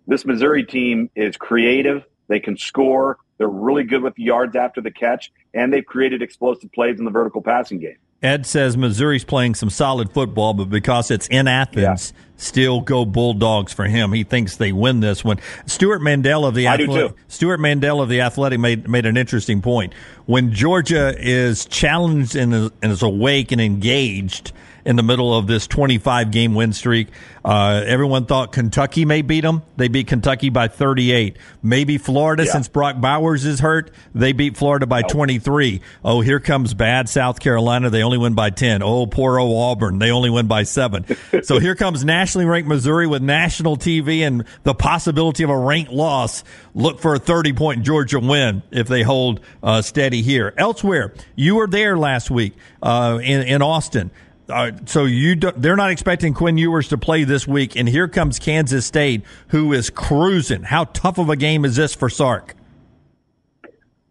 this 0.06 0.24
Missouri 0.24 0.64
team 0.64 1.10
is 1.14 1.36
creative. 1.36 2.04
They 2.28 2.40
can 2.40 2.56
score. 2.56 3.18
They're 3.38 3.48
really 3.48 3.84
good 3.84 4.02
with 4.02 4.18
yards 4.18 4.54
after 4.54 4.80
the 4.80 4.90
catch, 4.90 5.32
and 5.52 5.72
they've 5.72 5.84
created 5.84 6.22
explosive 6.22 6.70
plays 6.72 6.98
in 6.98 7.04
the 7.04 7.10
vertical 7.10 7.42
passing 7.42 7.80
game. 7.80 7.96
Ed 8.22 8.46
says 8.46 8.76
Missouri's 8.76 9.24
playing 9.24 9.54
some 9.54 9.68
solid 9.68 10.10
football, 10.12 10.54
but 10.54 10.70
because 10.70 11.10
it's 11.10 11.26
in 11.28 11.46
Athens, 11.46 12.12
yeah. 12.14 12.20
still 12.38 12.80
go 12.80 13.04
Bulldogs 13.04 13.72
for 13.72 13.84
him. 13.84 14.12
He 14.12 14.24
thinks 14.24 14.56
they 14.56 14.72
win 14.72 15.00
this 15.00 15.22
one. 15.22 15.38
Stewart 15.66 16.00
Mandel 16.00 16.46
of 16.46 16.54
the 16.54 16.66
Athletic, 16.66 17.14
Stewart 17.28 17.60
Mandel 17.60 18.00
of 18.00 18.08
the 18.08 18.22
Athletic 18.22 18.60
made 18.60 18.88
made 18.88 19.04
an 19.04 19.18
interesting 19.18 19.60
point. 19.60 19.92
When 20.24 20.52
Georgia 20.52 21.14
is 21.18 21.66
challenged 21.66 22.34
and 22.34 22.54
is, 22.54 22.70
and 22.82 22.92
is 22.92 23.02
awake 23.02 23.52
and 23.52 23.60
engaged, 23.60 24.52
in 24.84 24.96
the 24.96 25.02
middle 25.02 25.36
of 25.36 25.46
this 25.46 25.66
25 25.66 26.30
game 26.30 26.54
win 26.54 26.72
streak. 26.72 27.08
Uh, 27.44 27.82
everyone 27.86 28.26
thought 28.26 28.52
Kentucky 28.52 29.04
may 29.04 29.22
beat 29.22 29.42
them. 29.42 29.62
They 29.76 29.88
beat 29.88 30.06
Kentucky 30.06 30.50
by 30.50 30.68
38. 30.68 31.36
Maybe 31.62 31.98
Florida, 31.98 32.44
yeah. 32.44 32.52
since 32.52 32.68
Brock 32.68 33.00
Bowers 33.00 33.44
is 33.44 33.60
hurt, 33.60 33.90
they 34.14 34.32
beat 34.32 34.56
Florida 34.56 34.86
by 34.86 35.02
23. 35.02 35.80
Oh, 36.04 36.20
here 36.20 36.40
comes 36.40 36.74
bad 36.74 37.08
South 37.08 37.40
Carolina. 37.40 37.90
They 37.90 38.02
only 38.02 38.18
win 38.18 38.34
by 38.34 38.50
10. 38.50 38.82
Oh, 38.82 39.06
poor 39.06 39.38
old 39.38 39.56
Auburn. 39.56 39.98
They 39.98 40.10
only 40.10 40.30
win 40.30 40.46
by 40.46 40.62
seven. 40.62 41.04
so 41.42 41.58
here 41.58 41.74
comes 41.74 42.04
nationally 42.04 42.46
ranked 42.46 42.68
Missouri 42.68 43.06
with 43.06 43.22
national 43.22 43.76
TV 43.76 44.20
and 44.20 44.44
the 44.62 44.74
possibility 44.74 45.44
of 45.44 45.50
a 45.50 45.58
ranked 45.58 45.92
loss. 45.92 46.44
Look 46.74 47.00
for 47.00 47.14
a 47.14 47.18
30 47.18 47.52
point 47.52 47.82
Georgia 47.82 48.20
win 48.20 48.62
if 48.70 48.88
they 48.88 49.02
hold 49.02 49.40
uh, 49.62 49.82
steady 49.82 50.22
here. 50.22 50.52
Elsewhere, 50.56 51.12
you 51.36 51.56
were 51.56 51.66
there 51.66 51.96
last 51.98 52.30
week 52.30 52.54
uh, 52.82 53.18
in, 53.22 53.42
in 53.42 53.62
Austin. 53.62 54.10
Uh, 54.48 54.72
so 54.84 55.04
you 55.04 55.36
they're 55.36 55.76
not 55.76 55.90
expecting 55.90 56.34
Quinn 56.34 56.58
Ewers 56.58 56.88
to 56.88 56.98
play 56.98 57.24
this 57.24 57.46
week, 57.46 57.76
and 57.76 57.88
here 57.88 58.08
comes 58.08 58.38
Kansas 58.38 58.84
State, 58.84 59.22
who 59.48 59.72
is 59.72 59.88
cruising. 59.88 60.62
How 60.62 60.84
tough 60.84 61.18
of 61.18 61.30
a 61.30 61.36
game 61.36 61.64
is 61.64 61.76
this 61.76 61.94
for 61.94 62.10
Sark? 62.10 62.54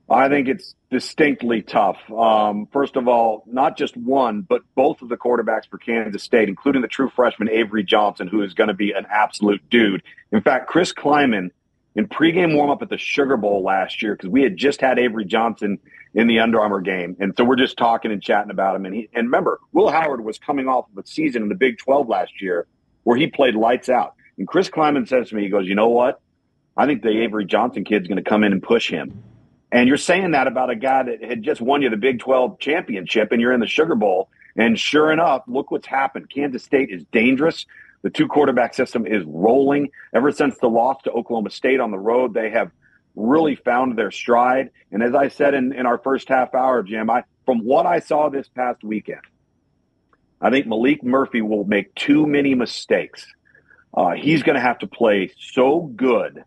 I 0.09 0.29
think 0.29 0.47
it's 0.47 0.75
distinctly 0.91 1.61
tough. 1.61 1.97
Um, 2.11 2.67
first 2.71 2.95
of 2.95 3.07
all, 3.07 3.43
not 3.47 3.77
just 3.77 3.95
one, 3.97 4.41
but 4.41 4.61
both 4.75 5.01
of 5.01 5.09
the 5.09 5.17
quarterbacks 5.17 5.67
for 5.69 5.77
Kansas 5.77 6.23
State, 6.23 6.49
including 6.49 6.81
the 6.81 6.88
true 6.88 7.09
freshman 7.09 7.49
Avery 7.49 7.84
Johnson, 7.84 8.27
who 8.27 8.43
is 8.43 8.53
going 8.53 8.67
to 8.67 8.73
be 8.73 8.91
an 8.91 9.05
absolute 9.09 9.61
dude. 9.69 10.03
In 10.31 10.41
fact, 10.41 10.67
Chris 10.67 10.93
Klieman 10.93 11.49
in 11.95 12.07
pregame 12.07 12.55
warm 12.55 12.69
up 12.69 12.81
at 12.81 12.89
the 12.89 12.97
Sugar 12.97 13.38
Bowl 13.38 13.63
last 13.63 14.01
year, 14.01 14.15
because 14.15 14.29
we 14.29 14.41
had 14.43 14.57
just 14.57 14.81
had 14.81 14.99
Avery 14.99 15.25
Johnson 15.25 15.79
in 16.14 16.28
the 16.28 16.39
Under 16.39 16.59
Armour 16.59 16.82
game. 16.82 17.16
And 17.20 17.34
so 17.36 17.43
we're 17.43 17.55
just 17.55 17.78
talking 17.78 18.11
and 18.11 18.22
chatting 18.22 18.51
about 18.51 18.76
him. 18.76 18.86
And 18.86 18.95
he, 18.95 19.09
and 19.14 19.28
remember, 19.28 19.59
Will 19.72 19.89
Howard 19.89 20.24
was 20.24 20.38
coming 20.38 20.68
off 20.68 20.86
of 20.91 21.03
a 21.03 21.07
season 21.07 21.43
in 21.43 21.49
the 21.49 21.55
Big 21.55 21.78
12 21.80 22.07
last 22.07 22.41
year 22.41 22.68
where 23.03 23.18
he 23.18 23.28
played 23.28 23.55
lights 23.55 23.89
out. 23.89 24.16
And 24.38 24.47
Chris 24.47 24.70
Klieman 24.70 25.07
says 25.07 25.30
to 25.30 25.36
me, 25.36 25.43
he 25.43 25.49
goes, 25.49 25.68
you 25.68 25.76
know 25.76 25.89
what? 25.89 26.22
I 26.76 26.86
think 26.86 27.03
the 27.03 27.22
Avery 27.22 27.45
Johnson 27.45 27.84
kid's 27.84 28.07
going 28.07 28.24
to 28.24 28.28
come 28.28 28.43
in 28.43 28.51
and 28.51 28.61
push 28.61 28.89
him. 28.89 29.24
And 29.72 29.88
you're 29.88 29.97
saying 29.97 30.32
that 30.32 30.47
about 30.47 30.70
a 30.70 30.76
guy 30.76 31.03
that 31.03 31.24
had 31.24 31.41
just 31.41 31.61
won 31.61 31.82
you 31.82 31.89
the 31.89 31.97
Big 31.97 32.20
12 32.20 32.59
championship 32.59 33.32
and 33.32 33.41
you're 33.41 33.53
in 33.53 33.59
the 33.59 33.68
Sugar 33.68 33.95
Bowl. 33.95 34.30
And 34.55 34.80
sure 34.80 35.11
enough, 35.11 35.43
look 35.47 35.72
what's 35.72 35.88
happened. 35.88 36.30
Kansas 36.30 36.64
State 36.64 36.91
is 36.91 37.03
dangerous. 37.11 37.66
The 38.03 38.11
two 38.11 38.28
quarterback 38.28 38.76
system 38.76 39.07
is 39.07 39.24
rolling. 39.26 39.89
Ever 40.14 40.32
since 40.32 40.57
the 40.59 40.68
loss 40.68 41.01
to 41.03 41.11
Oklahoma 41.11 41.49
State 41.49 41.80
on 41.80 41.89
the 41.89 41.97
road, 41.97 42.34
they 42.34 42.51
have 42.51 42.70
really 43.16 43.55
found 43.55 43.97
their 43.97 44.11
stride. 44.11 44.72
And 44.91 45.03
as 45.03 45.14
I 45.14 45.30
said 45.30 45.53
in, 45.53 45.74
in 45.74 45.86
our 45.86 45.97
first 45.97 46.30
half 46.30 46.53
hour, 46.53 46.84
Jim, 46.84 47.09
I 47.09 47.24
from 47.45 47.59
what 47.59 47.86
I 47.86 47.99
saw 47.99 48.30
this 48.30 48.47
past 48.47 48.84
weekend, 48.84 49.22
I 50.41 50.49
think 50.49 50.66
Maalik 50.66 51.03
Murphy 51.03 51.41
will 51.41 51.66
make 51.66 51.93
too 51.95 52.26
many 52.26 52.55
mistakes. 52.55 53.26
Uh, 53.93 54.11
he's 54.11 54.43
going 54.43 54.55
to 54.55 54.61
have 54.61 54.80
to 54.80 54.88
play 54.88 55.32
so 55.38 55.82
good, 55.82 56.43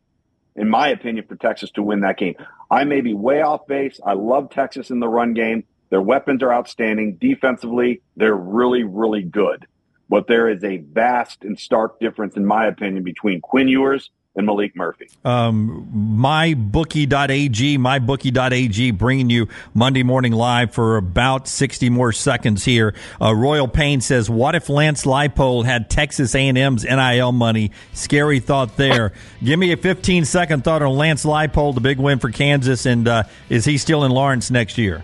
in 0.57 0.69
my 0.69 0.89
opinion, 0.89 1.25
for 1.27 1.37
Texas 1.37 1.71
to 1.73 1.83
win 1.83 2.01
that 2.01 2.19
game. 2.19 2.35
I 2.71 2.85
may 2.85 3.01
be 3.01 3.15
way 3.15 3.43
off 3.43 3.67
base. 3.67 4.01
I 4.05 4.15
love 4.15 4.51
Texas 4.51 4.91
in 4.91 5.01
the 5.01 5.09
run 5.09 5.35
game. 5.35 5.65
Their 5.91 6.03
weapons 6.03 6.43
are 6.43 6.53
outstanding. 6.53 7.17
Defensively, 7.17 8.03
they're 8.17 8.35
really, 8.35 8.83
really 8.83 9.23
good. 9.23 9.67
But 10.09 10.27
there 10.27 10.49
is 10.49 10.65
a 10.65 10.79
vast 10.79 11.45
and 11.45 11.59
stark 11.59 12.01
difference, 12.01 12.37
in 12.37 12.45
my 12.45 12.67
opinion, 12.67 13.05
between 13.05 13.41
Quinn 13.41 13.69
Ewers 13.69 14.11
and 14.37 14.47
Maalik 14.47 14.77
Murphy. 14.77 15.09
Um, 15.25 15.89
mybookie.ag, 16.19 17.79
mybookie.ag, 17.79 18.91
bringing 18.93 19.31
you 19.31 19.49
Monday 19.75 20.03
Morning 20.03 20.33
Live 20.33 20.73
for 20.73 20.97
about 20.97 21.49
60 21.49 21.91
more 21.91 22.13
seconds 22.13 22.65
here. 22.65 22.95
Uh, 23.21 23.35
Royal 23.35 23.67
Payne 23.67 24.01
says, 24.01 24.29
what 24.29 24.55
if 24.55 24.69
Lance 24.69 25.05
Leipold 25.05 25.65
had 25.65 25.91
Texas 25.91 26.35
A&M's 26.35 26.85
NIL 26.85 27.33
money? 27.33 27.73
Scary 27.95 28.41
thought 28.41 28.77
there. 28.77 29.13
Give 29.45 29.59
me 29.59 29.73
a 29.73 29.77
15 29.77 30.25
second 30.27 30.65
thought 30.65 30.83
on 30.83 30.95
Lance 30.95 31.25
Leipold, 31.25 31.75
the 31.75 31.81
big 31.81 31.99
win 31.99 32.19
for 32.19 32.31
Kansas, 32.31 32.87
and 32.87 33.09
uh, 33.09 33.23
is 33.49 33.65
he 33.65 33.79
still 33.79 34.05
in 34.05 34.13
Lawrence 34.13 34.51
next 34.51 34.79
year? 34.79 35.03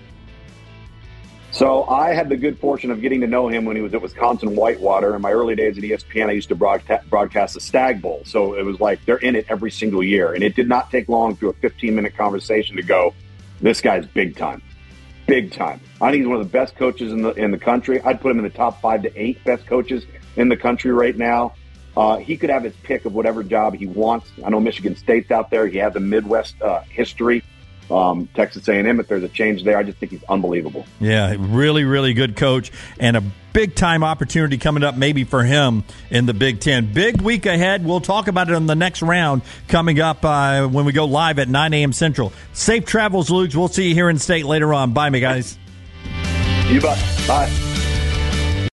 So 1.53 1.85
I 1.85 2.15
had 2.15 2.31
the 2.31 2.37
good 2.37 2.59
fortune 2.59 2.91
of 2.91 3.03
getting 3.03 3.21
to 3.21 3.27
know 3.27 3.47
him 3.47 3.67
when 3.67 3.77
he 3.77 3.83
was 3.83 3.93
at 3.93 4.01
Wisconsin 4.01 4.57
Whitewater. 4.57 5.15
In 5.15 5.21
my 5.21 5.33
early 5.33 5.55
days 5.55 5.77
at 5.77 5.85
ESPN, 5.85 6.31
I 6.31 6.33
used 6.33 6.49
to 6.49 6.55
broadcast, 6.55 7.09
broadcast 7.11 7.53
the 7.53 7.61
Stagg 7.61 8.01
Bowl. 8.01 8.23
So 8.25 8.55
it 8.55 8.65
was 8.65 8.81
like 8.81 9.05
they're 9.05 9.19
in 9.19 9.37
it 9.37 9.45
every 9.51 9.71
single 9.71 10.03
year. 10.03 10.33
And 10.33 10.43
it 10.43 10.57
did 10.57 10.67
not 10.67 10.91
take 10.91 11.11
long 11.11 11.37
through 11.37 11.51
a 11.51 11.55
15 11.55 11.95
minute 11.95 12.17
conversation 12.17 12.77
to 12.77 12.83
go, 12.83 13.13
this 13.61 13.83
guy's 13.83 14.07
big 14.07 14.35
time. 14.35 14.63
Big 15.27 15.53
time. 15.53 15.79
I 16.01 16.11
think 16.11 16.23
he's 16.23 16.27
one 16.27 16.41
of 16.41 16.43
the 16.43 16.51
best 16.51 16.75
coaches 16.75 17.13
in 17.13 17.21
the 17.21 17.33
in 17.33 17.51
the 17.51 17.59
country. 17.59 18.01
I'd 18.01 18.21
put 18.23 18.31
him 18.31 18.39
in 18.39 18.45
the 18.45 18.51
top 18.51 18.81
five 18.81 19.03
to 19.03 19.13
eight 19.15 19.45
best 19.45 19.67
coaches 19.67 20.07
in 20.37 20.49
the 20.49 20.57
country 20.57 20.91
right 20.91 21.17
now. 21.17 21.55
Uh, 21.95 22.17
he 22.17 22.39
could 22.39 22.49
have 22.49 22.65
his 22.65 22.75
pick 22.83 23.05
of 23.05 23.15
whatever 23.15 23.43
job 23.43 23.75
he 23.75 23.87
wants. 23.87 24.31
I 24.43 24.49
know 24.49 24.59
Michigan 24.59 24.97
State's 24.97 25.31
out 25.31 25.51
there. 25.51 25.67
He 25.67 25.77
has 25.79 25.95
a 25.97 26.01
Midwest 26.01 26.61
uh, 26.63 26.81
history 26.89 27.45
um, 27.91 28.29
Texas 28.35 28.69
A&M. 28.69 29.01
If 29.01 29.09
there's 29.09 29.23
a 29.23 29.29
change 29.29 29.65
there, 29.65 29.77
I 29.77 29.83
just 29.83 29.99
think 29.99 30.13
he's 30.13 30.25
unbelievable. 30.25 30.87
Yeah, 31.01 31.35
really, 31.39 31.85
really 31.85 32.15
good 32.15 32.37
coach, 32.37 32.73
and 32.99 33.17
a 33.17 33.23
big 33.53 33.75
time 33.75 34.03
opportunity 34.03 34.59
coming 34.59 34.83
up 34.83 34.97
maybe 34.97 35.25
for 35.25 35.45
him 35.45 35.85
in 36.11 36.27
the 36.27 36.35
Big 36.35 36.61
Ten. 36.61 36.93
Big 36.93 37.21
week 37.21 37.47
ahead. 37.47 37.85
We'll 37.85 38.01
talk 38.01 38.29
about 38.29 38.49
it 38.49 38.55
on 38.55 38.67
the 38.67 38.75
next 38.75 39.03
round 39.03 39.43
coming 39.69 40.01
up 40.01 40.25
uh, 40.25 40.67
when 40.67 40.85
we 40.85 40.93
go 40.93 41.05
live 41.05 41.39
at 41.39 41.49
9 41.49 41.75
a.m. 41.75 41.93
Central. 41.93 42.33
Safe 42.53 42.85
travels, 42.85 43.31
Luke. 43.31 43.51
We'll 43.55 43.69
see 43.69 43.89
you 43.89 43.95
here 43.95 44.09
in 44.09 44.19
state 44.19 44.47
later 44.47 44.73
on. 44.73 44.93
Bye, 44.93 45.11
me 45.11 45.21
guys. 45.21 45.59
You 46.69 46.81
bet. 46.81 46.99
Bye. 47.27 47.72